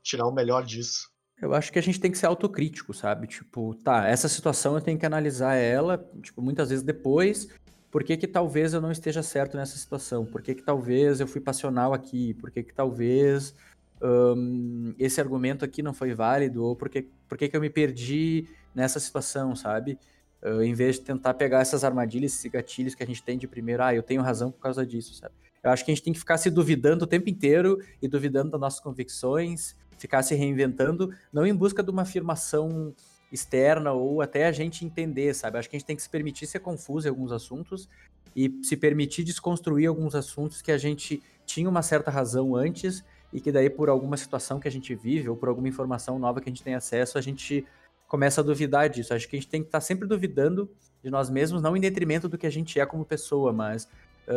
tirar 0.02 0.26
o 0.26 0.32
melhor 0.32 0.64
disso. 0.64 1.10
Eu 1.40 1.54
acho 1.54 1.72
que 1.72 1.78
a 1.78 1.82
gente 1.82 2.00
tem 2.00 2.10
que 2.10 2.18
ser 2.18 2.26
autocrítico, 2.26 2.92
sabe? 2.92 3.26
Tipo, 3.26 3.74
tá, 3.84 4.06
essa 4.06 4.28
situação 4.28 4.74
eu 4.74 4.80
tenho 4.80 4.98
que 4.98 5.06
analisar 5.06 5.54
ela, 5.54 6.04
tipo, 6.20 6.42
muitas 6.42 6.70
vezes 6.70 6.84
depois 6.84 7.48
por 7.90 8.04
que, 8.04 8.16
que 8.16 8.26
talvez 8.26 8.74
eu 8.74 8.80
não 8.80 8.92
esteja 8.92 9.22
certo 9.22 9.56
nessa 9.56 9.78
situação? 9.78 10.26
Por 10.26 10.42
que, 10.42 10.54
que 10.54 10.62
talvez 10.62 11.20
eu 11.20 11.26
fui 11.26 11.40
passional 11.40 11.94
aqui? 11.94 12.34
Por 12.34 12.50
que, 12.50 12.62
que 12.62 12.74
talvez 12.74 13.54
um, 14.02 14.94
esse 14.98 15.20
argumento 15.20 15.64
aqui 15.64 15.82
não 15.82 15.94
foi 15.94 16.12
válido? 16.12 16.62
Ou 16.62 16.76
por 16.76 16.88
que, 16.88 17.08
por 17.26 17.38
que, 17.38 17.48
que 17.48 17.56
eu 17.56 17.60
me 17.60 17.70
perdi 17.70 18.46
nessa 18.74 19.00
situação, 19.00 19.56
sabe? 19.56 19.98
Uh, 20.42 20.62
em 20.62 20.74
vez 20.74 20.96
de 20.96 21.02
tentar 21.02 21.34
pegar 21.34 21.60
essas 21.60 21.82
armadilhas, 21.82 22.34
esses 22.34 22.50
gatilhos 22.50 22.94
que 22.94 23.02
a 23.02 23.06
gente 23.06 23.22
tem 23.22 23.38
de 23.38 23.48
primeiro, 23.48 23.82
ah, 23.82 23.94
eu 23.94 24.02
tenho 24.02 24.22
razão 24.22 24.50
por 24.50 24.60
causa 24.60 24.84
disso, 24.84 25.14
sabe? 25.14 25.34
Eu 25.62 25.70
acho 25.70 25.84
que 25.84 25.90
a 25.90 25.94
gente 25.94 26.04
tem 26.04 26.12
que 26.12 26.18
ficar 26.18 26.38
se 26.38 26.50
duvidando 26.50 27.04
o 27.04 27.06
tempo 27.06 27.28
inteiro 27.28 27.78
e 28.00 28.08
duvidando 28.08 28.50
das 28.50 28.60
nossas 28.60 28.80
convicções, 28.80 29.76
ficar 29.98 30.22
se 30.22 30.34
reinventando, 30.34 31.12
não 31.32 31.46
em 31.46 31.54
busca 31.54 31.82
de 31.82 31.90
uma 31.90 32.02
afirmação 32.02 32.94
externa 33.30 33.92
ou 33.92 34.22
até 34.22 34.46
a 34.46 34.52
gente 34.52 34.84
entender, 34.84 35.34
sabe? 35.34 35.58
Acho 35.58 35.68
que 35.68 35.76
a 35.76 35.78
gente 35.78 35.86
tem 35.86 35.96
que 35.96 36.02
se 36.02 36.08
permitir 36.08 36.46
ser 36.46 36.60
confuso 36.60 37.06
em 37.06 37.10
alguns 37.10 37.32
assuntos 37.32 37.88
e 38.34 38.58
se 38.62 38.76
permitir 38.76 39.24
desconstruir 39.24 39.86
alguns 39.86 40.14
assuntos 40.14 40.62
que 40.62 40.72
a 40.72 40.78
gente 40.78 41.22
tinha 41.44 41.68
uma 41.68 41.82
certa 41.82 42.10
razão 42.10 42.54
antes 42.54 43.04
e 43.32 43.40
que 43.40 43.52
daí 43.52 43.68
por 43.68 43.88
alguma 43.88 44.16
situação 44.16 44.58
que 44.58 44.68
a 44.68 44.70
gente 44.70 44.94
vive 44.94 45.28
ou 45.28 45.36
por 45.36 45.48
alguma 45.48 45.68
informação 45.68 46.18
nova 46.18 46.40
que 46.40 46.48
a 46.48 46.52
gente 46.52 46.62
tem 46.62 46.74
acesso, 46.74 47.18
a 47.18 47.20
gente 47.20 47.66
começa 48.06 48.40
a 48.40 48.44
duvidar 48.44 48.88
disso. 48.88 49.12
Acho 49.12 49.28
que 49.28 49.36
a 49.36 49.38
gente 49.38 49.50
tem 49.50 49.60
que 49.60 49.68
estar 49.68 49.80
sempre 49.80 50.08
duvidando 50.08 50.70
de 51.02 51.10
nós 51.10 51.28
mesmos, 51.28 51.60
não 51.60 51.76
em 51.76 51.80
detrimento 51.80 52.28
do 52.28 52.38
que 52.38 52.46
a 52.46 52.50
gente 52.50 52.80
é 52.80 52.86
como 52.86 53.04
pessoa, 53.04 53.52
mas 53.52 53.88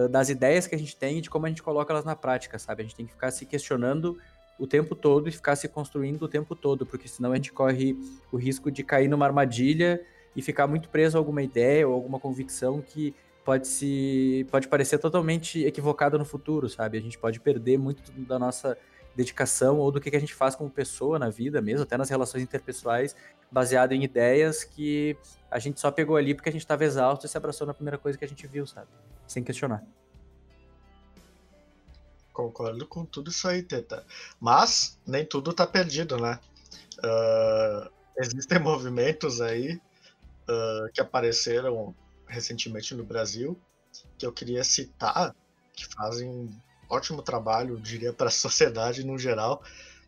das 0.09 0.29
ideias 0.29 0.67
que 0.67 0.75
a 0.75 0.77
gente 0.77 0.95
tem 0.95 1.17
e 1.17 1.21
de 1.21 1.29
como 1.29 1.45
a 1.45 1.49
gente 1.49 1.61
coloca 1.61 1.91
elas 1.91 2.05
na 2.05 2.15
prática, 2.15 2.57
sabe? 2.57 2.81
A 2.81 2.85
gente 2.85 2.95
tem 2.95 3.05
que 3.05 3.11
ficar 3.11 3.31
se 3.31 3.45
questionando 3.45 4.17
o 4.57 4.67
tempo 4.67 4.95
todo 4.95 5.27
e 5.27 5.31
ficar 5.31 5.55
se 5.55 5.67
construindo 5.67 6.23
o 6.23 6.27
tempo 6.27 6.55
todo, 6.55 6.85
porque 6.85 7.07
senão 7.07 7.31
a 7.31 7.35
gente 7.35 7.51
corre 7.51 7.95
o 8.31 8.37
risco 8.37 8.71
de 8.71 8.83
cair 8.83 9.07
numa 9.07 9.25
armadilha 9.25 10.01
e 10.35 10.41
ficar 10.41 10.67
muito 10.67 10.87
preso 10.89 11.17
a 11.17 11.19
alguma 11.19 11.41
ideia 11.41 11.87
ou 11.87 11.93
alguma 11.93 12.19
convicção 12.19 12.81
que 12.81 13.13
pode 13.43 13.67
se 13.67 14.45
pode 14.51 14.67
parecer 14.67 14.99
totalmente 14.99 15.63
equivocada 15.65 16.17
no 16.17 16.23
futuro, 16.23 16.69
sabe? 16.69 16.97
A 16.97 17.01
gente 17.01 17.17
pode 17.17 17.39
perder 17.39 17.77
muito 17.77 18.11
da 18.11 18.37
nossa 18.37 18.77
dedicação 19.15 19.77
ou 19.77 19.91
do 19.91 19.99
que 19.99 20.15
a 20.15 20.19
gente 20.19 20.33
faz 20.33 20.55
como 20.55 20.69
pessoa 20.69 21.19
na 21.19 21.29
vida 21.29 21.61
mesmo, 21.61 21.83
até 21.83 21.97
nas 21.97 22.09
relações 22.09 22.43
interpessoais, 22.43 23.15
baseado 23.51 23.91
em 23.91 24.03
ideias 24.03 24.63
que 24.63 25.17
a 25.49 25.59
gente 25.59 25.79
só 25.79 25.91
pegou 25.91 26.15
ali 26.15 26.33
porque 26.33 26.49
a 26.49 26.51
gente 26.51 26.61
estava 26.61 26.85
exausto 26.85 27.25
e 27.25 27.29
se 27.29 27.37
abraçou 27.37 27.67
na 27.67 27.73
primeira 27.73 27.97
coisa 27.97 28.17
que 28.17 28.25
a 28.25 28.27
gente 28.27 28.47
viu, 28.47 28.65
sabe? 28.65 28.87
Sem 29.27 29.43
questionar. 29.43 29.83
Concordo 32.31 32.87
com 32.87 33.05
tudo 33.05 33.29
isso 33.29 33.47
aí, 33.47 33.61
Teta. 33.61 34.05
Mas 34.39 34.97
nem 35.05 35.25
tudo 35.25 35.53
tá 35.53 35.67
perdido, 35.67 36.17
né? 36.17 36.39
Uh, 36.99 37.91
existem 38.17 38.59
movimentos 38.59 39.41
aí 39.41 39.73
uh, 40.47 40.91
que 40.93 41.01
apareceram 41.01 41.93
recentemente 42.27 42.95
no 42.95 43.03
Brasil 43.03 43.59
que 44.17 44.25
eu 44.25 44.31
queria 44.31 44.63
citar, 44.63 45.35
que 45.73 45.85
fazem 45.93 46.49
ótimo 46.91 47.21
trabalho, 47.21 47.79
diria, 47.79 48.13
para 48.13 48.27
a 48.27 48.31
sociedade 48.31 49.03
no 49.03 49.17
geral, 49.17 49.63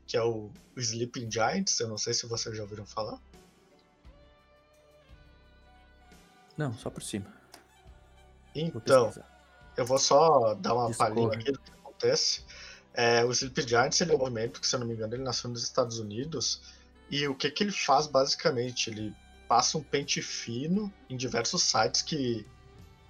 que 0.06 0.18
é 0.18 0.22
o, 0.22 0.52
Sleeping 0.76 1.32
Giants. 1.32 1.80
Eu 1.80 1.88
não 1.88 1.98
sei 1.98 2.14
se 2.14 2.26
vocês 2.26 2.56
já 2.56 2.64
ouviram 2.64 2.86
falar. 2.86 3.20
Não, 6.58 6.74
só 6.78 6.90
por 6.90 7.02
cima. 7.02 7.32
Então, 8.56 9.12
vou 9.12 9.24
eu 9.76 9.86
vou 9.86 9.98
só 9.98 10.54
dar 10.56 10.76
uma 10.76 10.94
palhinha 10.94 11.34
aqui 11.34 11.52
do 11.52 11.60
que 11.60 11.72
acontece. 11.72 12.44
É, 12.94 13.26
o 13.26 13.32
Sleep 13.32 13.68
Giants 13.68 14.00
ele 14.02 14.12
é 14.12 14.16
um 14.16 14.20
movimento 14.20 14.62
que, 14.62 14.68
se 14.68 14.76
eu 14.76 14.80
não 14.80 14.88
me 14.88 14.94
engano, 14.94 15.16
ele 15.16 15.24
nasceu 15.24 15.50
nos 15.50 15.64
Estados 15.64 15.98
Unidos. 15.98 16.62
E 17.10 17.28
o 17.28 17.36
que, 17.36 17.50
que 17.50 17.64
ele 17.64 17.72
faz 17.72 18.06
basicamente? 18.06 18.90
Ele 18.90 19.16
passa 19.48 19.78
um 19.78 19.84
pente 19.84 20.22
fino 20.22 20.94
em 21.10 21.18
diversos 21.18 21.64
sites 21.64 22.02
que 22.02 22.46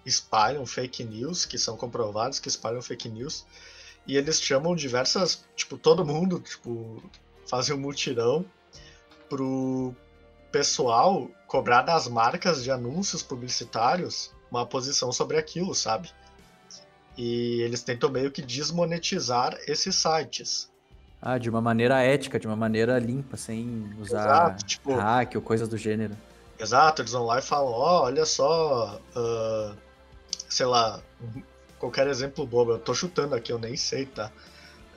espalham 0.05 0.65
fake 0.65 1.03
news, 1.03 1.45
que 1.45 1.57
são 1.57 1.77
comprovados 1.77 2.39
que 2.39 2.47
espalham 2.47 2.81
fake 2.81 3.09
news. 3.09 3.45
E 4.05 4.17
eles 4.17 4.41
chamam 4.41 4.75
diversas, 4.75 5.45
tipo, 5.55 5.77
todo 5.77 6.05
mundo, 6.05 6.39
tipo, 6.39 7.01
fazem 7.47 7.75
um 7.75 7.79
mutirão 7.79 8.45
pro 9.29 9.95
pessoal 10.51 11.29
cobrar 11.47 11.81
das 11.81 12.07
marcas 12.07 12.63
de 12.63 12.69
anúncios 12.69 13.23
publicitários 13.23 14.31
uma 14.51 14.65
posição 14.65 15.11
sobre 15.11 15.37
aquilo, 15.37 15.73
sabe? 15.73 16.11
E 17.17 17.61
eles 17.61 17.81
tentam 17.81 18.09
meio 18.09 18.31
que 18.31 18.41
desmonetizar 18.41 19.57
esses 19.67 19.95
sites. 19.95 20.71
Ah, 21.21 21.37
de 21.37 21.49
uma 21.49 21.61
maneira 21.61 22.01
ética, 22.01 22.39
de 22.39 22.45
uma 22.45 22.55
maneira 22.55 22.99
limpa, 22.99 23.37
sem 23.37 23.89
usar 23.99 24.25
Exato, 24.25 24.65
tipo, 24.65 24.95
hack 24.95 25.35
ou 25.35 25.41
coisas 25.41 25.67
do 25.67 25.77
gênero. 25.77 26.15
Exato, 26.59 27.01
eles 27.01 27.13
vão 27.13 27.25
lá 27.25 27.39
e 27.39 27.41
falam, 27.41 27.71
ó, 27.71 28.01
oh, 28.01 28.03
olha 28.03 28.25
só, 28.25 28.99
uh, 29.15 29.77
sei 30.53 30.67
lá, 30.67 31.01
qualquer 31.79 32.05
exemplo 32.07 32.45
bobo, 32.45 32.73
eu 32.73 32.79
tô 32.79 32.93
chutando 32.93 33.33
aqui, 33.33 33.51
eu 33.51 33.57
nem 33.57 33.75
sei, 33.75 34.05
tá? 34.05 34.31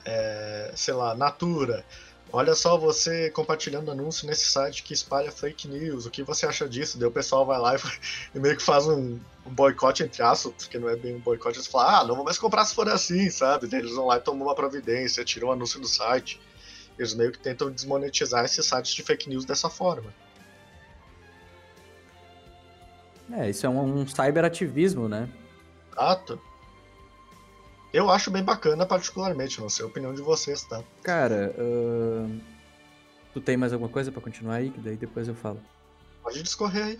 É, 0.05 0.71
sei 0.75 0.93
lá, 0.93 1.15
Natura, 1.15 1.83
olha 2.31 2.53
só 2.53 2.77
você 2.77 3.31
compartilhando 3.31 3.89
anúncio 3.89 4.27
nesse 4.27 4.45
site 4.45 4.83
que 4.83 4.93
espalha 4.93 5.31
fake 5.31 5.67
news, 5.67 6.05
o 6.05 6.11
que 6.11 6.21
você 6.21 6.45
acha 6.45 6.69
disso? 6.69 6.99
Daí 6.99 7.07
o 7.07 7.11
pessoal 7.11 7.43
vai 7.43 7.59
lá 7.59 7.75
e, 7.75 7.79
meio 8.39 8.55
que 8.55 8.61
faz 8.61 8.85
um, 8.85 9.19
um 9.47 9.49
boicote 9.49 10.03
entre 10.03 10.21
aspas, 10.21 10.53
porque 10.53 10.77
não 10.77 10.89
é 10.89 10.95
bem 10.95 11.15
um 11.15 11.19
boicote, 11.19 11.57
eles 11.57 11.67
falam, 11.67 11.89
ah, 11.89 12.07
não 12.07 12.15
vou 12.15 12.23
mais 12.23 12.37
comprar 12.37 12.63
se 12.63 12.75
for 12.75 12.87
assim, 12.87 13.27
sabe? 13.31 13.65
Daí 13.65 13.79
eles 13.79 13.95
vão 13.95 14.05
lá 14.05 14.17
e 14.17 14.21
tomam 14.21 14.45
uma 14.45 14.55
providência, 14.55 15.25
tiram 15.25 15.47
o 15.47 15.51
anúncio 15.51 15.79
do 15.79 15.87
site. 15.87 16.39
Eles 16.99 17.15
meio 17.15 17.31
que 17.31 17.39
tentam 17.39 17.71
desmonetizar 17.71 18.45
esses 18.45 18.63
sites 18.65 18.93
de 18.93 19.01
fake 19.01 19.27
news 19.27 19.43
dessa 19.43 19.69
forma. 19.69 20.13
É, 23.31 23.49
isso 23.49 23.65
é 23.65 23.69
um, 23.69 24.01
um 24.01 24.07
cyberativismo, 24.07 25.09
né? 25.09 25.27
Exato. 25.97 26.39
Eu 27.91 28.11
acho 28.11 28.29
bem 28.29 28.43
bacana, 28.43 28.85
particularmente, 28.85 29.59
não 29.59 29.69
sei 29.69 29.83
a 29.83 29.87
opinião 29.87 30.13
de 30.13 30.21
vocês, 30.21 30.63
tá? 30.63 30.83
Cara, 31.01 31.55
uh... 31.57 32.39
tu 33.33 33.41
tem 33.41 33.57
mais 33.57 33.73
alguma 33.73 33.89
coisa 33.89 34.11
para 34.11 34.21
continuar 34.21 34.55
aí? 34.55 34.69
Que 34.69 34.79
daí 34.79 34.95
depois 34.95 35.27
eu 35.27 35.33
falo. 35.33 35.59
Pode 36.21 36.43
discorrer 36.43 36.83
aí. 36.83 36.99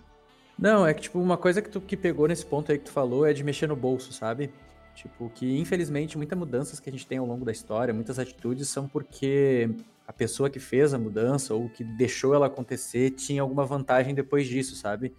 Não, 0.58 0.88
é 0.88 0.94
que, 0.94 1.02
tipo, 1.02 1.20
uma 1.20 1.38
coisa 1.38 1.62
que 1.62 1.70
tu 1.70 1.80
que 1.80 1.96
pegou 1.96 2.28
nesse 2.28 2.46
ponto 2.46 2.72
aí 2.72 2.80
que 2.80 2.86
tu 2.86 2.92
falou 2.92 3.26
é 3.26 3.34
de 3.34 3.44
mexer 3.44 3.68
no 3.68 3.76
bolso, 3.76 4.12
sabe? 4.12 4.52
Tipo, 4.96 5.30
que 5.30 5.60
infelizmente 5.60 6.18
muitas 6.18 6.40
mudanças 6.40 6.80
que 6.80 6.90
a 6.90 6.92
gente 6.92 7.06
tem 7.06 7.20
ao 7.20 7.26
longo 7.28 7.46
da 7.46 7.52
história, 7.52 7.94
muitas 7.94 8.18
atitudes 8.18 8.68
são 8.68 8.88
porque 8.88 9.70
a 10.08 10.14
pessoa 10.14 10.50
que 10.50 10.60
fez 10.60 10.94
a 10.94 10.98
mudança 10.98 11.54
ou 11.54 11.70
que 11.70 11.84
deixou 11.84 12.34
ela 12.34 12.48
acontecer 12.48 13.12
tinha 13.12 13.44
alguma 13.44 13.64
vantagem 13.64 14.16
depois 14.16 14.48
disso, 14.48 14.76
sabe? 14.76 15.14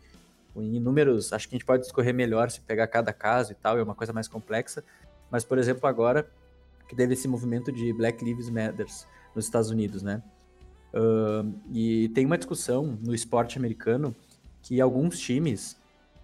Em 0.57 0.77
inúmeros, 0.77 1.33
acho 1.33 1.49
que 1.49 1.55
a 1.55 1.59
gente 1.59 1.67
pode 1.67 1.83
discorrer 1.83 2.13
melhor 2.13 2.51
se 2.51 2.61
pegar 2.61 2.87
cada 2.89 3.13
caso 3.13 3.53
e 3.53 3.55
tal, 3.55 3.79
é 3.79 3.83
uma 3.83 3.95
coisa 3.95 4.13
mais 4.13 4.27
complexa. 4.27 4.83
Mas, 5.31 5.45
por 5.45 5.59
exemplo, 5.59 5.87
agora 5.87 6.29
que 6.89 6.97
teve 6.97 7.13
esse 7.13 7.29
movimento 7.29 7.71
de 7.71 7.93
Black 7.93 8.25
Lives 8.25 8.49
Matter 8.49 8.87
nos 9.35 9.45
Estados 9.45 9.71
Unidos, 9.71 10.03
né? 10.03 10.23
Uh, 10.93 11.55
e 11.73 12.09
tem 12.09 12.25
uma 12.25 12.39
discussão 12.39 12.99
no 13.03 13.15
esporte 13.15 13.59
americano 13.59 14.17
que 14.63 14.81
alguns 14.81 15.19
times 15.19 15.79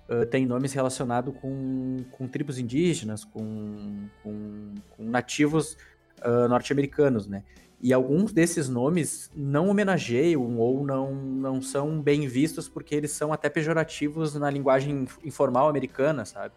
uh, 0.08 0.24
têm 0.26 0.46
nomes 0.46 0.72
relacionados 0.72 1.34
com, 1.40 2.02
com 2.10 2.26
tribos 2.26 2.58
indígenas, 2.58 3.24
com, 3.24 4.08
com, 4.22 4.74
com 4.96 5.04
nativos 5.04 5.76
uh, 6.24 6.48
norte-americanos, 6.48 7.26
né? 7.26 7.44
E 7.84 7.92
alguns 7.92 8.32
desses 8.32 8.66
nomes 8.66 9.30
não 9.36 9.68
homenageiam 9.68 10.58
ou 10.58 10.82
não, 10.82 11.14
não 11.14 11.60
são 11.60 12.00
bem 12.00 12.26
vistos 12.26 12.66
porque 12.66 12.94
eles 12.94 13.10
são 13.10 13.30
até 13.30 13.50
pejorativos 13.50 14.34
na 14.36 14.48
linguagem 14.48 15.06
informal 15.22 15.68
americana, 15.68 16.24
sabe? 16.24 16.54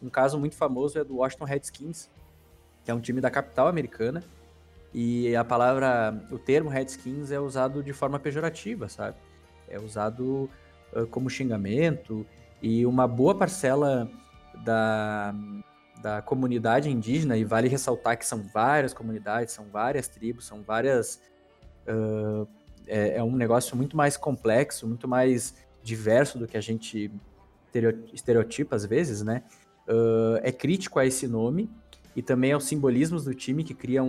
Um 0.00 0.08
caso 0.08 0.38
muito 0.38 0.54
famoso 0.54 1.00
é 1.00 1.02
do 1.02 1.16
Washington 1.16 1.46
Redskins, 1.46 2.08
que 2.84 2.92
é 2.92 2.94
um 2.94 3.00
time 3.00 3.20
da 3.20 3.28
capital 3.28 3.66
americana, 3.66 4.22
e 4.94 5.34
a 5.34 5.42
palavra, 5.42 6.24
o 6.30 6.38
termo 6.38 6.70
Redskins 6.70 7.32
é 7.32 7.40
usado 7.40 7.82
de 7.82 7.92
forma 7.92 8.20
pejorativa, 8.20 8.88
sabe? 8.88 9.16
É 9.68 9.80
usado 9.80 10.48
uh, 10.94 11.08
como 11.08 11.28
xingamento, 11.28 12.24
e 12.62 12.86
uma 12.86 13.08
boa 13.08 13.34
parcela 13.34 14.08
da, 14.64 15.34
da 16.02 16.20
comunidade 16.20 16.90
indígena, 16.90 17.36
e 17.36 17.44
vale 17.44 17.68
ressaltar 17.68 18.18
que 18.18 18.26
são 18.26 18.42
várias 18.42 18.92
comunidades, 18.92 19.54
são 19.54 19.66
várias 19.66 20.08
tribos, 20.08 20.46
são 20.46 20.62
várias. 20.62 21.20
Uh, 21.86 22.46
é, 22.86 23.18
é, 23.18 23.22
um 23.22 23.36
negócio 23.36 23.76
muito 23.76 23.96
mais 23.96 24.16
complexo, 24.16 24.88
muito 24.88 25.06
mais 25.06 25.54
diverso 25.82 26.38
do 26.38 26.48
que 26.48 26.56
a 26.56 26.60
gente 26.60 27.10
estereotipa 28.12 28.76
às 28.76 28.84
vezes, 28.84 29.22
né? 29.22 29.42
uh, 29.88 30.38
é 30.42 30.52
crítico 30.52 30.98
a 30.98 31.06
esse 31.06 31.26
nome 31.26 31.70
e 32.14 32.22
também 32.22 32.52
aos 32.52 32.64
simbolismos 32.64 33.24
do 33.24 33.34
time, 33.34 33.64
que 33.64 33.72
cria 33.72 34.02
um, 34.02 34.06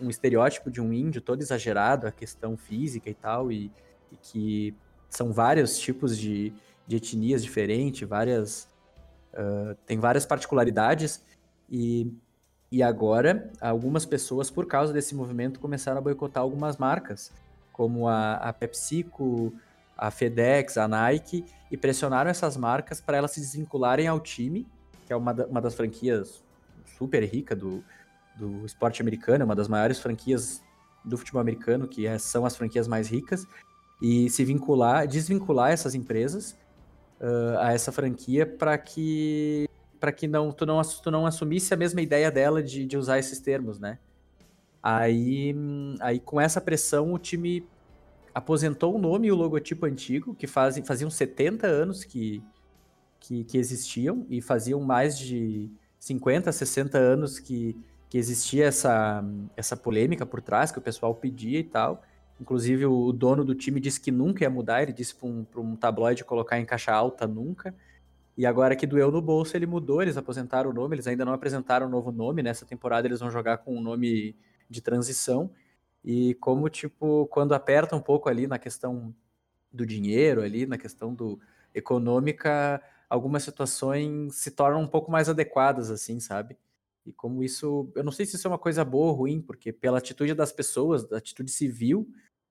um, 0.00 0.06
um 0.06 0.10
estereótipo 0.10 0.70
de 0.70 0.80
um 0.80 0.92
índio 0.92 1.20
todo 1.20 1.42
exagerado, 1.42 2.06
a 2.06 2.12
questão 2.12 2.56
física 2.56 3.10
e 3.10 3.14
tal, 3.14 3.52
e, 3.52 3.70
e 4.10 4.16
que 4.16 4.74
são 5.08 5.30
vários 5.30 5.78
tipos 5.78 6.16
de, 6.16 6.52
de 6.86 6.96
etnias 6.96 7.44
diferentes, 7.44 8.08
várias. 8.08 8.68
Uh, 9.32 9.74
tem 9.86 9.98
várias 9.98 10.26
particularidades, 10.26 11.22
e, 11.70 12.12
e 12.70 12.82
agora 12.82 13.50
algumas 13.60 14.04
pessoas, 14.04 14.50
por 14.50 14.66
causa 14.66 14.92
desse 14.92 15.14
movimento, 15.14 15.60
começaram 15.60 15.98
a 15.98 16.00
boicotar 16.00 16.42
algumas 16.42 16.76
marcas, 16.76 17.30
como 17.72 18.08
a, 18.08 18.34
a 18.34 18.52
PepsiCo, 18.52 19.52
a 19.96 20.10
FedEx, 20.10 20.76
a 20.76 20.88
Nike, 20.88 21.44
e 21.70 21.76
pressionaram 21.76 22.30
essas 22.30 22.56
marcas 22.56 23.00
para 23.00 23.16
elas 23.16 23.30
se 23.30 23.40
desvincularem 23.40 24.08
ao 24.08 24.18
time, 24.18 24.66
que 25.06 25.12
é 25.12 25.16
uma, 25.16 25.32
da, 25.32 25.46
uma 25.46 25.60
das 25.60 25.74
franquias 25.74 26.42
super 26.98 27.22
rica 27.22 27.54
do, 27.54 27.84
do 28.36 28.66
esporte 28.66 29.00
americano, 29.00 29.44
uma 29.44 29.54
das 29.54 29.68
maiores 29.68 30.00
franquias 30.00 30.62
do 31.04 31.16
futebol 31.16 31.40
americano, 31.40 31.86
que 31.86 32.06
é, 32.06 32.18
são 32.18 32.44
as 32.44 32.56
franquias 32.56 32.88
mais 32.88 33.08
ricas, 33.08 33.46
e 34.02 34.28
se 34.30 34.44
vincular, 34.44 35.06
desvincular 35.06 35.70
essas 35.70 35.94
empresas 35.94 36.56
uh, 37.20 37.58
a 37.58 37.72
essa 37.72 37.92
franquia 37.92 38.46
para 38.46 38.76
que 38.78 39.68
para 39.98 40.12
que 40.12 40.26
não 40.26 40.50
tu, 40.50 40.64
não 40.64 40.80
tu 40.80 41.10
não 41.10 41.26
assumisse 41.26 41.74
a 41.74 41.76
mesma 41.76 42.00
ideia 42.00 42.30
dela 42.30 42.62
de, 42.62 42.86
de 42.86 42.96
usar 42.96 43.18
esses 43.18 43.38
termos, 43.38 43.78
né? 43.78 43.98
Aí, 44.82 45.54
aí 46.00 46.18
com 46.18 46.40
essa 46.40 46.58
pressão 46.58 47.12
o 47.12 47.18
time 47.18 47.68
aposentou 48.34 48.94
o 48.94 48.98
nome 48.98 49.28
e 49.28 49.32
o 49.32 49.34
logotipo 49.34 49.84
antigo, 49.84 50.34
que 50.34 50.46
fazem, 50.46 50.82
faziam 50.82 51.10
70 51.10 51.66
anos 51.66 52.02
que, 52.02 52.42
que, 53.18 53.44
que, 53.44 53.58
existiam 53.58 54.24
e 54.30 54.40
faziam 54.40 54.80
mais 54.80 55.18
de 55.18 55.70
50, 55.98 56.50
60 56.50 56.96
anos 56.96 57.38
que, 57.38 57.76
que 58.08 58.16
existia 58.16 58.66
essa, 58.66 59.22
essa 59.56 59.76
polêmica 59.76 60.24
por 60.24 60.40
trás, 60.40 60.72
que 60.72 60.78
o 60.78 60.82
pessoal 60.82 61.14
pedia 61.14 61.58
e 61.58 61.64
tal. 61.64 62.02
Inclusive, 62.40 62.86
o 62.86 63.12
dono 63.12 63.44
do 63.44 63.54
time 63.54 63.78
disse 63.78 64.00
que 64.00 64.10
nunca 64.10 64.44
ia 64.44 64.50
mudar, 64.50 64.82
ele 64.82 64.94
disse 64.94 65.14
para 65.14 65.28
um, 65.28 65.46
um 65.58 65.76
tabloide 65.76 66.24
colocar 66.24 66.58
em 66.58 66.64
caixa 66.64 66.90
alta 66.90 67.26
nunca. 67.26 67.74
E 68.36 68.46
agora 68.46 68.74
que 68.74 68.86
doeu 68.86 69.10
no 69.10 69.20
bolso, 69.20 69.54
ele 69.54 69.66
mudou, 69.66 70.00
eles 70.00 70.16
aposentaram 70.16 70.70
o 70.70 70.72
nome, 70.72 70.94
eles 70.94 71.06
ainda 71.06 71.24
não 71.24 71.34
apresentaram 71.34 71.86
um 71.86 71.90
novo 71.90 72.10
nome. 72.10 72.42
Nessa 72.42 72.64
temporada 72.64 73.06
eles 73.06 73.20
vão 73.20 73.30
jogar 73.30 73.58
com 73.58 73.76
um 73.76 73.82
nome 73.82 74.34
de 74.70 74.80
transição. 74.80 75.50
E 76.02 76.32
como, 76.36 76.66
tipo, 76.70 77.26
quando 77.26 77.52
aperta 77.52 77.94
um 77.94 78.00
pouco 78.00 78.30
ali 78.30 78.46
na 78.46 78.58
questão 78.58 79.14
do 79.70 79.84
dinheiro, 79.84 80.40
ali, 80.40 80.64
na 80.64 80.78
questão 80.78 81.12
do 81.14 81.38
econômica, 81.74 82.82
algumas 83.10 83.42
situações 83.42 84.34
se 84.34 84.50
tornam 84.50 84.80
um 84.80 84.88
pouco 84.88 85.10
mais 85.10 85.28
adequadas, 85.28 85.90
assim, 85.90 86.18
sabe? 86.18 86.56
E 87.04 87.12
como 87.12 87.42
isso, 87.42 87.92
eu 87.94 88.02
não 88.02 88.12
sei 88.12 88.24
se 88.24 88.36
isso 88.36 88.46
é 88.46 88.50
uma 88.50 88.58
coisa 88.58 88.82
boa 88.82 89.10
ou 89.10 89.12
ruim, 89.12 89.42
porque 89.42 89.72
pela 89.72 89.98
atitude 89.98 90.32
das 90.32 90.52
pessoas, 90.52 91.04
da 91.06 91.18
atitude 91.18 91.50
civil, 91.50 92.08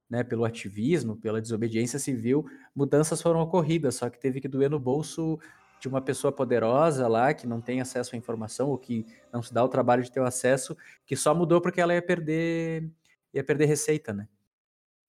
né, 0.10 0.24
pelo 0.24 0.44
ativismo, 0.44 1.16
pela 1.16 1.42
desobediência 1.42 2.00
civil, 2.00 2.46
mudanças 2.76 3.22
foram 3.22 3.42
ocorridas, 3.42 3.96
só 3.96 4.10
que 4.10 4.20
teve 4.20 4.42
que 4.42 4.48
doer 4.48 4.70
no 4.70 4.80
bolso 4.80 5.40
de 5.80 5.88
uma 5.88 6.02
pessoa 6.02 6.32
poderosa 6.32 7.08
lá, 7.08 7.34
que 7.34 7.48
não 7.48 7.62
tem 7.62 7.80
acesso 7.80 8.16
à 8.16 8.18
informação, 8.18 8.70
ou 8.70 8.78
que 8.78 9.06
não 9.32 9.42
se 9.42 9.54
dá 9.54 9.64
o 9.64 9.70
trabalho 9.70 10.04
de 10.04 10.12
ter 10.12 10.20
o 10.20 10.26
acesso, 10.26 10.76
que 11.06 11.16
só 11.16 11.34
mudou 11.34 11.62
porque 11.62 11.80
ela 11.80 11.94
ia 11.94 12.02
perder 12.02 12.90
ia 13.34 13.44
perder 13.44 13.66
receita, 13.66 14.12
né? 14.12 14.28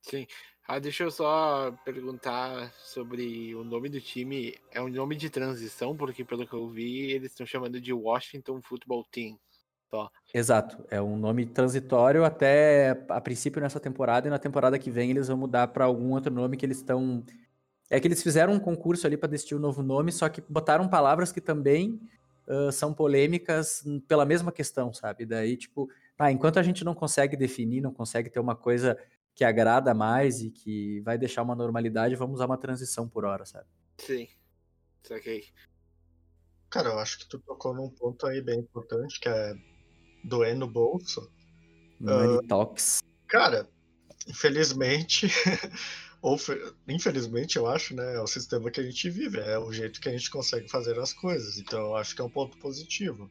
Sim. 0.03 0.26
Ah, 0.66 0.78
deixa 0.78 1.03
eu 1.03 1.11
só 1.11 1.72
perguntar 1.84 2.72
sobre 2.74 3.55
o 3.55 3.64
nome 3.64 3.88
do 3.88 4.01
time. 4.01 4.55
É 4.70 4.80
um 4.80 4.88
nome 4.88 5.16
de 5.16 5.28
transição, 5.28 5.96
porque 5.96 6.24
pelo 6.24 6.46
que 6.46 6.53
eu 6.53 6.68
vi, 6.68 7.11
eles 7.11 7.32
estão 7.32 7.44
chamando 7.44 7.80
de 7.80 7.92
Washington 7.92 8.62
Football 8.62 9.05
Team. 9.11 9.38
Só. 9.91 10.09
Exato, 10.32 10.84
é 10.88 11.03
um 11.03 11.16
nome 11.16 11.45
transitório 11.45 12.24
até 12.24 13.05
a 13.09 13.20
princípio 13.20 13.61
nessa 13.61 13.80
temporada 13.80 14.28
e 14.28 14.30
na 14.30 14.38
temporada 14.38 14.78
que 14.78 14.88
vem 14.88 15.11
eles 15.11 15.26
vão 15.26 15.36
mudar 15.36 15.66
para 15.68 15.84
algum 15.84 16.12
outro 16.12 16.32
nome 16.32 16.57
que 16.57 16.64
eles 16.64 16.76
estão. 16.76 17.24
É 17.91 17.99
que 17.99 18.07
eles 18.07 18.22
fizeram 18.22 18.53
um 18.53 18.61
concurso 18.61 19.05
ali 19.05 19.16
para 19.16 19.28
decidir 19.28 19.57
o 19.57 19.59
um 19.59 19.61
novo 19.61 19.82
nome, 19.82 20.12
só 20.12 20.28
que 20.28 20.41
botaram 20.49 20.88
palavras 20.88 21.32
que 21.32 21.41
também 21.41 22.01
uh, 22.47 22.70
são 22.70 22.95
polêmicas 22.95 23.82
pela 24.07 24.24
mesma 24.24 24.53
questão, 24.53 24.93
sabe? 24.93 25.26
Daí, 25.26 25.57
tipo, 25.57 25.91
tá, 26.16 26.30
enquanto 26.30 26.61
a 26.61 26.62
gente 26.62 26.84
não 26.84 26.95
consegue 26.95 27.36
definir, 27.36 27.80
não 27.80 27.93
consegue 27.93 28.30
ter 28.30 28.38
uma 28.38 28.55
coisa 28.55 28.97
que 29.34 29.45
agrada 29.45 29.93
mais 29.93 30.41
e 30.41 30.51
que 30.51 31.01
vai 31.01 31.18
deixar 31.18 31.43
uma 31.43 31.57
normalidade, 31.57 32.14
vamos 32.14 32.36
usar 32.36 32.47
uma 32.47 32.59
transição 32.59 33.09
por 33.09 33.24
hora, 33.24 33.45
sabe? 33.45 33.66
Sim, 33.99 34.28
saquei. 35.03 35.47
Cara, 36.68 36.91
eu 36.91 36.99
acho 37.01 37.18
que 37.18 37.28
tu 37.28 37.41
tocou 37.41 37.74
num 37.74 37.91
ponto 37.91 38.24
aí 38.24 38.41
bem 38.41 38.61
importante, 38.61 39.18
que 39.18 39.28
é 39.28 39.55
doer 40.24 40.56
no 40.56 40.66
bolso. 40.66 41.30
Money 42.00 42.36
uh, 42.38 42.46
Talks. 42.46 43.02
Cara, 43.26 43.68
infelizmente, 44.26 45.28
ou 46.22 46.36
infelizmente 46.88 47.56
eu 47.56 47.66
acho, 47.66 47.94
né, 47.94 48.16
é 48.16 48.20
o 48.20 48.26
sistema 48.26 48.70
que 48.70 48.80
a 48.80 48.82
gente 48.82 49.08
vive, 49.10 49.38
é 49.38 49.58
o 49.58 49.72
jeito 49.72 50.00
que 50.00 50.08
a 50.08 50.12
gente 50.12 50.30
consegue 50.30 50.68
fazer 50.68 50.98
as 50.98 51.12
coisas, 51.12 51.58
então 51.58 51.80
eu 51.80 51.96
acho 51.96 52.14
que 52.14 52.20
é 52.20 52.24
um 52.24 52.30
ponto 52.30 52.58
positivo. 52.58 53.30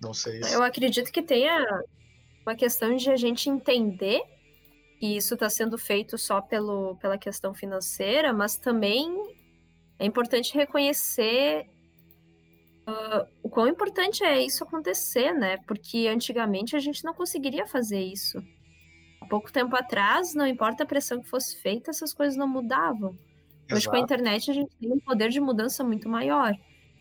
Não 0.00 0.14
sei. 0.14 0.42
Se... 0.42 0.54
Eu 0.54 0.62
acredito 0.62 1.10
que 1.12 1.22
tenha 1.22 1.82
uma 2.46 2.54
questão 2.54 2.96
de 2.96 3.10
a 3.10 3.16
gente 3.16 3.50
entender 3.50 4.22
que 4.98 5.16
isso 5.16 5.34
está 5.34 5.50
sendo 5.50 5.76
feito 5.76 6.16
só 6.16 6.40
pelo, 6.40 6.96
pela 6.96 7.18
questão 7.18 7.52
financeira, 7.52 8.32
mas 8.32 8.56
também 8.56 9.12
é 9.98 10.06
importante 10.06 10.54
reconhecer 10.54 11.68
uh, 12.88 13.28
o 13.42 13.48
quão 13.48 13.68
importante 13.68 14.24
é 14.24 14.42
isso 14.42 14.64
acontecer, 14.64 15.32
né? 15.32 15.58
Porque 15.66 16.08
antigamente 16.08 16.74
a 16.74 16.78
gente 16.78 17.04
não 17.04 17.12
conseguiria 17.12 17.66
fazer 17.66 18.00
isso. 18.00 18.42
Há 19.20 19.26
pouco 19.26 19.52
tempo 19.52 19.76
atrás, 19.76 20.34
não 20.34 20.46
importa 20.46 20.82
a 20.82 20.86
pressão 20.86 21.20
que 21.20 21.28
fosse 21.28 21.60
feita, 21.60 21.90
essas 21.90 22.14
coisas 22.14 22.36
não 22.36 22.48
mudavam. 22.48 23.10
Exato. 23.10 23.74
Hoje, 23.74 23.88
com 23.88 23.96
a 23.96 24.00
internet, 24.00 24.50
a 24.50 24.54
gente 24.54 24.74
tem 24.76 24.90
um 24.90 25.00
poder 25.00 25.28
de 25.28 25.40
mudança 25.40 25.84
muito 25.84 26.08
maior. 26.08 26.54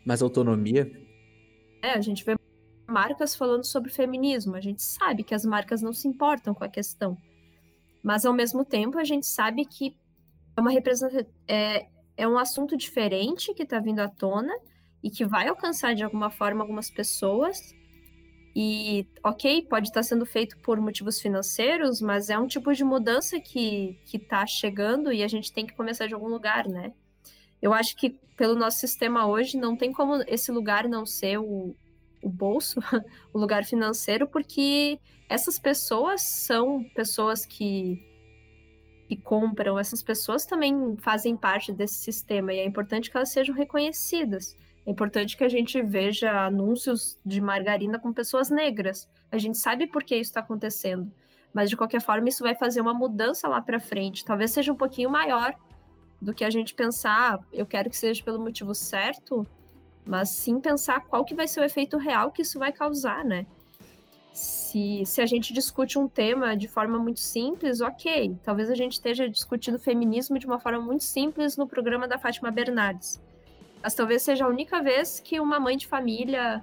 Mais 0.06 0.22
autonomia? 0.22 0.92
É, 1.82 1.92
a 1.92 2.02
gente 2.02 2.26
vê 2.26 2.36
marcas 2.86 3.36
falando 3.36 3.64
sobre 3.64 3.90
feminismo. 3.90 4.56
A 4.56 4.62
gente 4.62 4.82
sabe 4.82 5.24
que 5.24 5.34
as 5.34 5.46
marcas 5.46 5.82
não 5.82 5.94
se 5.94 6.08
importam 6.08 6.54
com 6.54 6.64
a 6.64 6.70
questão. 6.70 7.18
Mas, 8.04 8.26
ao 8.26 8.34
mesmo 8.34 8.66
tempo, 8.66 8.98
a 8.98 9.04
gente 9.04 9.26
sabe 9.26 9.66
que 9.66 9.96
é, 10.56 10.62
uma 10.62 10.72
é, 11.48 11.88
é 12.18 12.28
um 12.28 12.38
assunto 12.38 12.76
diferente 12.76 13.54
que 13.54 13.64
está 13.64 13.80
vindo 13.80 14.00
à 14.00 14.10
tona 14.10 14.54
e 15.04 15.10
que 15.10 15.26
vai 15.26 15.48
alcançar, 15.48 15.94
de 15.94 16.04
alguma 16.04 16.30
forma, 16.30 16.64
algumas 16.64 16.90
pessoas. 16.90 17.76
E, 18.56 19.08
ok, 19.24 19.68
pode 19.70 19.90
estar 19.90 20.02
sendo 20.02 20.26
feito 20.26 20.58
por 20.60 20.82
motivos 20.82 21.22
financeiros, 21.22 22.02
mas 22.02 22.30
é 22.30 22.40
um 22.40 22.48
tipo 22.48 22.74
de 22.74 22.84
mudança 22.84 23.40
que 23.40 24.00
está 24.12 24.46
chegando 24.48 25.14
e 25.14 25.24
a 25.24 25.28
gente 25.28 25.54
tem 25.54 25.66
que 25.66 25.76
começar 25.76 26.08
de 26.08 26.16
algum 26.16 26.28
lugar, 26.28 26.68
né? 26.68 26.92
Eu 27.62 27.74
acho 27.74 27.96
que 27.96 28.10
pelo 28.36 28.56
nosso 28.56 28.80
sistema 28.80 29.28
hoje 29.28 29.58
não 29.58 29.76
tem 29.76 29.92
como 29.92 30.24
esse 30.28 30.52
lugar 30.52 30.88
não 30.88 31.06
ser 31.06 31.38
o, 31.40 31.76
o 32.22 32.30
bolso, 32.30 32.80
o 33.34 33.38
lugar 33.38 33.64
financeiro, 33.64 34.28
porque 34.28 35.00
essas 35.30 35.60
pessoas 35.60 36.22
são 36.22 36.84
pessoas 36.96 37.46
que, 37.46 38.00
que 39.08 39.18
compram, 39.18 39.78
essas 39.78 40.02
pessoas 40.02 40.46
também 40.46 40.96
fazem 40.98 41.36
parte 41.36 41.72
desse 41.72 41.96
sistema 41.96 42.54
e 42.54 42.60
é 42.60 42.66
importante 42.66 43.12
que 43.12 43.18
elas 43.18 43.30
sejam 43.30 43.54
reconhecidas. 43.54 44.56
É 44.88 44.92
importante 44.92 45.36
que 45.36 45.44
a 45.44 45.50
gente 45.50 45.82
veja 45.82 46.46
anúncios 46.46 47.20
de 47.26 47.42
margarina 47.42 48.00
com 48.00 48.14
pessoas 48.14 48.50
negras. 48.50 49.06
A 49.30 49.38
gente 49.38 49.58
sabe 49.58 49.86
por 49.86 50.02
que 50.02 50.16
isso 50.16 50.30
está 50.30 50.40
acontecendo, 50.40 51.12
mas 51.54 51.70
de 51.70 51.76
qualquer 51.76 52.00
forma 52.00 52.30
isso 52.30 52.42
vai 52.42 52.56
fazer 52.56 52.80
uma 52.80 52.94
mudança 52.94 53.50
lá 53.50 53.62
para 53.62 53.82
frente. 53.82 54.24
Talvez 54.24 54.52
seja 54.52 54.72
um 54.72 54.78
pouquinho 54.78 55.10
maior 55.10 55.54
do 56.22 56.34
que 56.34 56.46
a 56.46 56.50
gente 56.50 56.74
pensar. 56.74 57.34
Ah, 57.34 57.40
eu 57.52 57.66
quero 57.66 57.90
que 57.90 57.98
seja 57.98 58.24
pelo 58.24 58.40
motivo 58.40 58.74
certo, 58.74 59.46
mas 60.06 60.30
sim 60.30 60.58
pensar 60.62 61.02
qual 61.02 61.26
que 61.26 61.36
vai 61.36 61.50
ser 61.50 61.60
o 61.60 61.66
efeito 61.66 61.98
real 61.98 62.32
que 62.32 62.44
isso 62.44 62.58
vai 62.58 62.72
causar, 62.72 63.26
né? 63.26 63.46
Se, 64.32 65.04
se 65.06 65.20
a 65.20 65.26
gente 65.26 65.52
discute 65.52 66.00
um 66.00 66.08
tema 66.08 66.56
de 66.56 66.70
forma 66.70 66.98
muito 66.98 67.20
simples, 67.20 67.82
ok. 67.82 68.38
Talvez 68.42 68.70
a 68.70 68.76
gente 68.76 68.94
esteja 68.94 69.28
discutindo 69.28 69.78
feminismo 69.78 70.40
de 70.40 70.46
uma 70.46 70.60
forma 70.60 70.80
muito 70.80 71.04
simples 71.04 71.58
no 71.58 71.68
programa 71.68 72.08
da 72.08 72.18
Fátima 72.18 72.50
Bernardes. 72.52 73.27
Mas 73.88 73.94
talvez 73.94 74.22
seja 74.22 74.44
a 74.44 74.50
única 74.50 74.84
vez 74.84 75.18
que 75.18 75.40
uma 75.40 75.62
mãe 75.62 75.78
de 75.78 75.88
família 75.88 76.62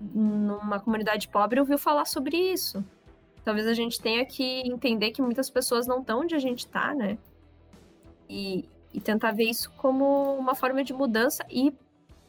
numa 0.00 0.78
comunidade 0.78 1.26
pobre 1.26 1.58
ouviu 1.58 1.76
falar 1.76 2.04
sobre 2.04 2.36
isso. 2.36 2.84
Talvez 3.44 3.66
a 3.66 3.74
gente 3.74 4.00
tenha 4.00 4.24
que 4.24 4.60
entender 4.60 5.10
que 5.10 5.20
muitas 5.20 5.50
pessoas 5.50 5.88
não 5.88 5.98
estão 5.98 6.20
onde 6.20 6.36
a 6.36 6.38
gente 6.38 6.60
está, 6.60 6.94
né? 6.94 7.18
E, 8.28 8.64
e 8.94 9.00
tentar 9.00 9.32
ver 9.32 9.50
isso 9.50 9.72
como 9.72 10.36
uma 10.36 10.54
forma 10.54 10.84
de 10.84 10.92
mudança 10.92 11.44
e 11.50 11.74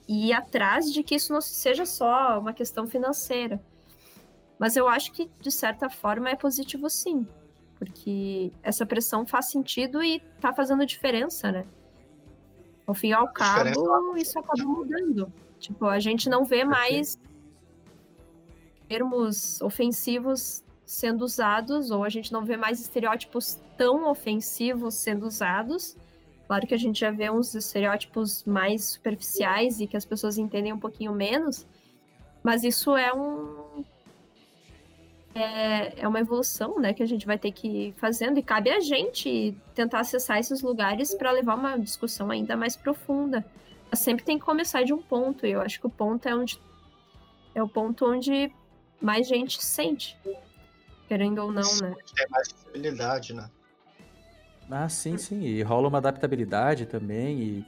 e 0.07 0.29
ir 0.29 0.33
atrás 0.33 0.91
de 0.91 1.03
que 1.03 1.13
isso 1.13 1.31
não 1.31 1.39
seja 1.39 1.85
só 1.85 2.39
uma 2.39 2.53
questão 2.53 2.87
financeira. 2.87 3.61
Mas 4.57 4.75
eu 4.75 4.87
acho 4.87 5.11
que, 5.11 5.29
de 5.39 5.51
certa 5.51 5.91
forma, 5.91 6.31
é 6.31 6.35
positivo 6.35 6.89
sim, 6.89 7.27
porque 7.77 8.51
essa 8.63 8.83
pressão 8.83 9.27
faz 9.27 9.51
sentido 9.51 10.03
e 10.03 10.21
tá 10.41 10.51
fazendo 10.51 10.87
diferença, 10.87 11.51
né? 11.51 11.67
Ao 12.85 12.93
fim 12.93 13.09
e 13.09 13.13
ao 13.13 13.31
cabo, 13.31 14.17
isso 14.17 14.37
acaba 14.37 14.63
mudando. 14.63 15.31
Tipo, 15.59 15.85
a 15.85 15.99
gente 15.99 16.29
não 16.29 16.43
vê 16.43 16.65
mais 16.65 17.17
termos 18.87 19.61
ofensivos 19.61 20.63
sendo 20.85 21.23
usados, 21.23 21.91
ou 21.91 22.03
a 22.03 22.09
gente 22.09 22.31
não 22.31 22.43
vê 22.43 22.57
mais 22.57 22.81
estereótipos 22.81 23.59
tão 23.77 24.09
ofensivos 24.09 24.95
sendo 24.95 25.25
usados, 25.25 25.95
Claro 26.53 26.67
que 26.67 26.73
a 26.73 26.77
gente 26.77 26.99
já 26.99 27.09
vê 27.09 27.31
uns 27.31 27.55
estereótipos 27.55 28.43
mais 28.43 28.83
superficiais 28.85 29.79
e 29.79 29.87
que 29.87 29.97
as 29.97 30.05
pessoas 30.05 30.37
entendem 30.37 30.73
um 30.73 30.79
pouquinho 30.79 31.13
menos, 31.13 31.65
mas 32.43 32.63
isso 32.63 32.95
é 32.95 33.13
um 33.13 33.83
é, 35.35 36.01
é 36.01 36.07
uma 36.07 36.19
evolução, 36.19 36.79
né, 36.79 36.93
que 36.93 37.01
a 37.01 37.05
gente 37.05 37.25
vai 37.25 37.37
ter 37.37 37.51
que 37.51 37.67
ir 37.67 37.93
fazendo 37.93 38.37
e 38.37 38.43
cabe 38.43 38.69
a 38.69 38.79
gente 38.79 39.55
tentar 39.73 40.01
acessar 40.01 40.37
esses 40.37 40.61
lugares 40.61 41.13
para 41.15 41.31
levar 41.31 41.55
uma 41.55 41.77
discussão 41.77 42.29
ainda 42.29 42.55
mais 42.55 42.75
profunda. 42.75 43.43
Mas 43.89 43.99
sempre 43.99 44.23
tem 44.23 44.37
que 44.37 44.45
começar 44.45 44.83
de 44.83 44.93
um 44.93 45.01
ponto, 45.01 45.45
e 45.45 45.51
eu 45.51 45.61
acho 45.61 45.79
que 45.79 45.87
o 45.87 45.89
ponto 45.89 46.27
é 46.27 46.35
onde 46.35 46.59
é 47.55 47.61
o 47.61 47.67
ponto 47.67 48.09
onde 48.09 48.51
mais 48.99 49.27
gente 49.27 49.63
sente, 49.63 50.17
querendo 51.07 51.39
ou 51.39 51.51
não, 51.51 51.77
né? 51.77 51.95
Tem 52.15 52.27
mais 52.29 52.51
possibilidade, 52.51 53.33
né? 53.33 53.49
Ah, 54.69 54.89
sim, 54.89 55.17
sim. 55.17 55.41
E 55.41 55.61
rola 55.61 55.87
uma 55.87 55.99
adaptabilidade 55.99 56.87
também, 56.87 57.39
e, 57.39 57.65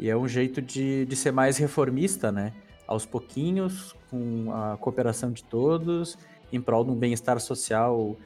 e 0.00 0.10
é 0.10 0.16
um 0.16 0.26
jeito 0.26 0.60
de, 0.60 1.06
de 1.06 1.14
ser 1.14 1.30
mais 1.30 1.56
reformista, 1.56 2.32
né? 2.32 2.52
Aos 2.84 3.06
pouquinhos, 3.06 3.94
com 4.10 4.52
a 4.52 4.76
cooperação 4.78 5.30
de 5.30 5.44
todos 5.44 6.18
em 6.52 6.60
prol 6.60 6.84
de 6.84 6.90
um 6.90 6.94
bem-estar 6.94 7.40
social 7.40 8.16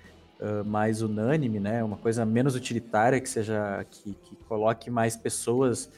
uh, 0.40 0.64
mais 0.64 1.02
unânime, 1.02 1.60
né? 1.60 1.82
Uma 1.82 1.96
coisa 1.96 2.24
menos 2.24 2.54
utilitária 2.54 3.20
que 3.20 3.28
seja 3.28 3.84
que, 3.90 4.14
que 4.14 4.36
coloque 4.48 4.90
mais 4.90 5.16
pessoas 5.16 5.90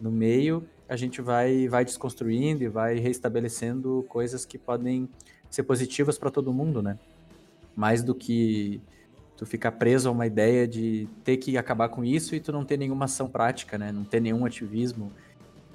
no 0.00 0.10
meio, 0.10 0.64
a 0.88 0.96
gente 0.96 1.20
vai 1.20 1.68
vai 1.68 1.84
desconstruindo 1.84 2.62
e 2.62 2.68
vai 2.68 2.98
reestabelecendo 2.98 4.04
coisas 4.08 4.44
que 4.44 4.56
podem 4.56 5.08
ser 5.50 5.62
positivas 5.62 6.18
para 6.18 6.30
todo 6.30 6.52
mundo, 6.52 6.82
né? 6.82 6.98
Mais 7.74 8.02
do 8.02 8.14
que 8.14 8.80
tu 9.36 9.46
ficar 9.46 9.72
preso 9.72 10.08
a 10.08 10.12
uma 10.12 10.26
ideia 10.26 10.66
de 10.66 11.08
ter 11.22 11.36
que 11.36 11.56
acabar 11.56 11.88
com 11.88 12.04
isso 12.04 12.34
e 12.34 12.40
tu 12.40 12.50
não 12.50 12.64
ter 12.64 12.76
nenhuma 12.76 13.04
ação 13.04 13.28
prática, 13.28 13.78
né? 13.78 13.92
Não 13.92 14.04
ter 14.04 14.20
nenhum 14.20 14.44
ativismo. 14.44 15.12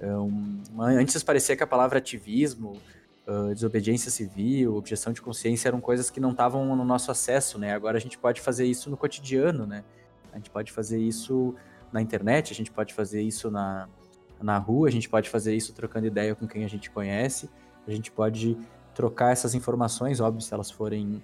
Um, 0.01 0.61
antes 0.81 1.23
parecia 1.23 1.55
que 1.55 1.63
a 1.63 1.67
palavra 1.67 1.99
ativismo 1.99 2.77
uh, 3.27 3.53
desobediência 3.53 4.11
civil, 4.11 4.75
objeção 4.75 5.13
de 5.13 5.21
consciência 5.21 5.67
eram 5.67 5.81
coisas 5.81 6.09
que 6.09 6.19
não 6.19 6.31
estavam 6.31 6.75
no 6.75 6.83
nosso 6.83 7.11
acesso, 7.11 7.57
né? 7.57 7.73
Agora 7.73 7.97
a 7.97 8.01
gente 8.01 8.17
pode 8.17 8.41
fazer 8.41 8.65
isso 8.65 8.89
no 8.89 8.97
cotidiano, 8.97 9.65
né? 9.65 9.83
A 10.31 10.37
gente 10.37 10.49
pode 10.49 10.71
fazer 10.71 10.99
isso 10.99 11.55
na 11.91 12.01
internet, 12.01 12.51
a 12.51 12.55
gente 12.55 12.71
pode 12.71 12.93
fazer 12.93 13.21
isso 13.21 13.51
na, 13.51 13.87
na 14.41 14.57
rua, 14.57 14.87
a 14.87 14.91
gente 14.91 15.07
pode 15.07 15.29
fazer 15.29 15.55
isso 15.55 15.73
trocando 15.73 16.07
ideia 16.07 16.35
com 16.35 16.47
quem 16.47 16.65
a 16.65 16.67
gente 16.67 16.89
conhece, 16.89 17.49
a 17.87 17.91
gente 17.91 18.11
pode 18.11 18.57
trocar 18.95 19.31
essas 19.31 19.53
informações, 19.53 20.19
óbvio, 20.19 20.41
se 20.41 20.53
elas 20.53 20.71
forem 20.71 21.21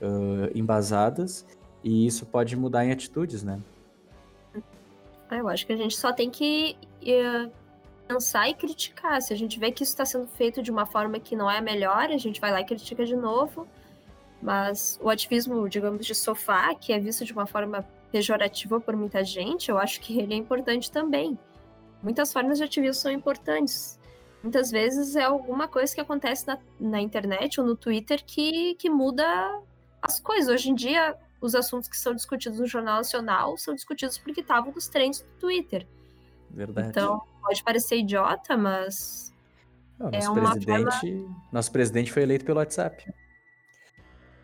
uh, 0.00 0.50
embasadas, 0.54 1.46
e 1.82 2.06
isso 2.06 2.26
pode 2.26 2.56
mudar 2.56 2.84
em 2.84 2.92
atitudes, 2.92 3.42
né? 3.42 3.60
Eu 5.30 5.48
acho 5.48 5.66
que 5.66 5.72
a 5.72 5.76
gente 5.76 5.96
só 5.96 6.12
tem 6.12 6.30
que 6.30 6.76
uh, 7.02 7.50
pensar 8.12 8.48
e 8.48 8.54
criticar. 8.54 9.20
Se 9.22 9.32
a 9.32 9.36
gente 9.36 9.58
vê 9.58 9.70
que 9.70 9.82
isso 9.82 9.92
está 9.92 10.04
sendo 10.04 10.26
feito 10.26 10.62
de 10.62 10.70
uma 10.70 10.86
forma 10.86 11.18
que 11.18 11.34
não 11.34 11.50
é 11.50 11.58
a 11.58 11.62
melhor, 11.62 12.10
a 12.10 12.18
gente 12.18 12.40
vai 12.40 12.50
lá 12.50 12.60
e 12.60 12.64
critica 12.64 13.04
de 13.04 13.16
novo. 13.16 13.66
Mas 14.40 14.98
o 15.02 15.08
ativismo, 15.08 15.68
digamos, 15.68 16.04
de 16.04 16.14
sofá, 16.14 16.74
que 16.74 16.92
é 16.92 16.98
visto 16.98 17.24
de 17.24 17.32
uma 17.32 17.46
forma 17.46 17.86
pejorativa 18.10 18.80
por 18.80 18.94
muita 18.96 19.24
gente, 19.24 19.70
eu 19.70 19.78
acho 19.78 20.00
que 20.00 20.18
ele 20.18 20.34
é 20.34 20.36
importante 20.36 20.90
também. 20.90 21.38
Muitas 22.02 22.32
formas 22.32 22.58
de 22.58 22.64
ativismo 22.64 22.94
são 22.94 23.12
importantes. 23.12 23.98
Muitas 24.42 24.70
vezes 24.70 25.14
é 25.14 25.22
alguma 25.22 25.68
coisa 25.68 25.94
que 25.94 26.00
acontece 26.00 26.46
na, 26.46 26.58
na 26.80 27.00
internet 27.00 27.60
ou 27.60 27.66
no 27.66 27.76
Twitter 27.76 28.22
que, 28.24 28.74
que 28.74 28.90
muda 28.90 29.24
as 30.02 30.18
coisas. 30.18 30.52
Hoje 30.52 30.70
em 30.70 30.74
dia, 30.74 31.16
os 31.40 31.54
assuntos 31.54 31.88
que 31.88 31.96
são 31.96 32.12
discutidos 32.12 32.58
no 32.58 32.66
Jornal 32.66 32.96
Nacional 32.96 33.56
são 33.56 33.72
discutidos 33.72 34.18
porque 34.18 34.40
estavam 34.40 34.72
nos 34.72 34.88
trends 34.88 35.20
do 35.22 35.28
Twitter. 35.38 35.86
Verdade. 36.50 36.88
Então, 36.88 37.22
pode 37.42 37.62
parecer 37.62 37.96
idiota, 37.98 38.56
mas. 38.56 39.32
Não, 39.98 40.10
nosso, 40.10 40.38
é 40.38 40.42
presidente, 40.42 41.00
forma... 41.00 41.44
nosso 41.52 41.72
presidente 41.72 42.12
foi 42.12 42.22
eleito 42.22 42.44
pelo 42.44 42.58
WhatsApp. 42.58 43.12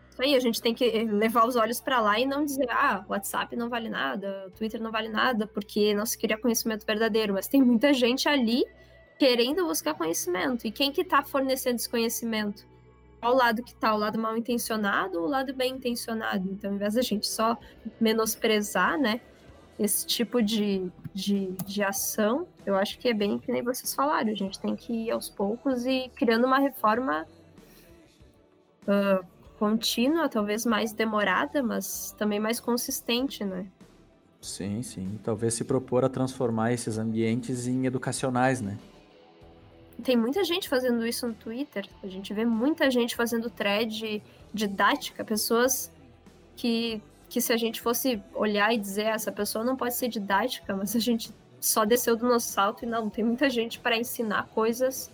Isso 0.09 0.21
aí, 0.21 0.35
a 0.35 0.39
gente 0.39 0.61
tem 0.61 0.73
que 0.73 1.05
levar 1.05 1.47
os 1.47 1.55
olhos 1.55 1.79
para 1.79 2.01
lá 2.01 2.19
e 2.19 2.25
não 2.25 2.43
dizer, 2.43 2.69
ah, 2.69 3.05
o 3.07 3.11
WhatsApp 3.11 3.55
não 3.55 3.69
vale 3.69 3.89
nada, 3.89 4.47
o 4.47 4.51
Twitter 4.51 4.81
não 4.81 4.91
vale 4.91 5.07
nada, 5.07 5.47
porque 5.47 5.93
não 5.93 6.05
se 6.05 6.17
queria 6.17 6.37
conhecimento 6.37 6.85
verdadeiro. 6.85 7.33
Mas 7.33 7.47
tem 7.47 7.61
muita 7.61 7.93
gente 7.93 8.27
ali 8.27 8.65
querendo 9.17 9.65
buscar 9.65 9.93
conhecimento. 9.93 10.67
E 10.67 10.71
quem 10.71 10.91
que 10.91 11.03
tá 11.03 11.23
fornecendo 11.23 11.77
esse 11.77 11.89
conhecimento? 11.89 12.67
Qual 13.19 13.35
lado 13.35 13.63
que 13.63 13.75
tá? 13.75 13.93
O 13.93 13.97
lado 13.97 14.17
mal 14.17 14.37
intencionado 14.37 15.19
ou 15.19 15.25
o 15.25 15.29
lado 15.29 15.53
bem 15.53 15.75
intencionado? 15.75 16.49
Então, 16.49 16.69
ao 16.69 16.75
invés 16.75 16.93
da 16.93 17.01
gente 17.01 17.27
só 17.27 17.57
menosprezar, 17.99 18.97
né? 18.97 19.19
Esse 19.79 20.05
tipo 20.05 20.41
de, 20.41 20.91
de, 21.13 21.53
de 21.65 21.81
ação, 21.81 22.45
eu 22.65 22.75
acho 22.75 22.99
que 22.99 23.07
é 23.07 23.13
bem 23.13 23.39
que 23.39 23.49
nem 23.49 23.63
vocês 23.63 23.95
falaram, 23.95 24.29
a 24.29 24.35
gente 24.35 24.59
tem 24.59 24.75
que 24.75 24.91
ir 24.91 25.11
aos 25.11 25.29
poucos 25.29 25.85
e 25.85 26.11
criando 26.15 26.45
uma 26.45 26.59
reforma 26.59 27.25
uh, 28.83 29.25
contínua, 29.57 30.27
talvez 30.27 30.65
mais 30.65 30.91
demorada, 30.91 31.63
mas 31.63 32.13
também 32.17 32.41
mais 32.41 32.59
consistente, 32.59 33.45
né? 33.45 33.65
Sim, 34.41 34.81
sim. 34.81 35.17
Talvez 35.23 35.53
se 35.53 35.63
propor 35.63 36.03
a 36.03 36.09
transformar 36.09 36.73
esses 36.73 36.97
ambientes 36.97 37.65
em 37.65 37.85
educacionais, 37.85 38.61
né? 38.61 38.77
Tem 40.03 40.15
muita 40.15 40.43
gente 40.43 40.67
fazendo 40.69 41.05
isso 41.05 41.27
no 41.27 41.33
Twitter. 41.33 41.85
A 42.03 42.07
gente 42.07 42.33
vê 42.33 42.45
muita 42.45 42.89
gente 42.89 43.15
fazendo 43.15 43.49
thread 43.49 44.21
didática, 44.53 45.25
pessoas 45.25 45.91
que 46.55 47.01
que 47.29 47.39
se 47.39 47.53
a 47.53 47.57
gente 47.57 47.79
fosse 47.79 48.21
olhar 48.33 48.73
e 48.73 48.77
dizer 48.77 49.07
ah, 49.07 49.13
essa 49.13 49.31
pessoa 49.31 49.63
não 49.63 49.75
pode 49.75 49.95
ser 49.95 50.07
didática, 50.07 50.75
mas 50.75 50.95
a 50.95 50.99
gente 50.99 51.31
só 51.59 51.85
desceu 51.85 52.15
do 52.15 52.27
nosso 52.27 52.47
salto 52.47 52.83
e 52.83 52.87
não, 52.87 53.09
tem 53.09 53.23
muita 53.23 53.49
gente 53.49 53.79
para 53.79 53.97
ensinar 53.97 54.47
coisas 54.47 55.11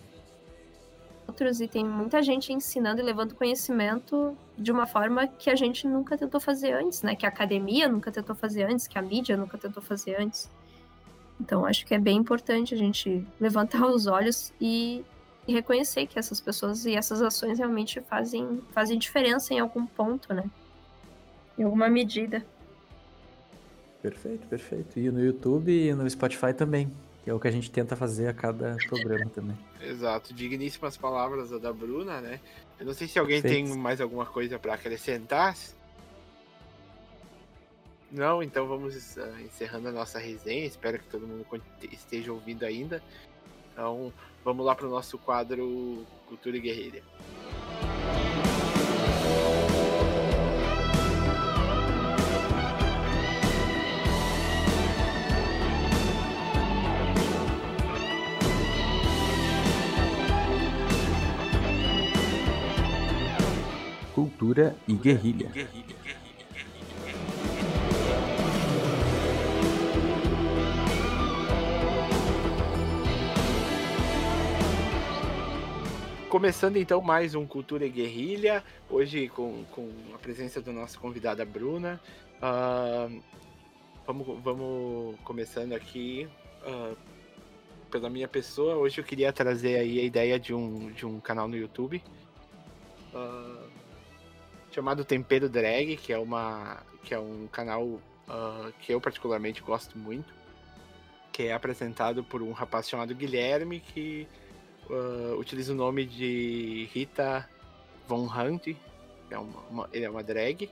outros 1.26 1.60
e 1.60 1.68
tem 1.68 1.84
muita 1.84 2.22
gente 2.22 2.52
ensinando 2.52 3.00
e 3.00 3.04
levando 3.04 3.34
conhecimento 3.34 4.36
de 4.56 4.72
uma 4.72 4.86
forma 4.86 5.26
que 5.26 5.50
a 5.50 5.56
gente 5.56 5.86
nunca 5.86 6.16
tentou 6.16 6.40
fazer 6.40 6.72
antes, 6.72 7.02
né? 7.02 7.14
Que 7.14 7.26
a 7.26 7.28
academia 7.28 7.88
nunca 7.88 8.10
tentou 8.10 8.34
fazer 8.34 8.64
antes, 8.64 8.86
que 8.86 8.98
a 8.98 9.02
mídia 9.02 9.36
nunca 9.36 9.58
tentou 9.58 9.82
fazer 9.82 10.16
antes. 10.20 10.50
Então 11.40 11.66
acho 11.66 11.84
que 11.84 11.94
é 11.94 11.98
bem 11.98 12.16
importante 12.16 12.74
a 12.74 12.78
gente 12.78 13.26
levantar 13.38 13.86
os 13.86 14.06
olhos 14.06 14.52
e, 14.60 15.04
e 15.46 15.52
reconhecer 15.52 16.06
que 16.06 16.18
essas 16.18 16.40
pessoas 16.40 16.86
e 16.86 16.94
essas 16.94 17.20
ações 17.20 17.58
realmente 17.58 18.00
fazem, 18.00 18.62
fazem 18.70 18.98
diferença 18.98 19.52
em 19.52 19.58
algum 19.58 19.84
ponto, 19.84 20.32
né? 20.32 20.44
Em 21.58 21.64
alguma 21.64 21.88
medida. 21.88 22.44
Perfeito, 24.02 24.46
perfeito. 24.46 24.98
E 24.98 25.10
no 25.10 25.22
YouTube 25.22 25.72
e 25.72 25.92
no 25.94 26.08
Spotify 26.08 26.52
também, 26.54 26.92
que 27.24 27.30
é 27.30 27.34
o 27.34 27.40
que 27.40 27.48
a 27.48 27.50
gente 27.50 27.70
tenta 27.70 27.96
fazer 27.96 28.28
a 28.28 28.34
cada 28.34 28.76
programa 28.88 29.30
também. 29.30 29.58
Exato, 29.80 30.32
digníssimas 30.32 30.96
palavras 30.96 31.50
da 31.60 31.72
Bruna, 31.72 32.20
né? 32.20 32.40
Eu 32.78 32.86
não 32.86 32.92
sei 32.92 33.08
se 33.08 33.18
alguém 33.18 33.42
perfeito. 33.42 33.68
tem 33.68 33.78
mais 33.78 34.00
alguma 34.00 34.26
coisa 34.26 34.58
para 34.58 34.74
acrescentar. 34.74 35.56
Não, 38.12 38.42
então 38.42 38.66
vamos 38.66 39.16
uh, 39.16 39.40
encerrando 39.44 39.88
a 39.88 39.92
nossa 39.92 40.18
resenha. 40.18 40.64
Espero 40.64 40.98
que 40.98 41.08
todo 41.08 41.26
mundo 41.26 41.44
esteja 41.90 42.32
ouvindo 42.32 42.64
ainda. 42.64 43.02
Então, 43.72 44.12
vamos 44.44 44.64
lá 44.64 44.74
para 44.74 44.86
o 44.86 44.90
nosso 44.90 45.18
quadro 45.18 46.06
Cultura 46.28 46.56
e 46.56 46.60
Guerreira. 46.60 47.02
Cultura 64.46 64.76
e 64.86 64.92
guerrilha. 64.92 65.50
Começando 76.28 76.76
então 76.76 77.00
mais 77.00 77.34
um 77.34 77.44
Cultura 77.44 77.86
e 77.86 77.88
Guerrilha, 77.88 78.62
hoje 78.88 79.28
com, 79.28 79.64
com 79.72 79.90
a 80.14 80.18
presença 80.18 80.60
da 80.60 80.70
nossa 80.70 80.96
convidada 80.96 81.44
Bruna. 81.44 82.00
Uh, 82.36 83.20
vamos, 84.06 84.42
vamos 84.44 85.16
começando 85.24 85.72
aqui 85.72 86.28
uh, 86.64 86.96
pela 87.90 88.08
minha 88.08 88.28
pessoa. 88.28 88.76
Hoje 88.76 89.00
eu 89.00 89.04
queria 89.04 89.32
trazer 89.32 89.76
aí 89.76 89.98
a 89.98 90.04
ideia 90.04 90.38
de 90.38 90.54
um, 90.54 90.92
de 90.92 91.04
um 91.04 91.18
canal 91.18 91.48
no 91.48 91.56
YouTube. 91.56 92.00
Uh, 93.12 93.65
chamado 94.76 95.06
Tempero 95.06 95.48
Drag, 95.48 95.96
que 95.96 96.12
é 96.12 96.18
uma 96.18 96.82
que 97.02 97.14
é 97.14 97.18
um 97.18 97.48
canal 97.50 97.82
uh, 97.82 98.72
que 98.80 98.92
eu 98.92 99.00
particularmente 99.00 99.62
gosto 99.62 99.96
muito, 99.96 100.34
que 101.32 101.44
é 101.44 101.54
apresentado 101.54 102.22
por 102.22 102.42
um 102.42 102.52
rapaz 102.52 102.86
chamado 102.86 103.14
Guilherme 103.14 103.80
que 103.80 104.28
uh, 104.90 105.34
utiliza 105.38 105.72
o 105.72 105.76
nome 105.76 106.04
de 106.04 106.90
Rita 106.92 107.48
Von 108.06 108.26
Hunt, 108.26 108.76
é 109.30 109.38
uma, 109.38 109.60
uma, 109.70 109.88
ele 109.94 110.04
é 110.04 110.10
uma 110.10 110.22
drag 110.22 110.70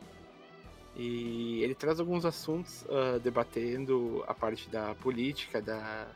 e 0.95 1.63
ele 1.63 1.75
traz 1.75 1.99
alguns 1.99 2.27
assuntos 2.27 2.83
uh, 2.83 3.19
debatendo 3.21 4.23
a 4.29 4.35
parte 4.35 4.69
da 4.69 4.95
política, 4.97 5.63
da, 5.63 6.09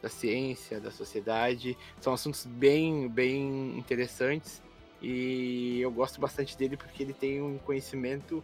da 0.00 0.08
ciência, 0.08 0.80
da 0.80 0.90
sociedade. 0.90 1.76
São 2.00 2.14
assuntos 2.14 2.46
bem, 2.46 3.06
bem 3.06 3.78
interessantes 3.78 4.62
E 5.00 5.80
eu 5.80 5.90
gosto 5.90 6.20
bastante 6.20 6.56
dele 6.56 6.76
porque 6.76 7.02
ele 7.02 7.12
tem 7.12 7.40
um 7.40 7.58
conhecimento 7.58 8.42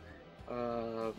uh, 0.48 1.14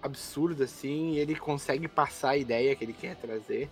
absurdo, 0.00 0.62
assim, 0.62 1.14
e 1.14 1.18
ele 1.18 1.34
consegue 1.34 1.88
passar 1.88 2.30
a 2.30 2.36
ideia 2.36 2.74
que 2.76 2.84
ele 2.84 2.92
quer 2.92 3.16
trazer 3.16 3.68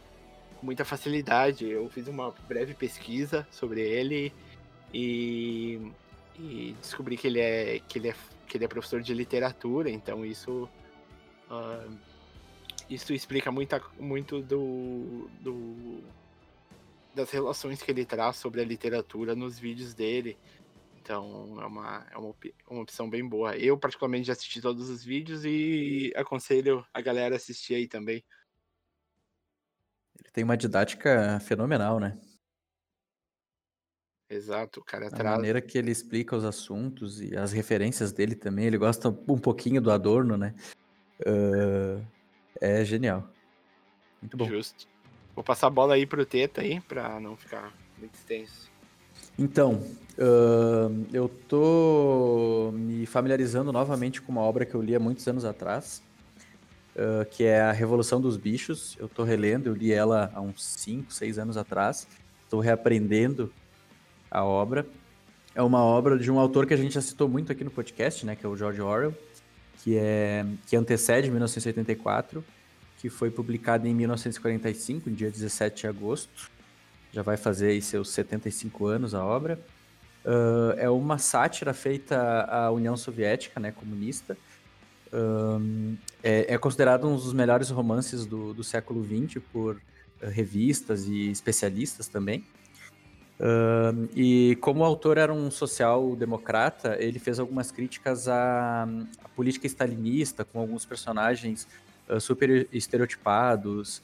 com 0.58 0.66
muita 0.66 0.84
facilidade. 0.84 1.68
Eu 1.68 1.88
fiz 1.90 2.08
uma 2.08 2.34
breve 2.48 2.74
pesquisa 2.74 3.46
sobre 3.50 3.80
ele 3.80 4.32
e, 4.92 5.80
e 6.38 6.74
descobri 6.80 7.16
que 7.16 7.26
ele, 7.26 7.40
é, 7.40 7.80
que, 7.86 7.98
ele 7.98 8.08
é, 8.08 8.14
que 8.48 8.56
ele 8.56 8.64
é 8.64 8.68
professor 8.68 9.00
de 9.00 9.14
literatura, 9.14 9.90
então 9.90 10.24
isso. 10.24 10.68
Uh, 11.48 12.16
isso 12.88 13.12
explica 13.12 13.50
muita, 13.50 13.82
muito 13.98 14.40
do, 14.40 15.28
do, 15.40 16.04
das 17.14 17.30
relações 17.30 17.82
que 17.82 17.90
ele 17.90 18.04
traz 18.04 18.36
sobre 18.36 18.60
a 18.60 18.64
literatura 18.64 19.34
nos 19.34 19.58
vídeos 19.58 19.92
dele. 19.92 20.36
Então 21.06 21.56
é 21.62 21.66
uma, 21.66 22.06
é 22.10 22.18
uma, 22.18 22.34
uma 22.68 22.82
opção 22.82 23.08
bem 23.08 23.24
boa. 23.26 23.56
Eu, 23.56 23.78
particularmente, 23.78 24.26
já 24.26 24.32
assisti 24.32 24.60
todos 24.60 24.90
os 24.90 25.04
vídeos 25.04 25.44
e 25.44 26.12
aconselho 26.16 26.84
a 26.92 27.00
galera 27.00 27.36
a 27.36 27.38
assistir 27.38 27.76
aí 27.76 27.86
também. 27.86 28.24
Ele 30.18 30.30
tem 30.32 30.42
uma 30.42 30.56
didática 30.56 31.38
fenomenal, 31.38 32.00
né? 32.00 32.18
Exato, 34.28 34.80
o 34.80 34.84
cara 34.84 35.06
A 35.06 35.10
traz. 35.10 35.36
maneira 35.36 35.62
que 35.62 35.78
ele 35.78 35.92
explica 35.92 36.34
os 36.34 36.44
assuntos 36.44 37.20
e 37.20 37.36
as 37.36 37.52
referências 37.52 38.10
dele 38.10 38.34
também, 38.34 38.64
ele 38.64 38.76
gosta 38.76 39.08
um 39.08 39.38
pouquinho 39.38 39.80
do 39.80 39.92
Adorno, 39.92 40.36
né? 40.36 40.56
Uh, 41.20 42.04
é 42.60 42.84
genial. 42.84 43.30
Muito 44.20 44.36
bom. 44.36 44.48
Justo. 44.48 44.88
Vou 45.36 45.44
passar 45.44 45.68
a 45.68 45.70
bola 45.70 45.94
aí 45.94 46.04
pro 46.04 46.26
Teta 46.26 46.62
aí, 46.62 46.80
pra 46.80 47.20
não 47.20 47.36
ficar 47.36 47.72
muito 47.96 48.14
extenso. 48.14 48.74
Então, 49.38 49.82
uh, 50.18 51.06
eu 51.12 51.28
tô 51.28 52.72
me 52.72 53.04
familiarizando 53.04 53.70
novamente 53.70 54.22
com 54.22 54.32
uma 54.32 54.40
obra 54.40 54.64
que 54.64 54.74
eu 54.74 54.80
li 54.80 54.94
há 54.94 55.00
muitos 55.00 55.28
anos 55.28 55.44
atrás, 55.44 56.02
uh, 56.94 57.24
que 57.30 57.44
é 57.44 57.60
A 57.60 57.72
Revolução 57.72 58.18
dos 58.18 58.38
Bichos. 58.38 58.96
Eu 58.98 59.08
tô 59.08 59.24
relendo, 59.24 59.66
eu 59.66 59.74
li 59.74 59.92
ela 59.92 60.32
há 60.34 60.40
uns 60.40 60.64
5, 60.64 61.12
6 61.12 61.38
anos 61.38 61.56
atrás. 61.58 62.08
Estou 62.44 62.60
reaprendendo 62.60 63.52
a 64.30 64.42
obra. 64.42 64.86
É 65.54 65.62
uma 65.62 65.82
obra 65.82 66.18
de 66.18 66.30
um 66.30 66.38
autor 66.38 66.66
que 66.66 66.72
a 66.72 66.76
gente 66.76 66.94
já 66.94 67.02
citou 67.02 67.28
muito 67.28 67.52
aqui 67.52 67.62
no 67.62 67.70
podcast, 67.70 68.24
né, 68.24 68.34
que 68.36 68.44
é 68.44 68.48
o 68.48 68.56
George 68.56 68.80
Orwell, 68.80 69.14
que 69.82 69.98
é 69.98 70.46
que 70.66 70.76
antecede 70.76 71.30
1984, 71.30 72.42
que 72.98 73.10
foi 73.10 73.30
publicado 73.30 73.86
em 73.86 73.94
1945, 73.94 75.10
dia 75.10 75.30
17 75.30 75.82
de 75.82 75.86
agosto 75.86 76.55
já 77.16 77.22
vai 77.22 77.38
fazer 77.38 77.68
aí 77.68 77.80
seus 77.80 78.10
75 78.10 78.86
anos 78.86 79.14
a 79.14 79.24
obra. 79.24 79.58
Uh, 80.22 80.76
é 80.76 80.90
uma 80.90 81.16
sátira 81.16 81.72
feita 81.72 82.42
à 82.42 82.70
União 82.70 82.94
Soviética, 82.94 83.58
né, 83.58 83.72
comunista. 83.72 84.36
Um, 85.10 85.96
é, 86.22 86.52
é, 86.52 86.58
considerado 86.58 87.08
um 87.08 87.16
dos 87.16 87.32
melhores 87.32 87.70
romances 87.70 88.26
do, 88.26 88.52
do 88.52 88.62
século 88.62 89.02
XX 89.02 89.42
por 89.50 89.76
uh, 89.76 89.80
revistas 90.28 91.06
e 91.06 91.30
especialistas 91.30 92.06
também. 92.06 92.44
Uh, 93.40 94.08
e 94.14 94.58
como 94.60 94.80
o 94.80 94.84
autor 94.84 95.16
era 95.16 95.32
um 95.32 95.50
social-democrata, 95.50 96.98
ele 97.00 97.18
fez 97.18 97.38
algumas 97.38 97.70
críticas 97.70 98.28
à, 98.28 98.86
à 99.24 99.28
política 99.30 99.66
stalinista, 99.66 100.44
com 100.44 100.60
alguns 100.60 100.84
personagens 100.84 101.66
super 102.20 102.68
estereotipados, 102.72 104.00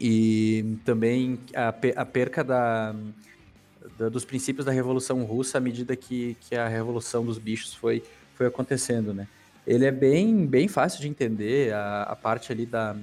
e 0.00 0.78
também 0.84 1.38
a, 1.94 2.06
perca 2.06 2.42
da, 2.42 2.94
da, 3.98 4.08
dos 4.08 4.24
princípios 4.24 4.64
da 4.64 4.72
Revolução 4.72 5.22
Russa 5.24 5.58
à 5.58 5.60
medida 5.60 5.94
que, 5.94 6.36
que 6.40 6.56
a 6.56 6.66
Revolução 6.66 7.24
dos 7.24 7.38
Bichos 7.38 7.74
foi, 7.74 8.02
foi 8.34 8.46
acontecendo, 8.46 9.12
né? 9.12 9.28
Ele 9.66 9.84
é 9.84 9.90
bem, 9.90 10.46
bem 10.46 10.66
fácil 10.68 11.00
de 11.00 11.08
entender, 11.08 11.74
a, 11.74 12.04
a 12.04 12.16
parte 12.16 12.50
ali 12.50 12.64
da, 12.64 12.96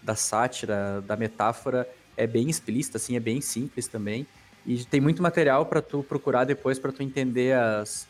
da 0.00 0.14
sátira, 0.14 1.02
da 1.02 1.16
metáfora 1.16 1.88
é 2.16 2.26
bem 2.26 2.48
explícita, 2.48 2.98
assim, 2.98 3.16
é 3.16 3.20
bem 3.20 3.40
simples 3.40 3.88
também. 3.88 4.24
E 4.64 4.84
tem 4.84 5.00
muito 5.00 5.22
material 5.22 5.66
para 5.66 5.82
tu 5.82 6.02
procurar 6.02 6.44
depois 6.44 6.78
para 6.78 6.92
tu 6.92 7.02
entender 7.02 7.56
as, 7.56 8.06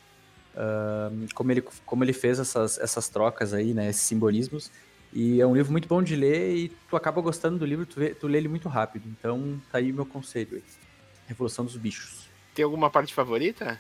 uh, 0.55 1.35
como, 1.35 1.51
ele, 1.51 1.63
como 1.87 2.05
ele 2.05 2.13
fez 2.13 2.39
essas, 2.39 2.79
essas 2.79 3.09
trocas 3.09 3.55
aí, 3.55 3.73
né, 3.73 3.89
esses 3.89 4.03
simbolismos. 4.03 4.71
E 5.15 5.41
é 5.41 5.47
um 5.47 5.55
livro 5.55 5.71
muito 5.71 5.87
bom 5.87 6.03
de 6.03 6.17
ler 6.17 6.57
e 6.57 6.69
tu 6.91 6.97
acaba 6.97 7.21
gostando 7.21 7.57
do 7.57 7.65
livro, 7.65 7.87
tu, 7.87 8.01
vê, 8.01 8.13
tu 8.13 8.27
lê 8.27 8.39
ele 8.39 8.49
muito 8.49 8.69
rápido. 8.69 9.09
Então 9.09 9.61
tá 9.71 9.79
aí 9.79 9.93
meu 9.93 10.05
conselho. 10.05 10.57
Aí. 10.57 10.63
Revolução 11.29 11.65
dos 11.65 11.77
Bichos. 11.77 12.29
Tem 12.53 12.65
alguma 12.65 12.91
parte 12.91 13.15
favorita? 13.15 13.79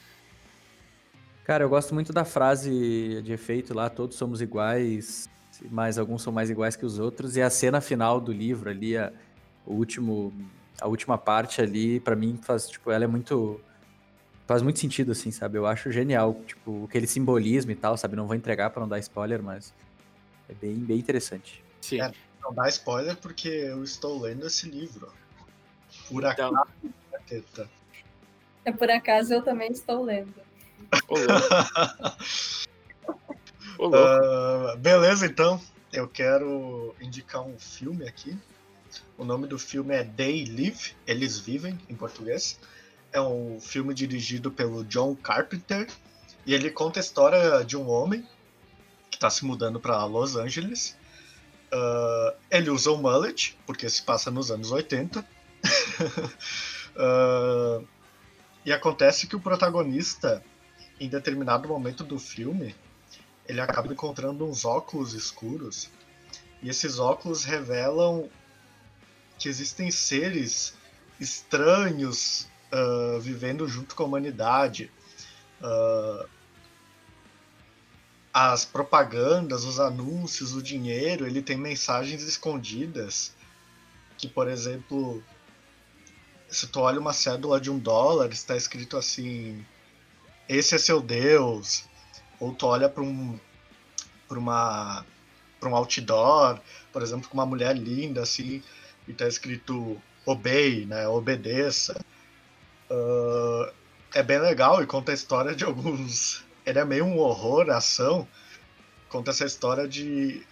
Cara, 1.45 1.64
eu 1.64 1.68
gosto 1.68 1.93
muito 1.93 2.12
da 2.12 2.24
frase 2.24 3.20
de 3.22 3.32
efeito 3.32 3.74
lá, 3.74 3.91
todos 3.91 4.16
somos 4.16 4.41
iguais, 4.41 5.28
mas 5.70 5.99
alguns 5.99 6.22
são 6.22 6.32
mais 6.32 6.51
iguais 6.51 6.76
que 6.76 6.87
os 6.87 7.01
outros. 7.01 7.37
E 7.37 7.43
a 7.43 7.51
cena 7.51 7.80
final 7.80 8.20
do 8.20 8.32
livro 8.32 8.70
ali, 8.70 8.97
a, 8.97 9.12
o 9.66 9.74
último, 9.74 10.32
a 10.80 10.87
última 10.87 11.18
parte 11.18 11.61
ali, 11.61 11.99
para 11.99 12.14
mim 12.14 12.39
faz, 12.41 12.68
tipo, 12.68 12.93
ela 12.93 13.05
é 13.05 13.09
muito 13.09 13.61
faz 14.47 14.62
muito 14.62 14.78
sentido 14.78 15.12
assim, 15.12 15.30
sabe? 15.30 15.59
Eu 15.59 15.66
acho 15.66 15.91
genial, 15.91 16.41
tipo, 16.47 16.85
aquele 16.85 17.07
simbolismo 17.07 17.72
e 17.72 17.74
tal, 17.74 17.97
sabe? 17.97 18.14
Não 18.14 18.26
vou 18.26 18.37
entregar 18.37 18.70
para 18.70 18.80
não 18.80 18.89
dar 18.89 18.99
spoiler, 18.99 19.43
mas 19.43 19.74
é 20.49 20.55
bem, 20.55 20.74
bem 20.74 20.99
interessante. 20.99 21.62
Sim. 21.80 22.01
É, 22.01 22.12
não 22.42 22.53
dá 22.53 22.68
spoiler 22.68 23.16
porque 23.16 23.49
eu 23.49 23.82
estou 23.82 24.20
lendo 24.20 24.47
esse 24.47 24.68
livro. 24.68 25.11
Por 26.09 26.24
então... 26.24 26.55
acaso, 26.55 26.70
É 28.64 28.72
por 28.72 28.90
acaso 28.90 29.34
eu 29.34 29.42
também 29.42 29.72
estou 29.72 30.03
lendo. 30.05 30.34
uh, 33.78 34.76
beleza, 34.78 35.26
então. 35.26 35.61
Eu 35.92 36.09
quero 36.09 36.95
indicar 37.01 37.42
um 37.42 37.57
filme 37.59 38.09
aqui. 38.09 38.36
O 39.16 39.24
nome 39.24 39.47
do 39.47 39.59
filme 39.59 39.95
é 39.95 40.03
They 40.03 40.45
Live, 40.45 40.97
Eles 41.07 41.38
Vivem, 41.38 41.78
em 41.88 41.95
português. 41.95 42.59
É 43.12 43.20
um 43.20 43.61
filme 43.61 43.95
dirigido 43.95 44.51
pelo 44.51 44.84
John 44.84 45.14
Carpenter. 45.14 45.88
E 46.45 46.53
ele 46.53 46.70
conta 46.70 46.99
a 46.99 47.03
história 47.03 47.64
de 47.64 47.76
um 47.76 47.88
homem 47.88 48.26
que 49.15 49.17
está 49.17 49.31
se 49.31 49.45
mudando 49.45 49.79
para 49.79 50.05
Los 50.05 50.37
Angeles. 50.37 50.97
Uh, 51.73 52.37
ele 52.51 52.69
usa 52.69 52.91
o 52.91 52.97
mullet, 52.97 53.57
porque 53.65 53.89
se 53.89 54.03
passa 54.03 54.31
nos 54.31 54.51
anos 54.51 54.73
80. 54.73 55.21
uh, 55.21 55.25
ah, 56.99 57.83
e 58.65 58.73
acontece 58.73 59.29
que 59.29 59.37
o 59.37 59.41
protagonista, 59.41 60.43
em 60.99 61.09
determinado 61.09 61.69
momento 61.69 62.03
do 62.03 62.19
filme, 62.19 62.75
ele 63.47 63.61
acaba 63.61 63.93
encontrando 63.93 64.45
uns 64.45 64.65
óculos 64.65 65.15
escuros. 65.15 65.91
E 66.61 66.69
esses 66.69 66.99
óculos 66.99 67.45
revelam 67.45 68.29
que 69.39 69.49
existem 69.49 69.91
seres 69.91 70.75
estranhos 71.21 72.49
uh, 72.73 73.21
vivendo 73.21 73.69
junto 73.69 73.95
com 73.95 74.03
a 74.03 74.07
humanidade. 74.07 74.91
Uh, 75.61 76.29
as 78.35 78.64
propagandas, 78.64 79.62
os 79.64 79.78
anúncios, 79.78 80.55
o 80.55 80.62
dinheiro, 80.62 81.24
ele 81.24 81.41
tem 81.41 81.57
mensagens 81.57 82.20
escondidas 82.24 83.32
que, 84.18 84.26
por 84.26 84.49
exemplo, 84.49 85.22
se 86.49 86.66
tu 86.66 86.80
olha 86.80 86.99
uma 86.99 87.12
cédula 87.12 87.61
de 87.61 87.70
um 87.70 87.78
dólar, 87.78 88.32
está 88.32 88.57
escrito 88.57 88.97
assim: 88.97 89.64
esse 90.49 90.74
é 90.74 90.78
seu 90.78 91.01
Deus. 91.01 91.85
Ou 92.41 92.53
tu 92.53 92.66
olha 92.66 92.89
para 92.89 93.05
um 93.05 93.39
para 94.28 94.39
uma 94.39 95.07
para 95.61 95.68
um 95.68 95.76
outdoor, 95.76 96.61
por 96.93 97.03
exemplo, 97.03 97.28
com 97.28 97.35
uma 97.35 97.47
mulher 97.47 97.76
linda 97.76 98.22
assim, 98.22 98.62
e 99.07 99.12
está 99.12 99.28
escrito 99.28 100.01
obey, 100.26 100.87
né? 100.87 101.07
Obedeça. 101.07 102.05
Uh, 102.91 103.72
é 104.12 104.22
bem 104.22 104.41
legal 104.41 104.82
e 104.82 104.87
conta 104.87 105.12
a 105.12 105.14
história 105.14 105.55
de 105.55 105.64
alguns 105.64 106.45
ele 106.65 106.79
é 106.79 106.85
meio 106.85 107.05
um 107.05 107.19
horror, 107.19 107.71
ação. 107.71 108.27
Conta 109.09 109.31
essa 109.31 109.45
história 109.45 109.87
de 109.87 110.43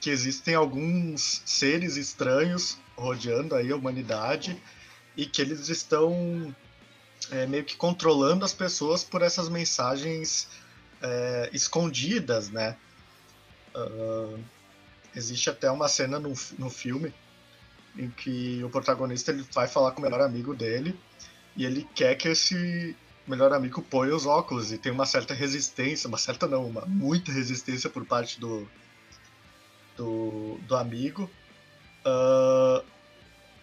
que 0.00 0.10
existem 0.10 0.54
alguns 0.54 1.42
seres 1.44 1.96
estranhos 1.96 2.78
rodeando 2.96 3.54
aí 3.54 3.70
a 3.70 3.76
humanidade 3.76 4.60
e 5.16 5.26
que 5.26 5.40
eles 5.40 5.68
estão 5.68 6.54
é, 7.30 7.46
meio 7.46 7.64
que 7.64 7.76
controlando 7.76 8.44
as 8.44 8.52
pessoas 8.52 9.02
por 9.02 9.22
essas 9.22 9.48
mensagens 9.48 10.48
é, 11.00 11.50
escondidas, 11.52 12.50
né? 12.50 12.76
Uh, 13.74 14.38
existe 15.14 15.50
até 15.50 15.70
uma 15.70 15.88
cena 15.88 16.18
no, 16.18 16.32
no 16.58 16.70
filme 16.70 17.12
em 17.96 18.10
que 18.10 18.62
o 18.64 18.70
protagonista 18.70 19.30
ele 19.30 19.46
vai 19.52 19.66
falar 19.66 19.92
com 19.92 20.00
o 20.00 20.02
melhor 20.02 20.20
amigo 20.20 20.54
dele 20.54 20.98
e 21.56 21.64
ele 21.64 21.86
quer 21.94 22.14
que 22.14 22.28
esse 22.28 22.96
melhor 23.26 23.52
amigo 23.52 23.82
põe 23.82 24.10
os 24.10 24.26
óculos 24.26 24.72
e 24.72 24.78
tem 24.78 24.92
uma 24.92 25.06
certa 25.06 25.34
resistência, 25.34 26.08
uma 26.08 26.18
certa 26.18 26.46
não, 26.46 26.66
uma 26.66 26.84
muita 26.86 27.32
resistência 27.32 27.90
por 27.90 28.04
parte 28.06 28.40
do 28.40 28.68
do, 29.96 30.58
do 30.66 30.76
amigo. 30.76 31.30
Uh, 32.04 32.84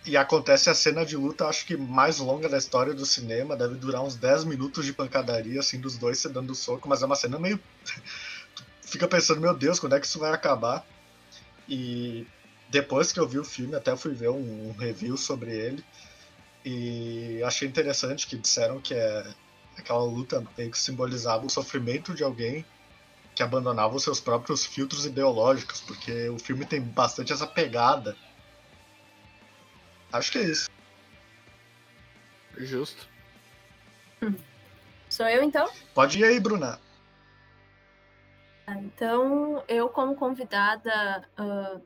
E 0.05 0.17
acontece 0.17 0.69
a 0.69 0.73
cena 0.75 1.05
de 1.05 1.15
luta, 1.15 1.47
acho 1.47 1.65
que 1.65 1.77
mais 1.77 2.19
longa 2.19 2.49
da 2.49 2.57
história 2.57 2.93
do 2.93 3.05
cinema, 3.05 3.55
deve 3.55 3.75
durar 3.75 4.01
uns 4.03 4.15
10 4.15 4.43
minutos 4.43 4.85
de 4.85 4.91
pancadaria, 4.91 5.59
assim, 5.61 5.79
dos 5.79 5.97
dois 5.97 6.19
se 6.19 6.27
dando 6.29 6.53
soco, 6.53 6.89
mas 6.89 7.01
é 7.01 7.05
uma 7.05 7.15
cena 7.15 7.39
meio. 7.39 7.59
Fica 8.81 9.07
pensando, 9.07 9.39
meu 9.41 9.55
Deus, 9.55 9.79
quando 9.79 9.95
é 9.95 9.99
que 9.99 10.05
isso 10.05 10.19
vai 10.19 10.31
acabar? 10.33 10.85
E 11.67 12.27
depois 12.69 13.11
que 13.13 13.19
eu 13.19 13.27
vi 13.27 13.39
o 13.39 13.45
filme, 13.45 13.75
até 13.75 13.95
fui 13.95 14.13
ver 14.13 14.29
um, 14.29 14.69
um 14.69 14.73
review 14.73 15.15
sobre 15.17 15.51
ele. 15.51 15.83
E 16.65 17.41
achei 17.43 17.67
interessante 17.67 18.27
que 18.27 18.37
disseram 18.37 18.81
que 18.81 18.93
é 18.93 19.25
aquela 19.77 20.03
luta 20.03 20.45
meio 20.57 20.71
que 20.71 20.77
simbolizava 20.77 21.45
o 21.45 21.49
sofrimento 21.49 22.13
de 22.13 22.23
alguém 22.23 22.65
que 23.35 23.41
abandonava 23.41 23.95
os 23.95 24.03
seus 24.03 24.19
próprios 24.19 24.65
filtros 24.65 25.05
ideológicos, 25.05 25.81
porque 25.81 26.29
o 26.29 26.37
filme 26.37 26.65
tem 26.65 26.81
bastante 26.81 27.33
essa 27.33 27.47
pegada 27.47 28.15
Acho 30.13 30.31
que 30.31 30.37
é 30.37 30.43
isso. 30.43 30.69
Justo. 32.55 33.09
Hum. 34.21 34.35
Sou 35.09 35.27
eu 35.27 35.43
então? 35.43 35.67
Pode 35.95 36.19
ir 36.19 36.23
aí, 36.23 36.39
Bruna. 36.39 36.79
Ah, 38.67 38.77
então, 38.77 39.63
eu 39.67 39.89
como 39.89 40.15
convidada 40.15 41.27
uh, 41.39 41.81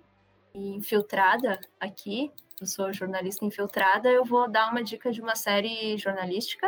infiltrada 0.54 1.60
aqui, 1.80 2.30
eu 2.60 2.68
sou 2.68 2.92
jornalista 2.92 3.46
infiltrada, 3.46 4.10
eu 4.10 4.26
vou 4.26 4.50
dar 4.50 4.72
uma 4.72 4.84
dica 4.84 5.10
de 5.10 5.22
uma 5.22 5.36
série 5.36 5.98
jornalística, 5.98 6.68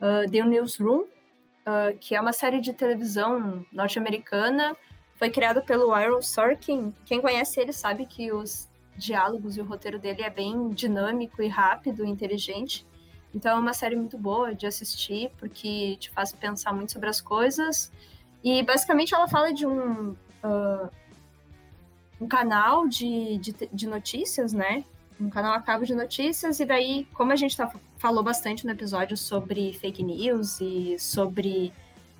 uh, 0.00 0.30
The 0.30 0.44
Newsroom, 0.44 1.00
uh, 1.02 1.96
que 2.00 2.14
é 2.14 2.20
uma 2.20 2.32
série 2.32 2.60
de 2.60 2.72
televisão 2.72 3.64
norte-americana, 3.72 4.76
foi 5.16 5.30
criada 5.30 5.60
pelo 5.60 5.92
Aaron 5.92 6.22
Sorkin. 6.22 6.94
Quem 7.04 7.20
conhece 7.20 7.60
ele 7.60 7.72
sabe 7.72 8.06
que 8.06 8.32
os 8.32 8.68
diálogos 8.96 9.56
e 9.56 9.60
o 9.60 9.64
roteiro 9.64 9.98
dele 9.98 10.22
é 10.22 10.30
bem 10.30 10.70
dinâmico 10.70 11.42
e 11.42 11.48
rápido, 11.48 12.04
inteligente. 12.04 12.86
Então 13.34 13.56
é 13.56 13.60
uma 13.60 13.72
série 13.72 13.96
muito 13.96 14.18
boa 14.18 14.54
de 14.54 14.66
assistir, 14.66 15.30
porque 15.38 15.96
te 15.96 16.10
faz 16.10 16.32
pensar 16.32 16.72
muito 16.72 16.92
sobre 16.92 17.08
as 17.08 17.20
coisas. 17.20 17.92
E 18.42 18.62
basicamente 18.62 19.14
ela 19.14 19.28
fala 19.28 19.52
de 19.52 19.66
um, 19.66 20.10
uh, 20.10 20.90
um 22.20 22.26
canal 22.26 22.88
de, 22.88 23.38
de, 23.38 23.54
de, 23.72 23.86
notícias, 23.86 24.52
né? 24.52 24.84
Um 25.20 25.30
canal 25.30 25.52
a 25.52 25.60
cabo 25.60 25.84
de 25.84 25.94
notícias, 25.94 26.60
e 26.60 26.64
daí, 26.64 27.06
como 27.12 27.30
a 27.32 27.36
gente 27.36 27.56
tá, 27.56 27.70
falou 28.00 28.24
bastante 28.24 28.64
no 28.64 28.72
episódio 28.72 29.14
sobre 29.14 29.74
fake 29.74 30.02
news 30.02 30.58
e 30.58 30.98
sobre 30.98 31.70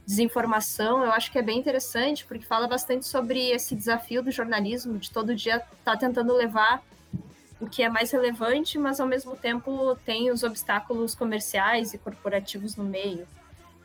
desinformação, 0.06 1.02
eu 1.02 1.10
acho 1.10 1.32
que 1.32 1.38
é 1.38 1.42
bem 1.42 1.58
interessante, 1.58 2.26
porque 2.26 2.44
fala 2.44 2.68
bastante 2.68 3.06
sobre 3.06 3.50
esse 3.50 3.74
desafio 3.74 4.22
do 4.22 4.30
jornalismo, 4.30 4.98
de 4.98 5.10
todo 5.10 5.34
dia 5.34 5.56
estar 5.56 5.74
tá 5.82 5.96
tentando 5.96 6.34
levar 6.34 6.82
o 7.58 7.66
que 7.66 7.82
é 7.82 7.88
mais 7.88 8.10
relevante, 8.10 8.78
mas 8.78 9.00
ao 9.00 9.06
mesmo 9.06 9.34
tempo 9.34 9.96
tem 10.04 10.30
os 10.30 10.42
obstáculos 10.42 11.14
comerciais 11.14 11.94
e 11.94 11.98
corporativos 11.98 12.76
no 12.76 12.84
meio. 12.84 13.26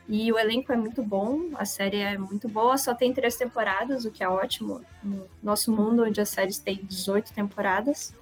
E 0.08 0.32
o 0.34 0.38
elenco 0.38 0.74
é 0.74 0.76
muito 0.76 1.02
bom, 1.02 1.52
a 1.56 1.64
série 1.64 2.02
é 2.02 2.18
muito 2.18 2.50
boa, 2.50 2.78
só 2.78 2.94
tem 2.94 3.14
três 3.14 3.38
temporadas, 3.38 4.04
o 4.04 4.12
que 4.12 4.22
é 4.24 4.28
ótimo. 4.28 4.82
No 5.02 5.28
nosso 5.42 5.72
mundo, 5.72 6.04
onde 6.04 6.20
as 6.20 6.30
séries 6.30 6.60
têm 6.60 6.80
18 6.84 7.32
temporadas. 7.34 8.14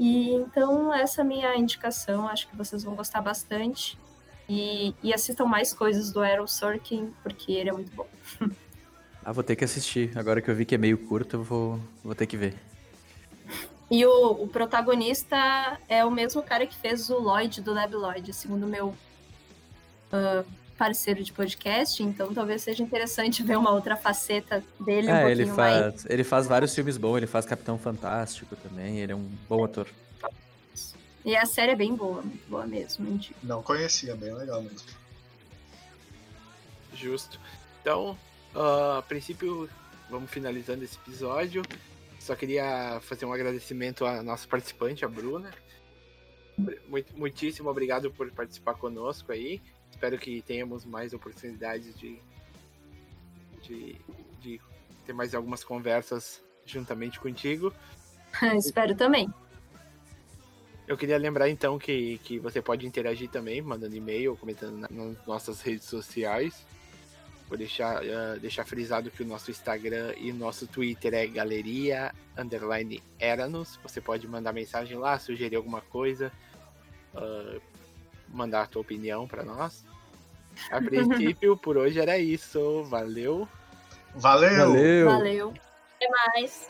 E 0.00 0.30
então, 0.32 0.94
essa 0.94 1.20
é 1.20 1.22
a 1.22 1.26
minha 1.26 1.54
indicação, 1.58 2.26
acho 2.26 2.48
que 2.48 2.56
vocês 2.56 2.82
vão 2.82 2.94
gostar 2.94 3.20
bastante. 3.20 3.98
E, 4.48 4.94
e 5.02 5.12
assistam 5.12 5.44
mais 5.44 5.74
coisas 5.74 6.10
do 6.10 6.20
Aaron 6.22 6.46
Sorkin, 6.46 7.12
porque 7.22 7.52
ele 7.52 7.68
é 7.68 7.72
muito 7.72 7.92
bom. 7.94 8.06
ah, 9.22 9.30
vou 9.30 9.44
ter 9.44 9.56
que 9.56 9.62
assistir. 9.62 10.10
Agora 10.16 10.40
que 10.40 10.50
eu 10.50 10.54
vi 10.56 10.64
que 10.64 10.74
é 10.74 10.78
meio 10.78 10.96
curto, 10.96 11.36
eu 11.36 11.42
vou, 11.44 11.78
vou 12.02 12.14
ter 12.14 12.26
que 12.26 12.38
ver. 12.38 12.54
E 13.90 14.06
o, 14.06 14.42
o 14.42 14.48
protagonista 14.48 15.78
é 15.86 16.02
o 16.02 16.10
mesmo 16.10 16.42
cara 16.42 16.66
que 16.66 16.74
fez 16.74 17.10
o 17.10 17.18
Lloyd 17.18 17.60
do 17.60 17.74
Lab 17.74 17.94
Lloyd, 17.94 18.32
segundo 18.32 18.64
o 18.64 18.68
meu 18.68 18.88
uh, 18.88 20.44
parceiro 20.80 21.22
de 21.22 21.30
podcast, 21.30 22.02
então 22.02 22.32
talvez 22.32 22.62
seja 22.62 22.82
interessante 22.82 23.42
ver 23.44 23.58
uma 23.58 23.70
outra 23.70 23.96
faceta 23.96 24.64
dele 24.80 25.10
é, 25.10 25.12
um 25.12 25.18
pouquinho 25.18 25.42
ele 25.42 25.46
faz, 25.46 25.80
mais. 25.82 26.06
Ele 26.06 26.24
faz 26.24 26.46
vários 26.46 26.74
filmes 26.74 26.96
bons, 26.96 27.18
ele 27.18 27.26
faz 27.26 27.44
Capitão 27.44 27.76
Fantástico 27.76 28.56
também, 28.56 28.98
ele 28.98 29.12
é 29.12 29.14
um 29.14 29.28
bom 29.46 29.62
ator. 29.62 29.86
E 31.22 31.36
a 31.36 31.44
série 31.44 31.72
é 31.72 31.76
bem 31.76 31.94
boa, 31.94 32.22
muito 32.22 32.48
boa 32.48 32.66
mesmo. 32.66 33.20
Não 33.42 33.62
conhecia, 33.62 34.16
bem 34.16 34.32
legal 34.32 34.62
mesmo. 34.62 34.88
Justo. 36.94 37.38
Então, 37.82 38.18
uh, 38.54 38.98
a 38.98 39.02
princípio, 39.02 39.68
vamos 40.08 40.30
finalizando 40.30 40.82
esse 40.82 40.96
episódio. 40.96 41.60
Só 42.18 42.34
queria 42.34 43.00
fazer 43.02 43.26
um 43.26 43.34
agradecimento 43.34 44.06
à 44.06 44.22
nossa 44.22 44.48
participante, 44.48 45.04
a 45.04 45.08
Bruna. 45.08 45.50
Muito, 46.88 47.14
muitíssimo 47.18 47.68
obrigado 47.68 48.10
por 48.10 48.30
participar 48.30 48.74
conosco 48.76 49.30
aí. 49.30 49.60
Espero 49.90 50.18
que 50.18 50.42
tenhamos 50.42 50.84
mais 50.84 51.12
oportunidades 51.12 51.98
de, 51.98 52.18
de, 53.62 53.96
de 54.40 54.60
ter 55.04 55.12
mais 55.12 55.34
algumas 55.34 55.62
conversas 55.62 56.42
juntamente 56.64 57.18
contigo. 57.20 57.72
Espero 58.56 58.94
também. 58.94 59.28
Eu 60.86 60.96
queria 60.96 61.18
lembrar 61.18 61.48
então 61.48 61.78
que, 61.78 62.18
que 62.24 62.38
você 62.38 62.60
pode 62.60 62.84
interagir 62.84 63.30
também, 63.30 63.62
mandando 63.62 63.94
e-mail, 63.94 64.36
comentando 64.36 64.88
nas 64.90 65.26
nossas 65.26 65.60
redes 65.60 65.86
sociais. 65.86 66.66
Vou 67.48 67.56
deixar, 67.58 68.02
uh, 68.02 68.40
deixar 68.40 68.64
frisado 68.64 69.10
que 69.10 69.22
o 69.22 69.26
nosso 69.26 69.50
Instagram 69.50 70.14
e 70.16 70.32
nosso 70.32 70.66
Twitter 70.66 71.14
é 71.14 71.26
galeria 71.26 72.12
underline 72.36 73.02
Eranos. 73.18 73.78
Você 73.82 74.00
pode 74.00 74.26
mandar 74.26 74.52
mensagem 74.52 74.96
lá, 74.96 75.18
sugerir 75.18 75.56
alguma 75.56 75.80
coisa, 75.80 76.32
uh, 77.14 77.60
mandar 78.30 78.62
a 78.62 78.66
tua 78.66 78.82
opinião 78.82 79.26
para 79.26 79.44
nós. 79.44 79.84
A 80.70 80.80
princípio, 80.82 81.56
por 81.56 81.76
hoje 81.76 82.00
era 82.00 82.18
isso. 82.18 82.84
Valeu. 82.84 83.48
Valeu. 84.14 84.56
Valeu. 84.56 85.06
Valeu. 85.10 85.54
Até 85.96 86.08
mais. 86.08 86.68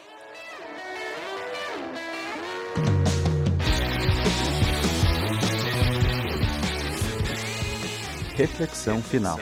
Reflexão 8.37 9.03
final. 9.03 9.39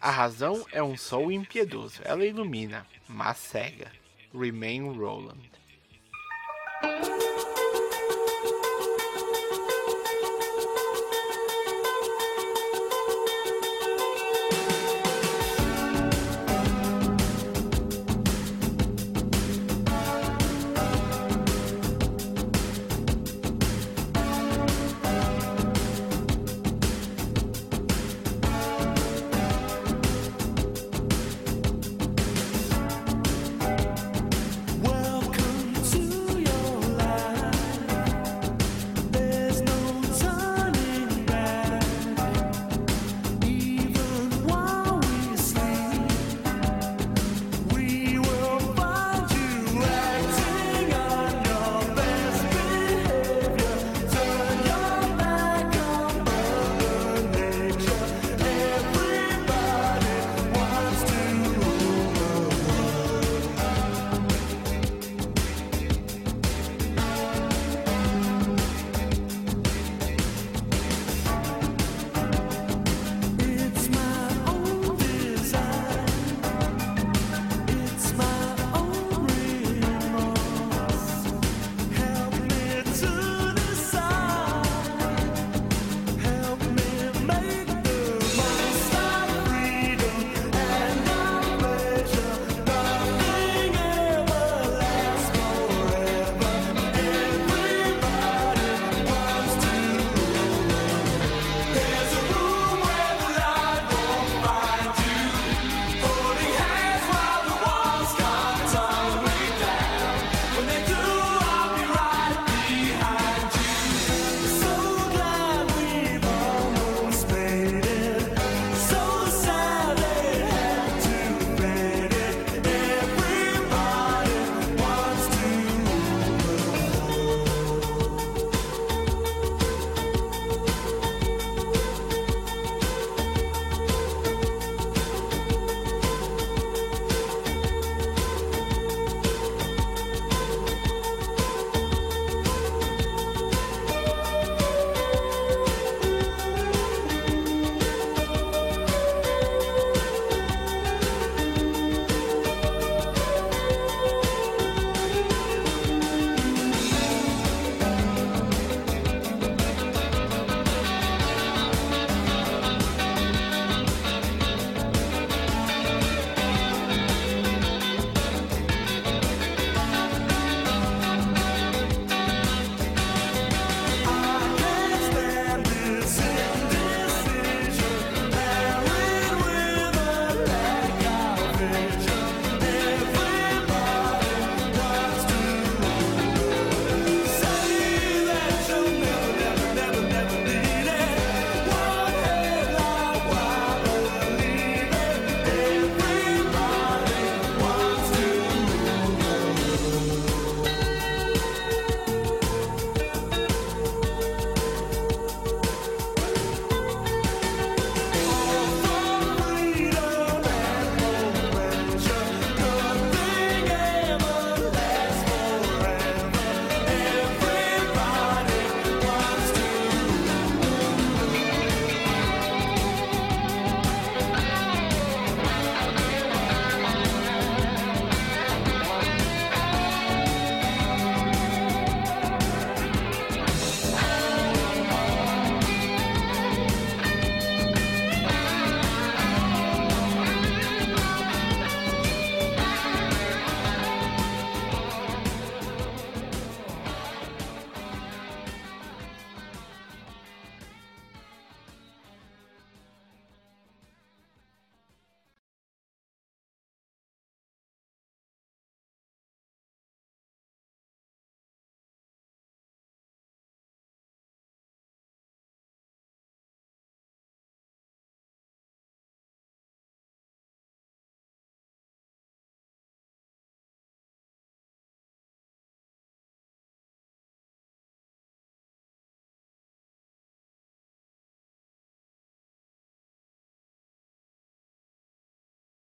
A 0.00 0.10
razão 0.10 0.66
é 0.72 0.82
um 0.82 0.96
sol 0.96 1.30
impiedoso. 1.30 2.00
Ela 2.04 2.24
ilumina, 2.24 2.84
mas 3.06 3.36
cega. 3.36 3.92
Remain 4.34 4.92
Roland. 4.96 5.38